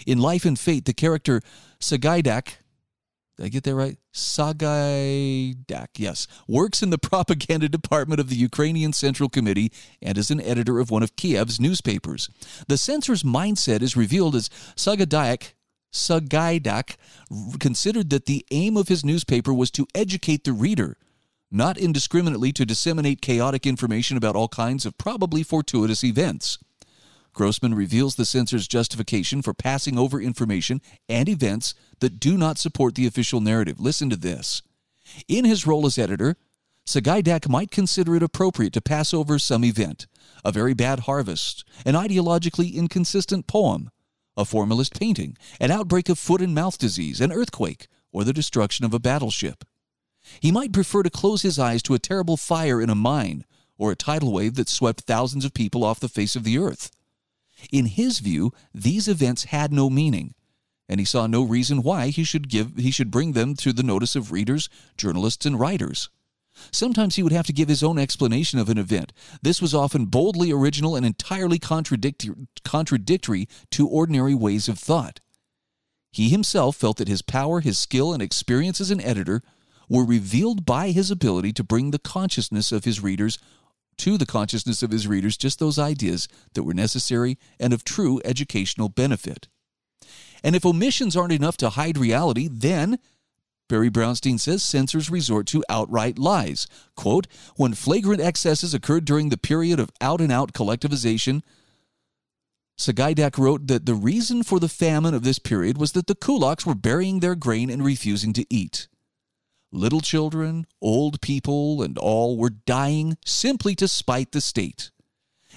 In 0.06 0.20
Life 0.20 0.46
and 0.46 0.60
Fate, 0.60 0.86
the 0.86 0.94
character 0.94 1.42
Sagaidak, 1.80 2.58
did 3.38 3.46
I 3.48 3.50
get 3.50 3.64
that 3.64 3.74
right? 3.74 3.98
Sagaidak, 4.14 5.88
yes, 5.98 6.28
works 6.48 6.84
in 6.84 6.92
the 6.92 7.00
propaganda 7.12 7.68
department 7.68 8.20
of 8.20 8.30
the 8.30 8.36
Ukrainian 8.36 8.94
Central 8.94 9.28
Committee 9.28 9.72
and 10.00 10.16
is 10.16 10.30
an 10.30 10.42
editor 10.42 10.80
of 10.80 10.92
one 10.92 11.02
of 11.02 11.16
Kiev's 11.16 11.60
newspapers. 11.60 12.30
The 12.68 12.78
censor's 12.78 13.24
mindset 13.24 13.82
is 13.82 13.98
revealed 13.98 14.36
as 14.36 14.52
Sagaidak 14.76 15.54
Sagaidak 15.92 16.98
considered 17.60 18.12
that 18.12 18.28
the 18.28 18.46
aim 18.52 18.78
of 18.78 18.90
his 18.90 19.04
newspaper 19.04 19.52
was 19.52 19.72
to 19.72 19.88
educate 19.96 20.44
the 20.44 20.54
reader, 20.54 20.98
not 21.56 21.78
indiscriminately 21.78 22.52
to 22.52 22.66
disseminate 22.66 23.22
chaotic 23.22 23.66
information 23.66 24.18
about 24.18 24.36
all 24.36 24.50
kinds 24.50 24.86
of 24.86 24.98
probably 24.98 25.42
fortuitous 25.42 26.04
events. 26.04 26.58
Grossman 27.34 27.74
reveals 27.74 28.16
the 28.16 28.26
censor's 28.26 28.68
justification 28.68 29.42
for 29.42 29.54
passing 29.54 29.98
over 29.98 30.22
information 30.22 30.82
and 31.10 31.28
events 31.28 31.74
that 32.00 32.20
do 32.20 32.38
not 32.38 32.58
support 32.58 32.96
the 32.96 33.08
official 33.08 33.42
narrative. 33.42 33.80
Listen 33.80 34.10
to 34.10 34.16
this. 34.16 34.62
In 35.28 35.46
his 35.46 35.68
role 35.68 35.86
as 35.86 35.98
editor, 35.98 36.38
Sagaidak 36.88 37.50
might 37.50 37.72
consider 37.72 38.16
it 38.16 38.24
appropriate 38.24 38.74
to 38.74 38.82
pass 38.82 39.14
over 39.14 39.40
some 39.40 39.64
event, 39.64 40.08
a 40.44 40.52
very 40.52 40.74
bad 40.74 41.02
harvest, 41.02 41.66
an 41.86 41.96
ideologically 41.96 42.74
inconsistent 42.74 43.48
poem, 43.48 43.90
a 44.38 44.46
formalist 44.46 44.98
painting, 45.00 45.38
an 45.60 45.72
outbreak 45.72 46.10
of 46.10 46.20
foot 46.20 46.42
and 46.42 46.54
mouth 46.54 46.78
disease, 46.78 47.20
an 47.22 47.32
earthquake, 47.32 47.88
or 48.12 48.24
the 48.24 48.34
destruction 48.34 48.86
of 48.86 48.94
a 48.94 49.00
battleship. 49.00 49.64
He 50.40 50.52
might 50.52 50.72
prefer 50.72 51.04
to 51.04 51.10
close 51.10 51.42
his 51.42 51.60
eyes 51.60 51.82
to 51.84 51.94
a 51.94 52.00
terrible 52.00 52.38
fire 52.38 52.82
in 52.82 52.90
a 52.90 52.96
mine 52.96 53.46
or 53.78 53.92
a 53.92 53.96
tidal 53.96 54.32
wave 54.32 54.56
that 54.56 54.70
swept 54.70 55.02
thousands 55.02 55.46
of 55.46 55.54
people 55.54 55.84
off 55.84 56.00
the 56.00 56.10
face 56.10 56.36
of 56.36 56.44
the 56.44 56.58
earth. 56.58 56.92
In 57.72 57.86
his 57.86 58.20
view, 58.20 58.52
these 58.74 59.08
events 59.08 59.46
had 59.46 59.72
no 59.72 59.90
meaning, 59.90 60.34
and 60.90 61.00
he 61.00 61.06
saw 61.06 61.28
no 61.28 61.42
reason 61.44 61.82
why 61.82 62.10
he 62.10 62.24
should 62.24 62.50
give 62.50 62.76
he 62.78 62.92
should 62.92 63.12
bring 63.12 63.32
them 63.32 63.56
to 63.56 63.74
the 63.74 63.84
notice 63.84 64.16
of 64.16 64.32
readers, 64.32 64.70
journalists, 64.98 65.46
and 65.46 65.60
writers. 65.60 66.10
Sometimes 66.72 67.16
he 67.16 67.24
would 67.24 67.34
have 67.34 67.48
to 67.48 67.54
give 67.54 67.68
his 67.68 67.84
own 67.84 68.00
explanation 68.00 68.60
of 68.60 68.70
an 68.70 68.78
event. 68.78 69.12
This 69.42 69.62
was 69.62 69.74
often 69.74 70.06
boldly 70.06 70.52
original 70.52 70.96
and 70.96 71.06
entirely 71.06 71.60
contradictory 71.60 73.48
to 73.72 73.88
ordinary 73.88 74.36
ways 74.36 74.70
of 74.70 74.80
thought. 74.80 75.20
He 76.12 76.30
himself 76.30 76.78
felt 76.78 76.96
that 76.98 77.10
his 77.10 77.22
power, 77.22 77.60
his 77.60 77.78
skill, 77.78 78.14
and 78.14 78.24
experience 78.24 78.80
as 78.80 78.90
an 78.90 79.02
editor 79.02 79.44
were 79.90 80.06
revealed 80.06 80.66
by 80.66 80.92
his 80.92 81.12
ability 81.12 81.54
to 81.54 81.64
bring 81.64 81.92
the 81.92 82.00
consciousness 82.00 82.72
of 82.72 82.86
his 82.86 83.02
readers 83.02 83.38
to 83.98 84.18
the 84.18 84.26
consciousness 84.26 84.84
of 84.84 84.92
his 84.92 85.08
readers 85.08 85.38
just 85.38 85.60
those 85.60 85.80
ideas 85.80 86.28
that 86.54 86.64
were 86.64 86.74
necessary 86.74 87.38
and 87.60 87.74
of 87.74 87.84
true 87.84 88.22
educational 88.26 88.90
benefit. 88.90 89.48
And 90.44 90.56
if 90.56 90.66
omissions 90.66 91.16
aren't 91.16 91.34
enough 91.34 91.58
to 91.58 91.72
hide 91.72 91.98
reality, 91.98 92.50
then 92.52 93.00
Barry 93.68 93.90
Brownstein 93.90 94.40
says 94.40 94.64
censors 94.64 95.10
resort 95.10 95.48
to 95.48 95.64
outright 95.70 96.20
lies. 96.20 96.68
Quote, 96.96 97.28
when 97.56 97.74
flagrant 97.74 98.22
excesses 98.22 98.74
occurred 98.74 99.06
during 99.06 99.30
the 99.30 99.38
period 99.38 99.80
of 99.80 99.92
out 100.02 100.22
and 100.22 100.32
out 100.32 100.54
collectivization, 100.54 101.42
Sagaidak 102.78 103.38
wrote 103.38 103.68
that 103.68 103.86
the 103.86 103.96
reason 103.96 104.44
for 104.44 104.60
the 104.60 104.70
famine 104.70 105.14
of 105.14 105.24
this 105.24 105.40
period 105.40 105.78
was 105.78 105.94
that 105.94 106.08
the 106.08 106.16
kulaks 106.16 106.66
were 106.66 106.76
burying 106.76 107.22
their 107.22 107.36
grain 107.36 107.70
and 107.70 107.84
refusing 107.84 108.34
to 108.34 108.46
eat. 108.50 108.88
Little 109.72 110.02
children, 110.02 110.68
old 110.82 111.22
people, 111.22 111.82
and 111.82 111.98
all 111.98 112.38
were 112.38 112.50
dying 112.50 113.18
simply 113.26 113.76
to 113.76 113.88
spite 113.88 114.32
the 114.32 114.42
state. 114.42 114.92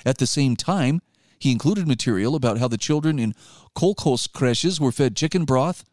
At 0.04 0.18
the 0.18 0.26
same 0.26 0.56
time, 0.56 1.00
he 1.38 1.52
included 1.52 1.86
material 1.86 2.34
about 2.34 2.58
how 2.58 2.68
the 2.68 2.78
children 2.78 3.18
in 3.18 3.34
kolkhoz 3.76 4.30
creches 4.32 4.80
were 4.80 4.92
fed 4.92 5.16
chicken 5.16 5.44
broth, 5.44 5.84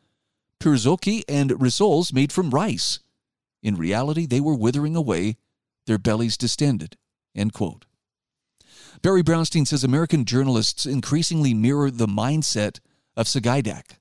pirzoki, 0.60 1.24
and 1.30 1.52
rissoles 1.52 2.14
made 2.14 2.32
from 2.32 2.50
rice. 2.50 3.00
In 3.62 3.76
reality, 3.76 4.26
they 4.26 4.40
were 4.40 4.56
withering 4.56 4.96
away, 4.96 5.38
their 5.86 5.98
bellies 5.98 6.38
distended. 6.38 6.98
Barry 9.02 9.24
Brownstein 9.24 9.68
says 9.68 9.84
American 9.84 10.26
journalists 10.26 10.86
increasingly 10.86 11.54
mirror 11.54 11.92
the 11.92 12.08
mindset 12.08 12.80
of 13.16 13.28
Sagaidak. 13.28 13.98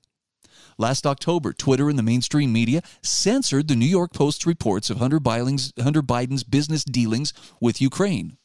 Last 0.77 1.07
October, 1.07 1.53
Twitter 1.53 1.89
and 1.89 1.97
the 1.97 2.03
mainstream 2.03 2.51
media 2.51 2.81
censored 3.01 3.67
the 3.67 3.75
New 3.75 3.85
York 3.85 4.13
Post's 4.13 4.45
reports 4.45 4.89
of 4.89 4.97
Hunter 4.97 5.19
Biden's, 5.19 5.71
Hunter 5.81 6.01
Biden's 6.01 6.43
business 6.43 6.83
dealings 6.83 7.31
with 7.61 7.81
Ukraine. 7.81 8.37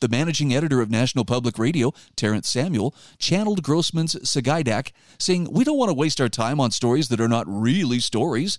The 0.00 0.08
managing 0.08 0.54
editor 0.54 0.80
of 0.80 0.90
National 0.90 1.26
Public 1.26 1.58
Radio, 1.58 1.92
Terrence 2.16 2.48
Samuel, 2.48 2.94
channeled 3.18 3.62
Grossman's 3.62 4.14
Sagaidak, 4.14 4.92
saying, 5.18 5.48
We 5.52 5.64
don't 5.64 5.76
want 5.76 5.90
to 5.90 5.94
waste 5.94 6.20
our 6.22 6.30
time 6.30 6.58
on 6.58 6.70
stories 6.70 7.08
that 7.08 7.20
are 7.20 7.28
not 7.28 7.44
really 7.46 8.00
stories. 8.00 8.58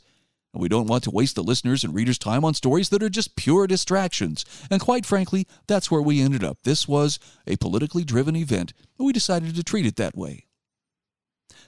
And 0.54 0.62
we 0.62 0.70
don't 0.70 0.86
want 0.86 1.04
to 1.06 1.12
waste 1.12 1.36
the 1.36 1.44
listeners' 1.44 1.84
and 1.84 1.96
readers' 1.96 2.20
time 2.20 2.46
on 2.46 2.54
stories 2.54 2.90
that 2.90 3.02
are 3.02 3.10
just 3.10 3.36
pure 3.36 3.66
distractions. 3.66 4.46
And 4.70 4.80
quite 4.80 5.06
frankly, 5.06 5.48
that's 5.66 5.90
where 5.90 6.02
we 6.02 6.22
ended 6.22 6.44
up. 6.44 6.60
This 6.64 6.88
was 6.88 7.18
a 7.48 7.56
politically 7.56 8.04
driven 8.04 8.36
event, 8.36 8.74
and 9.00 9.08
we 9.08 9.14
decided 9.14 9.56
to 9.56 9.64
treat 9.64 9.88
it 9.88 9.96
that 9.96 10.16
way. 10.16 10.46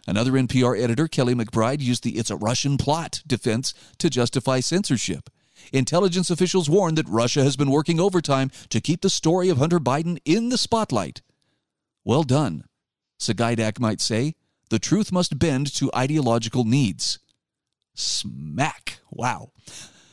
Another 0.06 0.34
NPR 0.34 0.82
editor, 0.82 1.08
Kelly 1.08 1.34
McBride, 1.34 1.82
used 1.82 2.04
the 2.04 2.18
It's 2.18 2.30
a 2.30 2.36
Russian 2.36 2.78
plot 2.78 3.22
defense 3.26 3.74
to 4.00 4.10
justify 4.10 4.60
censorship. 4.60 5.30
Intelligence 5.72 6.30
officials 6.30 6.70
warn 6.70 6.96
that 6.96 7.08
Russia 7.08 7.44
has 7.44 7.56
been 7.56 7.72
working 7.72 8.00
overtime 8.00 8.52
to 8.70 8.82
keep 8.82 9.02
the 9.02 9.10
story 9.10 9.48
of 9.48 9.58
Hunter 9.58 9.80
Biden 9.80 10.20
in 10.26 10.50
the 10.50 10.58
spotlight. 10.58 11.22
Well 12.04 12.24
done. 12.24 12.66
Sagaidak 13.18 13.80
might 13.80 14.02
say, 14.02 14.36
the 14.70 14.80
truth 14.80 15.12
must 15.12 15.40
bend 15.40 15.74
to 15.76 15.92
ideological 15.96 16.66
needs. 16.66 17.20
Smack. 17.94 19.00
Wow. 19.10 19.52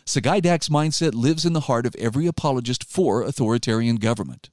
Sagaidak's 0.06 0.68
mindset 0.68 1.14
lives 1.14 1.44
in 1.44 1.52
the 1.52 1.60
heart 1.60 1.86
of 1.86 1.96
every 1.96 2.26
apologist 2.26 2.84
for 2.84 3.22
authoritarian 3.22 3.96
government. 3.96 4.50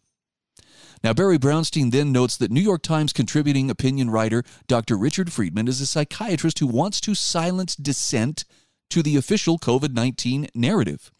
Now, 1.04 1.14
Barry 1.14 1.38
Brownstein 1.38 1.92
then 1.92 2.12
notes 2.12 2.38
that 2.38 2.52
New 2.52 2.62
York 2.62 2.82
Times 2.82 3.14
contributing 3.14 3.70
opinion 3.70 4.10
writer 4.10 4.44
Dr. 4.68 4.98
Richard 4.98 5.32
Friedman 5.32 5.68
is 5.68 5.80
a 5.80 5.86
psychiatrist 5.86 6.60
who 6.60 6.68
wants 6.68 7.00
to 7.02 7.14
silence 7.14 7.76
dissent 7.76 8.46
to 8.90 9.04
the 9.04 9.16
official 9.16 9.60
COVID 9.60 9.94
19 9.94 10.48
narrative. 10.56 11.12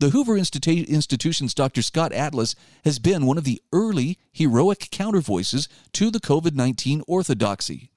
The 0.00 0.10
Hoover 0.10 0.34
Institu- 0.34 0.88
Institution's 0.88 1.54
Dr. 1.54 1.82
Scott 1.82 2.12
Atlas 2.12 2.56
has 2.84 2.98
been 2.98 3.26
one 3.26 3.38
of 3.38 3.44
the 3.44 3.62
early 3.72 4.18
heroic 4.32 4.88
countervoices 4.90 5.68
to 5.92 6.10
the 6.10 6.20
COVID 6.20 6.54
19 6.54 7.02
orthodoxy. 7.06 7.90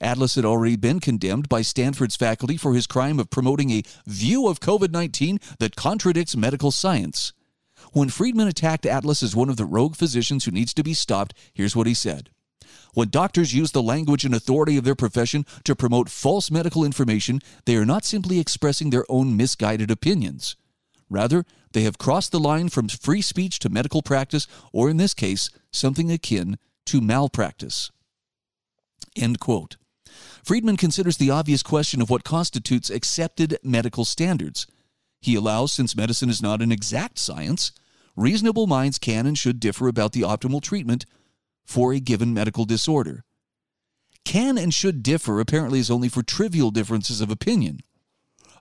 Atlas 0.00 0.34
had 0.34 0.46
already 0.46 0.76
been 0.76 0.98
condemned 0.98 1.48
by 1.48 1.60
Stanford's 1.60 2.16
faculty 2.16 2.56
for 2.56 2.74
his 2.74 2.86
crime 2.86 3.18
of 3.18 3.28
promoting 3.28 3.70
a 3.70 3.82
view 4.06 4.48
of 4.48 4.60
COVID 4.60 4.90
19 4.92 5.38
that 5.58 5.76
contradicts 5.76 6.36
medical 6.36 6.70
science. 6.70 7.34
When 7.92 8.08
Friedman 8.08 8.46
attacked 8.46 8.86
Atlas 8.86 9.22
as 9.22 9.34
one 9.34 9.48
of 9.48 9.56
the 9.56 9.64
rogue 9.64 9.96
physicians 9.96 10.44
who 10.44 10.52
needs 10.52 10.72
to 10.74 10.84
be 10.84 10.94
stopped, 10.94 11.34
here's 11.52 11.74
what 11.74 11.86
he 11.86 11.94
said. 11.94 12.30
When 12.94 13.08
doctors 13.08 13.54
use 13.54 13.72
the 13.72 13.82
language 13.82 14.24
and 14.24 14.34
authority 14.34 14.76
of 14.76 14.84
their 14.84 14.94
profession 14.94 15.44
to 15.64 15.76
promote 15.76 16.08
false 16.08 16.50
medical 16.50 16.84
information, 16.84 17.40
they 17.64 17.76
are 17.76 17.86
not 17.86 18.04
simply 18.04 18.38
expressing 18.38 18.90
their 18.90 19.04
own 19.08 19.36
misguided 19.36 19.90
opinions. 19.90 20.56
Rather, 21.08 21.44
they 21.72 21.82
have 21.82 21.98
crossed 21.98 22.32
the 22.32 22.40
line 22.40 22.68
from 22.68 22.88
free 22.88 23.22
speech 23.22 23.58
to 23.60 23.68
medical 23.68 24.02
practice, 24.02 24.46
or 24.72 24.88
in 24.88 24.96
this 24.96 25.14
case, 25.14 25.50
something 25.72 26.10
akin 26.10 26.58
to 26.86 27.00
malpractice. 27.00 27.90
End 29.16 29.40
quote. 29.40 29.76
Friedman 30.44 30.76
considers 30.76 31.16
the 31.16 31.30
obvious 31.30 31.62
question 31.62 32.00
of 32.00 32.10
what 32.10 32.24
constitutes 32.24 32.90
accepted 32.90 33.58
medical 33.62 34.04
standards. 34.04 34.66
He 35.20 35.34
allows, 35.34 35.72
since 35.72 35.96
medicine 35.96 36.30
is 36.30 36.42
not 36.42 36.62
an 36.62 36.72
exact 36.72 37.18
science, 37.18 37.72
reasonable 38.16 38.66
minds 38.66 38.98
can 38.98 39.26
and 39.26 39.36
should 39.36 39.60
differ 39.60 39.88
about 39.88 40.12
the 40.12 40.22
optimal 40.22 40.62
treatment 40.62 41.04
for 41.64 41.92
a 41.92 42.00
given 42.00 42.32
medical 42.32 42.64
disorder. 42.64 43.24
Can 44.24 44.58
and 44.58 44.72
should 44.72 45.02
differ 45.02 45.40
apparently 45.40 45.78
is 45.78 45.90
only 45.90 46.08
for 46.08 46.22
trivial 46.22 46.70
differences 46.70 47.20
of 47.20 47.30
opinion. 47.30 47.80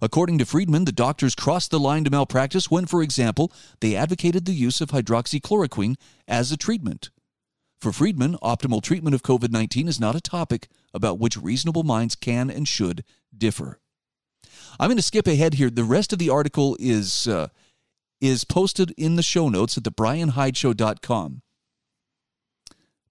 According 0.02 0.38
to 0.38 0.46
Friedman, 0.46 0.86
the 0.86 0.92
doctors 0.92 1.36
crossed 1.36 1.72
the 1.72 1.80
line 1.80 2.06
to 2.06 2.10
malpractice 2.10 2.72
when, 2.72 2.86
for 2.86 3.04
example, 3.04 3.52
they 3.82 3.96
advocated 3.96 4.46
the 4.46 4.54
use 4.54 4.80
of 4.80 4.90
hydroxychloroquine 4.90 5.96
as 6.28 6.52
a 6.52 6.58
treatment. 6.58 7.10
For 7.80 7.92
Friedman, 7.92 8.38
optimal 8.42 8.82
treatment 8.82 9.14
of 9.14 9.24
COVID 9.24 9.52
19 9.52 9.88
is 9.88 10.00
not 10.00 10.16
a 10.16 10.22
topic 10.22 10.70
about 10.94 11.20
which 11.20 11.38
reasonable 11.38 11.84
minds 11.84 12.16
can 12.16 12.50
and 12.50 12.68
should 12.68 13.04
differ. 13.38 13.80
I'm 14.80 14.90
going 14.90 14.98
to 14.98 15.04
skip 15.04 15.28
ahead 15.28 15.56
here. 15.56 15.70
The 15.70 15.84
rest 15.84 16.12
of 16.12 16.20
the 16.20 16.30
article 16.30 16.76
is, 16.80 17.28
uh, 17.28 17.48
is 18.20 18.44
posted 18.44 18.92
in 18.98 19.16
the 19.16 19.24
show 19.24 19.50
notes 19.50 19.78
at 19.78 19.84
thebrianhydeshow.com. 19.84 21.42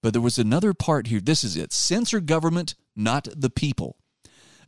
But 0.02 0.12
there 0.12 0.22
was 0.22 0.38
another 0.38 0.74
part 0.74 1.08
here. 1.08 1.20
This 1.20 1.42
is 1.42 1.56
it 1.56 1.72
censor 1.72 2.20
government, 2.20 2.74
not 2.94 3.28
the 3.34 3.50
people. 3.50 3.96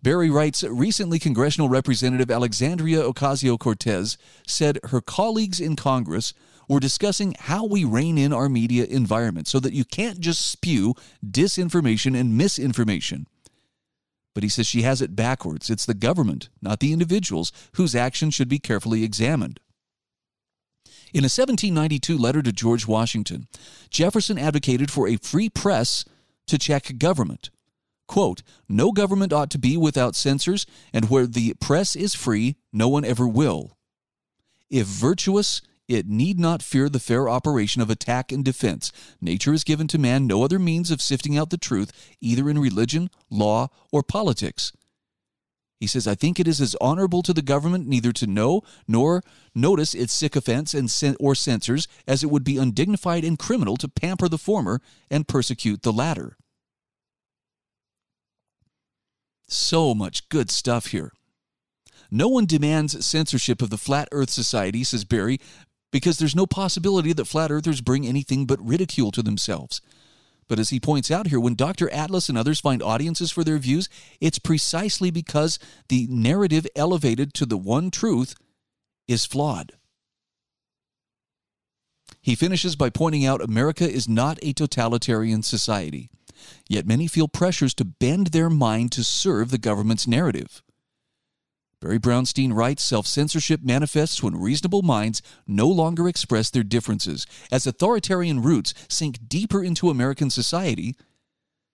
Barry 0.02 0.30
writes 0.30 0.62
Recently, 0.62 1.18
congressional 1.18 1.68
representative 1.68 2.30
Alexandria 2.30 3.02
Ocasio 3.02 3.58
Cortez 3.58 4.16
said 4.46 4.78
her 4.84 5.00
colleagues 5.00 5.60
in 5.60 5.76
Congress 5.76 6.32
were 6.68 6.80
discussing 6.80 7.34
how 7.38 7.66
we 7.66 7.84
rein 7.84 8.16
in 8.16 8.32
our 8.32 8.48
media 8.48 8.84
environment 8.84 9.46
so 9.46 9.60
that 9.60 9.72
you 9.72 9.84
can't 9.84 10.20
just 10.20 10.50
spew 10.50 10.94
disinformation 11.24 12.18
and 12.18 12.36
misinformation. 12.36 13.26
But 14.34 14.42
he 14.42 14.48
says 14.48 14.66
she 14.66 14.82
has 14.82 15.02
it 15.02 15.16
backwards. 15.16 15.70
It's 15.70 15.86
the 15.86 15.94
government, 15.94 16.48
not 16.62 16.80
the 16.80 16.92
individuals, 16.92 17.52
whose 17.74 17.94
actions 17.94 18.34
should 18.34 18.48
be 18.48 18.58
carefully 18.58 19.02
examined. 19.02 19.60
In 21.12 21.24
a 21.24 21.26
1792 21.26 22.16
letter 22.16 22.40
to 22.40 22.52
George 22.52 22.86
Washington, 22.86 23.48
Jefferson 23.90 24.38
advocated 24.38 24.90
for 24.90 25.08
a 25.08 25.16
free 25.16 25.48
press 25.48 26.04
to 26.46 26.58
check 26.58 26.98
government. 26.98 27.50
Quote, 28.06 28.42
No 28.68 28.92
government 28.92 29.32
ought 29.32 29.50
to 29.50 29.58
be 29.58 29.76
without 29.76 30.14
censors, 30.14 30.66
and 30.92 31.10
where 31.10 31.26
the 31.26 31.54
press 31.54 31.96
is 31.96 32.14
free, 32.14 32.56
no 32.72 32.88
one 32.88 33.04
ever 33.04 33.26
will. 33.26 33.76
If 34.68 34.86
virtuous, 34.86 35.62
it 35.90 36.06
need 36.06 36.38
not 36.38 36.62
fear 36.62 36.88
the 36.88 37.00
fair 37.00 37.28
operation 37.28 37.82
of 37.82 37.90
attack 37.90 38.30
and 38.30 38.44
defense. 38.44 38.92
Nature 39.20 39.50
has 39.50 39.64
given 39.64 39.88
to 39.88 39.98
man 39.98 40.26
no 40.26 40.44
other 40.44 40.58
means 40.58 40.90
of 40.90 41.02
sifting 41.02 41.36
out 41.36 41.50
the 41.50 41.58
truth, 41.58 41.92
either 42.20 42.48
in 42.48 42.58
religion, 42.58 43.10
law, 43.28 43.68
or 43.90 44.02
politics. 44.02 44.72
He 45.80 45.86
says, 45.86 46.06
I 46.06 46.14
think 46.14 46.38
it 46.38 46.46
is 46.46 46.60
as 46.60 46.76
honorable 46.80 47.22
to 47.22 47.32
the 47.32 47.42
government 47.42 47.88
neither 47.88 48.12
to 48.12 48.26
know 48.26 48.62
nor 48.86 49.22
notice 49.54 49.94
its 49.94 50.12
sycophants 50.12 50.74
and 50.74 51.16
or 51.18 51.34
censors 51.34 51.88
as 52.06 52.22
it 52.22 52.30
would 52.30 52.44
be 52.44 52.58
undignified 52.58 53.24
and 53.24 53.38
criminal 53.38 53.76
to 53.78 53.88
pamper 53.88 54.28
the 54.28 54.38
former 54.38 54.80
and 55.10 55.26
persecute 55.26 55.82
the 55.82 55.92
latter. 55.92 56.36
So 59.48 59.94
much 59.94 60.28
good 60.28 60.50
stuff 60.50 60.88
here. 60.88 61.12
No 62.10 62.28
one 62.28 62.44
demands 62.44 63.06
censorship 63.06 63.62
of 63.62 63.70
the 63.70 63.78
Flat 63.78 64.08
Earth 64.12 64.30
Society, 64.30 64.84
says 64.84 65.04
Barry, 65.04 65.40
because 65.90 66.18
there's 66.18 66.36
no 66.36 66.46
possibility 66.46 67.12
that 67.12 67.26
flat 67.26 67.50
earthers 67.50 67.80
bring 67.80 68.06
anything 68.06 68.46
but 68.46 68.64
ridicule 68.64 69.10
to 69.12 69.22
themselves. 69.22 69.80
But 70.48 70.58
as 70.58 70.70
he 70.70 70.80
points 70.80 71.10
out 71.10 71.28
here, 71.28 71.38
when 71.38 71.54
Dr. 71.54 71.88
Atlas 71.90 72.28
and 72.28 72.36
others 72.36 72.58
find 72.58 72.82
audiences 72.82 73.30
for 73.30 73.44
their 73.44 73.58
views, 73.58 73.88
it's 74.20 74.40
precisely 74.40 75.10
because 75.10 75.60
the 75.88 76.08
narrative 76.10 76.66
elevated 76.74 77.34
to 77.34 77.46
the 77.46 77.56
one 77.56 77.90
truth 77.90 78.34
is 79.06 79.24
flawed. 79.24 79.74
He 82.20 82.34
finishes 82.34 82.76
by 82.76 82.90
pointing 82.90 83.24
out 83.24 83.40
America 83.40 83.88
is 83.88 84.08
not 84.08 84.38
a 84.42 84.52
totalitarian 84.52 85.42
society. 85.42 86.10
Yet 86.68 86.86
many 86.86 87.06
feel 87.06 87.28
pressures 87.28 87.74
to 87.74 87.84
bend 87.84 88.28
their 88.28 88.50
mind 88.50 88.92
to 88.92 89.04
serve 89.04 89.50
the 89.50 89.58
government's 89.58 90.06
narrative. 90.06 90.62
Barry 91.80 91.98
Brownstein 91.98 92.52
writes 92.52 92.82
self 92.82 93.06
censorship 93.06 93.62
manifests 93.62 94.22
when 94.22 94.36
reasonable 94.36 94.82
minds 94.82 95.22
no 95.46 95.66
longer 95.66 96.08
express 96.08 96.50
their 96.50 96.62
differences. 96.62 97.26
As 97.50 97.66
authoritarian 97.66 98.42
roots 98.42 98.74
sink 98.88 99.18
deeper 99.26 99.64
into 99.64 99.88
American 99.88 100.28
society, 100.28 100.94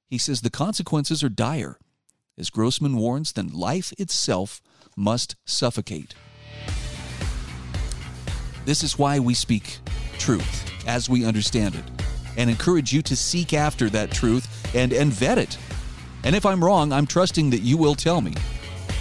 he 0.08 0.16
says 0.16 0.42
the 0.42 0.50
consequences 0.50 1.24
are 1.24 1.28
dire. 1.28 1.80
As 2.38 2.50
Grossman 2.50 2.96
warns, 2.96 3.32
then 3.32 3.48
life 3.48 3.92
itself 3.98 4.62
must 4.96 5.34
suffocate. 5.44 6.14
This 8.64 8.84
is 8.84 8.96
why 8.96 9.18
we 9.18 9.34
speak 9.34 9.78
truth 10.18 10.70
as 10.86 11.08
we 11.08 11.24
understand 11.24 11.74
it 11.74 11.84
and 12.36 12.48
encourage 12.48 12.92
you 12.92 13.02
to 13.02 13.16
seek 13.16 13.54
after 13.54 13.90
that 13.90 14.12
truth 14.12 14.46
and, 14.72 14.92
and 14.92 15.12
vet 15.12 15.38
it. 15.38 15.58
And 16.22 16.36
if 16.36 16.46
I'm 16.46 16.62
wrong, 16.64 16.92
I'm 16.92 17.06
trusting 17.06 17.50
that 17.50 17.62
you 17.62 17.76
will 17.76 17.94
tell 17.96 18.20
me. 18.20 18.34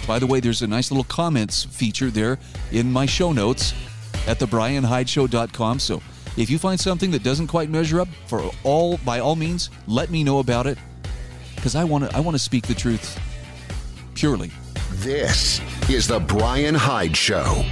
By 0.06 0.18
the 0.18 0.26
way, 0.26 0.40
there's 0.40 0.62
a 0.62 0.66
nice 0.66 0.90
little 0.90 1.04
comments 1.04 1.64
feature 1.64 2.10
there 2.10 2.38
in 2.70 2.92
my 2.92 3.06
show 3.06 3.32
notes 3.32 3.74
at 4.26 4.38
thebrianhydeshow.com. 4.38 5.78
So 5.78 6.02
if 6.36 6.50
you 6.50 6.58
find 6.58 6.78
something 6.78 7.10
that 7.10 7.22
doesn't 7.22 7.48
quite 7.48 7.70
measure 7.70 8.00
up, 8.00 8.08
for 8.26 8.50
all 8.62 8.98
by 8.98 9.20
all 9.20 9.36
means, 9.36 9.70
let 9.86 10.10
me 10.10 10.22
know 10.22 10.38
about 10.38 10.66
it 10.66 10.78
because 11.54 11.74
I 11.74 11.84
want 11.84 12.08
to 12.08 12.16
I 12.16 12.20
want 12.20 12.34
to 12.36 12.42
speak 12.42 12.66
the 12.66 12.74
truth 12.74 13.18
purely. 14.14 14.50
This 14.92 15.60
is 15.90 16.06
the 16.06 16.20
Brian 16.20 16.74
Hyde 16.74 17.16
Show. 17.16 17.64